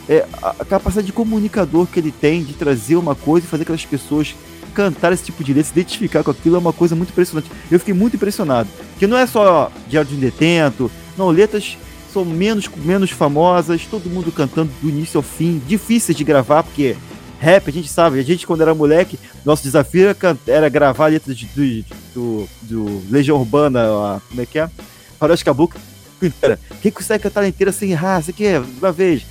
[0.08, 3.84] é a capacidade de comunicador que ele tem de trazer uma coisa e fazer aquelas
[3.84, 4.34] pessoas
[4.74, 7.50] cantar esse tipo de letra, se identificar com aquilo é uma coisa muito impressionante.
[7.68, 8.68] Eu fiquei muito impressionado.
[8.96, 11.76] Que não é só Diário de um Detento, não, letras
[12.12, 16.96] são menos, menos famosas, todo mundo cantando do início ao fim, difíceis de gravar, porque
[17.38, 21.36] rap, a gente sabe, a gente quando era moleque, nosso desafio era, era gravar letras
[21.36, 21.84] de- do,
[22.14, 24.68] do, do Legião Urbana, como é que é?
[25.18, 25.80] Faroeste Caboclo
[26.22, 26.58] inteira.
[26.82, 29.22] Quem consegue cantar ela inteira sem isso aqui é uma vez.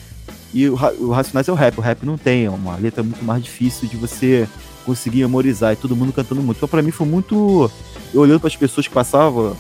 [0.54, 3.24] E o, o Racionais é o rap, o rap não tem, é uma letra muito
[3.24, 4.48] mais difícil de você
[4.86, 6.58] conseguir memorizar e todo mundo cantando muito.
[6.58, 7.70] Então pra mim foi muito.
[8.14, 9.56] Eu olhando para as pessoas que passavam,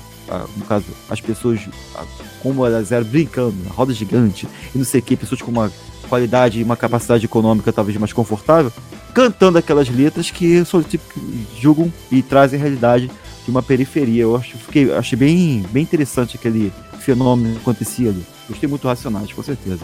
[0.55, 1.59] no caso, as pessoas
[2.41, 5.69] como elas eram brincando, roda gigante e não sei o que, pessoas com uma
[6.07, 8.71] qualidade e uma capacidade econômica talvez mais confortável,
[9.13, 11.03] cantando aquelas letras que só tipo,
[11.59, 13.11] julgam e trazem a realidade
[13.43, 14.23] de uma periferia.
[14.23, 18.25] Eu acho, fiquei, achei bem, bem interessante aquele fenômeno que acontecia ali.
[18.49, 19.81] Gostei muito do Racionais, com certeza.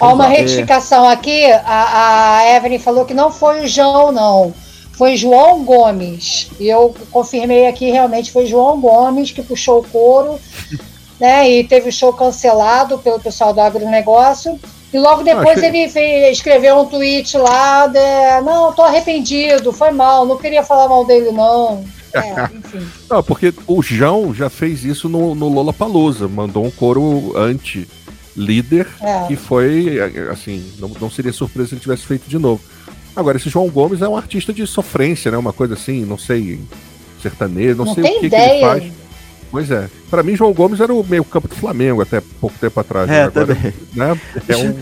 [0.00, 4.54] Ó, uma retificação aqui, a, a Evelyn falou que não foi o João, não.
[4.92, 6.50] Foi João Gomes.
[6.58, 10.40] E eu confirmei aqui, realmente foi João Gomes que puxou o couro,
[11.20, 11.50] né?
[11.50, 14.58] E teve o show cancelado pelo pessoal do agronegócio.
[14.92, 20.26] E logo depois ele fez- escreveu um tweet lá, de, não, tô arrependido, foi mal,
[20.26, 21.84] não queria falar mal dele, não.
[22.12, 22.84] É, enfim.
[23.08, 28.88] Não, porque o João já fez isso no, no Lola Palusa, mandou um coro anti-líder,
[29.00, 29.26] É.
[29.28, 29.96] que foi,
[30.28, 32.60] assim, não, não seria surpresa se ele tivesse feito de novo.
[33.14, 35.38] Agora, esse João Gomes é um artista de sofrência, né?
[35.38, 36.58] Uma coisa assim, não sei,
[37.22, 38.66] sertanejo, não, Não sei o que, que ele ideia.
[38.66, 38.92] faz.
[39.50, 39.88] Pois é.
[40.08, 43.08] Pra mim, João Gomes era o meio campo do Flamengo até pouco tempo atrás.
[43.08, 43.16] né?
[43.18, 43.72] É, Agora, também.
[43.94, 44.20] né?
[44.48, 44.74] É um, é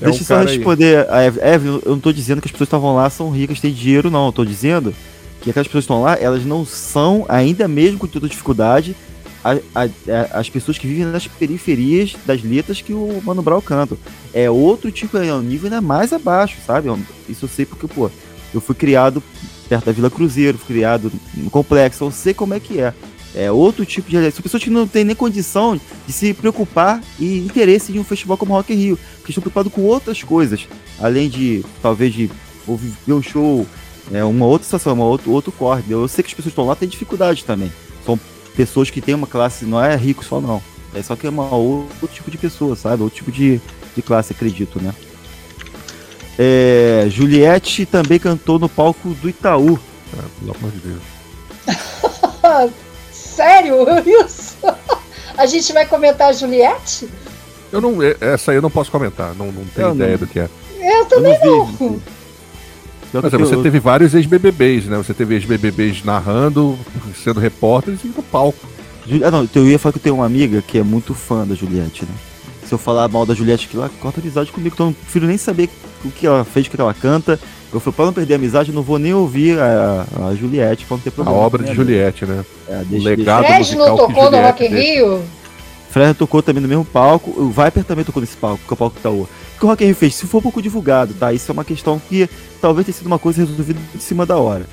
[0.00, 0.56] Deixa um eu só cara aí.
[0.56, 1.80] responder a Ev- Evelyn.
[1.84, 4.26] Eu não tô dizendo que as pessoas que estavam lá são ricas, têm dinheiro, não.
[4.26, 4.94] Eu tô dizendo
[5.40, 8.94] que aquelas pessoas que estão lá, elas não são, ainda mesmo com toda dificuldade,
[9.42, 13.62] a- a- a- as pessoas que vivem nas periferias das letras que o Mano Brown
[13.62, 13.96] canta.
[14.34, 16.88] É outro tipo, é um nível ainda mais abaixo, sabe?
[17.26, 18.10] Isso eu sei porque, pô,
[18.52, 19.22] eu fui criado
[19.70, 22.92] perto da Vila Cruzeiro, fui criado no complexo, eu sei como é que é.
[23.34, 24.16] É outro tipo de.
[24.32, 28.36] São pessoas que não têm nem condição de se preocupar e interesse em um festival
[28.36, 30.66] como Rock in Rio, porque estão preocupados com outras coisas,
[31.00, 32.28] além de, talvez, de
[32.66, 33.64] ouvir ver um show,
[34.12, 35.84] é, uma outra situação, uma outro, outro corre.
[35.88, 37.70] Eu sei que as pessoas que estão lá têm dificuldade também.
[38.04, 38.18] São
[38.56, 40.60] pessoas que têm uma classe, não é rico só não.
[40.92, 43.00] É só que é uma ou- outro tipo de pessoa, sabe?
[43.04, 43.60] Outro tipo de,
[43.94, 44.92] de classe, acredito, né?
[46.36, 49.78] É, Juliette também cantou no palco do Itaú.
[50.18, 51.02] Ah, pelo amor de Deus.
[53.40, 53.76] Sério?
[54.24, 54.56] Isso?
[55.36, 57.08] A gente vai comentar a Juliette?
[57.72, 60.18] Eu não, é- essa aí eu não posso comentar, não, não tenho Eu ideia não-
[60.18, 60.48] do que é.
[60.78, 62.02] Eu também eu não não.
[63.22, 64.96] Mas é, você eu- teve vários ex-BBBs, né?
[64.98, 66.78] Você teve ex-BBBs narrando,
[67.24, 68.58] sendo repórteres e no palco.
[69.24, 71.54] Ah, não, eu ia falar que eu tenho uma amiga que é muito fã da
[71.54, 72.12] Juliette, né?
[72.66, 75.26] Se eu falar mal da Juliette aqui, ela corta amizade comigo, então eu não prefiro
[75.26, 75.68] nem saber
[76.04, 77.38] o que ela fez, o que ela canta.
[77.72, 80.84] Eu falei, pra não perder a amizade, eu não vou nem ouvir a, a Juliette,
[80.86, 81.38] pra não ter A problema.
[81.38, 81.74] obra de né?
[81.76, 82.44] Juliette, né?
[82.68, 84.92] É, O deixa, legado Fred musical não tocou no Juliette Rock in deixa.
[84.92, 85.22] Rio?
[85.90, 88.76] Fred tocou também no mesmo palco, o Viper também tocou nesse palco, que é o
[88.76, 89.22] palco Itaú.
[89.22, 89.28] O
[89.58, 90.14] que o Rock in Rio fez?
[90.16, 91.32] Se for pouco divulgado, tá?
[91.32, 92.28] Isso é uma questão que
[92.60, 94.66] talvez tenha sido uma coisa resolvida em cima da hora.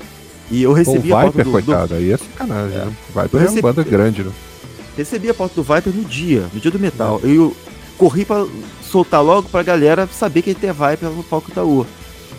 [0.50, 2.84] E eu Pô, o recebi a pauta Viper, do, do, coitado, aí é sacanagem, né?
[3.14, 4.30] O Viper Eu é recebi- uma banda grande, né?
[4.96, 7.20] recebi a pauta do Viper no dia, no dia do metal.
[7.22, 7.54] Eu
[7.96, 8.44] corri pra
[8.88, 11.86] soltar logo pra galera saber que ele tem Viper no palco Itaú.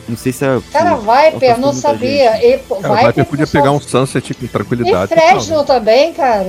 [0.07, 0.59] Não sei se é.
[0.71, 2.43] Cara, Viper, não sabia.
[2.43, 5.13] E, cara, Viper, Viper podia pegar um Sunset com tranquilidade.
[5.13, 6.45] E Fresno também, cara.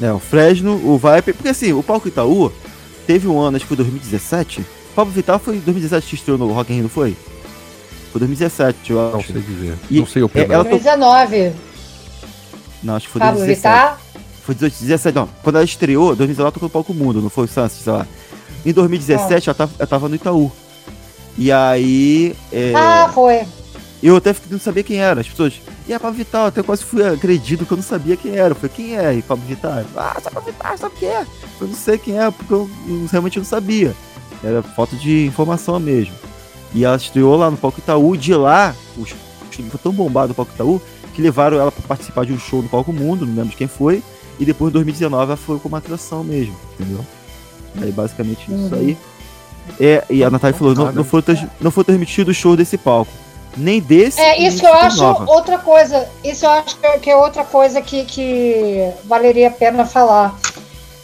[0.00, 0.06] É.
[0.06, 0.12] é.
[0.12, 1.34] o Fresno, o Viper.
[1.34, 2.50] Porque assim, o palco Itaú
[3.06, 4.60] teve um ano, acho que foi 2017.
[4.60, 7.16] O Pablo Vital foi 2017 que estreou no Rock in Rio, não foi?
[8.10, 9.16] Foi 2017, eu acho.
[9.16, 9.78] Não sei dizer.
[9.90, 11.52] E não sei o é, ela 2019.
[12.82, 13.54] Não, acho que foi Pablo 2017.
[13.56, 14.00] Vittar?
[14.42, 15.28] Foi 2017, não.
[15.42, 18.06] Quando ela estreou, 2019 tocou no Palco Mundo, não foi o Sunset, sei lá.
[18.64, 20.52] Em 2017 ela, tava, ela tava no Itaú.
[21.36, 22.34] E aí.
[22.52, 23.46] É, ah, foi.
[24.02, 25.20] Eu até não sabia quem era.
[25.20, 25.60] As pessoas.
[25.86, 28.50] E a Pablo Vittar, até quase fui agredido que eu não sabia quem era.
[28.50, 29.14] Eu falei, quem é?
[29.14, 29.84] E Pablo Vittar?
[29.96, 31.26] Ah, sabe Pablo Vittar, sabe quem é?
[31.60, 32.70] Eu não sei quem é, porque eu
[33.10, 33.94] realmente não sabia.
[34.44, 36.14] Era falta de informação mesmo.
[36.74, 38.16] E ela estreou lá no Palco Itaú.
[38.16, 39.16] De lá, o show
[39.50, 40.80] foi tão bombado no Palco Itaú
[41.14, 43.66] que levaram ela para participar de um show no Palco Mundo, não lembro de quem
[43.66, 44.02] foi.
[44.38, 47.04] E depois em 2019 ela foi como atração mesmo, entendeu?
[47.80, 48.66] Aí basicamente uhum.
[48.66, 48.98] isso aí.
[49.80, 51.22] É, e a Natália falou, não, não, foi,
[51.60, 53.12] não foi transmitido o show desse palco.
[53.56, 54.20] Nem desse.
[54.20, 55.30] É, isso que eu acho nova.
[55.30, 56.08] outra coisa.
[56.22, 60.38] Isso eu acho que é outra coisa que, que valeria a pena falar.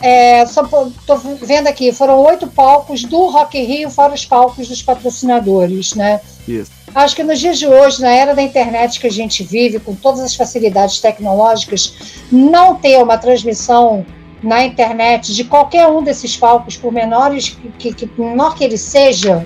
[0.01, 0.62] É, só
[1.07, 5.95] tô vendo aqui, foram oito palcos do Rock in Rio, fora os palcos dos patrocinadores,
[5.95, 6.20] né?
[6.47, 6.70] Isso.
[6.95, 9.95] Acho que nos dias de hoje, na era da internet que a gente vive, com
[9.95, 11.95] todas as facilidades tecnológicas,
[12.31, 14.05] não ter uma transmissão
[14.45, 19.45] na internet de qualquer um desses palcos, por menores que, que menor que ele seja,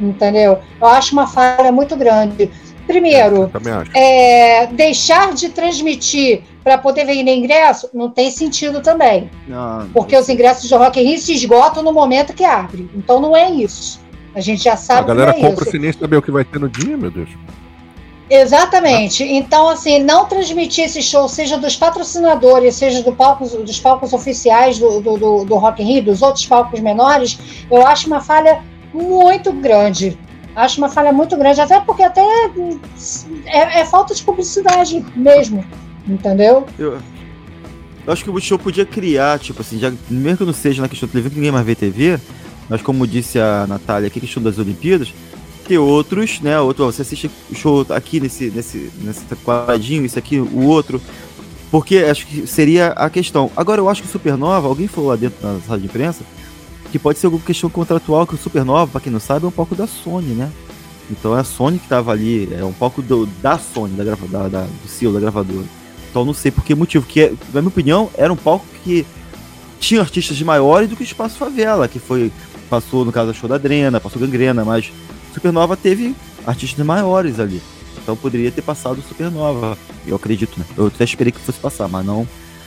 [0.00, 0.58] entendeu?
[0.80, 2.50] Eu acho uma falha muito grande.
[2.86, 3.48] Primeiro,
[3.94, 9.30] é, deixar de transmitir para poder vender ingresso não tem sentido também.
[9.46, 12.90] Não, porque os ingressos do Rock in Rio se esgotam no momento que abre.
[12.92, 14.00] Então não é isso.
[14.34, 15.02] A gente já sabe.
[15.02, 15.70] A galera que é compra isso.
[15.70, 17.30] sem nem saber o que vai ter no dia, meu Deus.
[18.30, 19.24] Exatamente.
[19.24, 24.78] Então, assim, não transmitir esse show, seja dos patrocinadores, seja do palcos, dos palcos oficiais
[24.78, 27.38] do, do, do, do Rock in Rio, dos outros palcos menores,
[27.68, 28.62] eu acho uma falha
[28.94, 30.16] muito grande.
[30.54, 32.22] Acho uma falha muito grande, até porque até
[33.46, 35.64] é, é falta de publicidade mesmo,
[36.08, 36.66] entendeu?
[36.78, 36.98] Eu,
[38.06, 40.88] eu acho que o show podia criar, tipo assim, já, mesmo que não seja na
[40.88, 42.18] questão da TV, que ninguém mais vê TV,
[42.68, 45.12] mas como disse a Natália aqui, questão das Olimpíadas,
[45.66, 46.58] ter outros, né?
[46.60, 51.00] Outro, você assiste o show aqui nesse, nesse, nesse quadradinho, isso aqui, o outro.
[51.70, 53.50] Porque acho que seria a questão.
[53.56, 56.24] Agora, eu acho que o Supernova, alguém falou lá dentro na sala de imprensa,
[56.90, 59.52] que pode ser alguma questão contratual, que o Supernova, para quem não sabe, é um
[59.52, 60.50] palco da Sony, né?
[61.10, 64.26] Então é a Sony que tava ali, é um palco do, da Sony, da, grava,
[64.26, 65.66] da, da, do CEO, da gravadora.
[66.10, 69.06] Então não sei por que motivo, que na minha opinião era um palco que
[69.78, 72.32] tinha artistas maiores do que o Espaço Favela, que foi,
[72.68, 74.92] passou no caso a show da Drena, passou Gangrena, mas
[75.32, 76.14] Supernova teve
[76.46, 77.62] artistas maiores ali.
[78.02, 79.76] Então poderia ter passado Supernova.
[80.06, 80.64] Eu acredito, né?
[80.76, 82.26] Eu até esperei que fosse passar, mas não.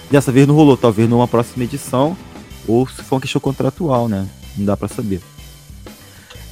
[0.09, 0.77] Dessa vez não rolou.
[0.77, 2.15] Talvez numa próxima edição.
[2.67, 4.27] Ou se for uma questão contratual, né?
[4.57, 5.21] Não dá para saber.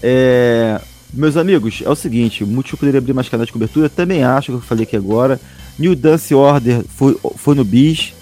[0.01, 0.81] É...
[1.14, 3.90] Meus amigos, é o seguinte: o Multishow poderia abrir mais canais de cobertura.
[3.90, 5.40] Também acho que eu falei aqui agora.
[5.77, 8.14] New Dance Order foi, foi no Bis.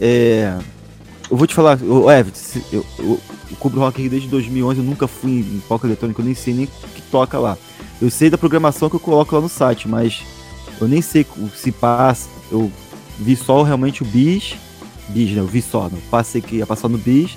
[0.00, 0.56] É...
[1.30, 3.20] Eu vou te falar, o Everton, eu, eu,
[3.50, 6.54] eu cubro Rock Rio desde 2011, eu nunca fui em palco eletrônico, eu nem sei
[6.54, 7.56] nem o que toca lá.
[8.00, 10.22] Eu sei da programação que eu coloco lá no site, mas
[10.80, 12.28] eu nem sei se passa.
[12.50, 12.70] Eu
[13.18, 14.54] vi só realmente o Bis,
[15.08, 15.40] Bis, né?
[15.40, 17.36] Eu vi só, não passei que ia passar no Bis,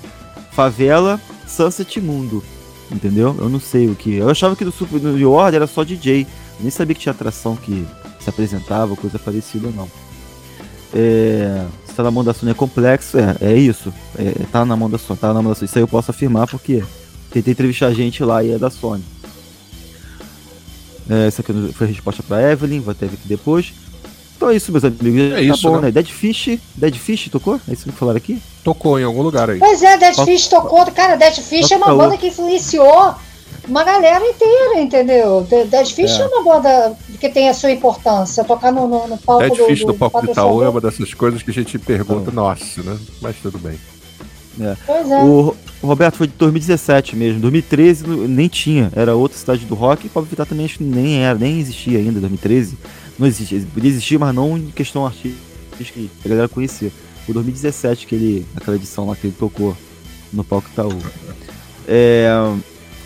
[0.52, 2.42] Favela, Sunset Mundo,
[2.90, 3.34] entendeu?
[3.38, 4.14] Eu não sei o que.
[4.14, 6.26] Eu achava que do Super New Order era só DJ, eu
[6.60, 7.86] nem sabia que tinha atração que
[8.20, 9.88] se apresentava, coisa parecida não.
[10.94, 13.92] É, se tá na mão da Sony é complexo, é, é isso.
[14.18, 15.66] É, tá na mão da Sony, tá na mão da Sony.
[15.66, 16.82] Isso aí eu posso afirmar porque
[17.30, 19.04] tentei entrevistar a gente lá e é da Sony.
[21.08, 23.74] É, essa aqui foi a resposta pra Evelyn, vai ter aqui depois.
[24.36, 25.20] Então é isso, meus amigos.
[25.20, 25.82] É tá isso, bom, né?
[25.82, 25.90] né?
[25.90, 27.60] Dead Fish, Dead Fish tocou?
[27.68, 28.40] É isso que falaram aqui?
[28.64, 29.58] Tocou em algum lugar aí.
[29.58, 30.84] Pois é, Dead Fish tocou.
[30.92, 33.14] Cara, Dead Fish é uma banda que influenciou
[33.68, 35.46] uma galera inteira, entendeu?
[35.68, 36.22] Dead Fish é.
[36.22, 38.44] é, uma banda que tem a sua importância.
[38.44, 41.14] Tocar no, no, no palco Dead do, Fish do, palco de Itaú é uma dessas
[41.14, 42.34] coisas que a gente pergunta, é.
[42.34, 42.98] nossa, né?
[43.20, 43.78] Mas tudo bem.
[44.60, 44.76] É.
[44.86, 45.22] Pois é.
[45.22, 47.40] O Roberto foi de 2017 mesmo.
[47.40, 48.92] 2013 nem tinha.
[48.94, 50.06] Era outra cidade do rock.
[50.06, 52.20] E Pablo Vittar também acho que nem era, nem existia ainda.
[52.20, 52.76] 2013
[53.18, 53.62] não existia.
[53.72, 55.40] Podia existir, mas não em questão artística
[55.78, 56.92] que a galera conhecia.
[57.24, 59.76] Foi 2017 que ele, aquela edição lá que ele tocou
[60.32, 60.98] no palco Itaú.
[61.86, 62.30] É,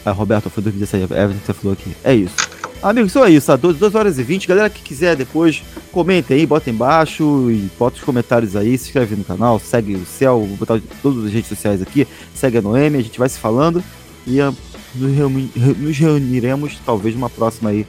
[0.06, 1.90] a Roberto foi 2017, a Everton falou aqui.
[2.04, 2.34] É isso.
[2.80, 3.56] Amigos, só é isso, tá?
[3.56, 4.46] 2 horas e 20.
[4.46, 9.16] Galera que quiser depois, comentem aí, bota embaixo e bota os comentários aí, se inscreve
[9.16, 12.98] no canal, segue o Céu, vou botar todas as redes sociais aqui, segue a Noemi,
[12.98, 13.82] a gente vai se falando
[14.26, 14.54] e uh,
[14.94, 17.84] nos, reuni nos reuniremos talvez numa próxima aí,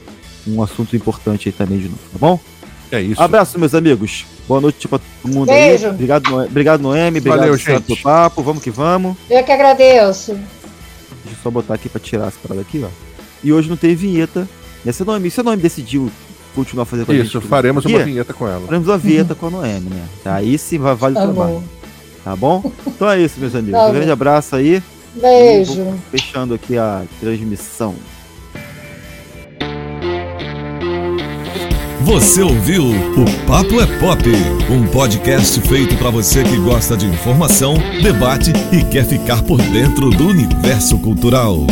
[0.46, 2.40] um assunto importante aí também de novo, tá bom?
[2.90, 3.22] É isso.
[3.22, 4.24] Abraço, meus amigos.
[4.48, 5.86] Boa noite pra todo mundo Beijo.
[5.86, 5.92] aí.
[5.92, 6.48] Obrigado, Noemi.
[6.48, 7.18] Obrigado, Noemi.
[7.18, 7.82] Obrigado, Valeu, gente.
[7.82, 8.42] pelo papo.
[8.42, 9.14] Vamos que vamos.
[9.28, 10.38] Eu que agradeço.
[11.38, 12.88] Eu só botar aqui pra tirar essa parada aqui, ó.
[13.42, 14.48] E hoje não tem vinheta.
[14.84, 16.10] E se a Noemi, se a Noemi decidiu
[16.54, 18.62] continuar fazendo com a gente Isso, faremos aqui, uma vinheta com ela.
[18.66, 20.04] Faremos uma vinheta com a Noemi, né?
[20.24, 21.50] Aí sim vai, vale o Tá trabalho.
[21.54, 21.64] bom.
[22.24, 22.72] Tá bom?
[22.86, 23.78] Então é isso, meus amigos.
[23.78, 24.82] Tá um grande abraço aí.
[25.14, 25.94] Beijo.
[26.10, 27.94] Fechando aqui a transmissão.
[32.08, 34.22] Você ouviu o Papo é Pop,
[34.70, 40.08] um podcast feito para você que gosta de informação, debate e quer ficar por dentro
[40.08, 41.66] do universo cultural.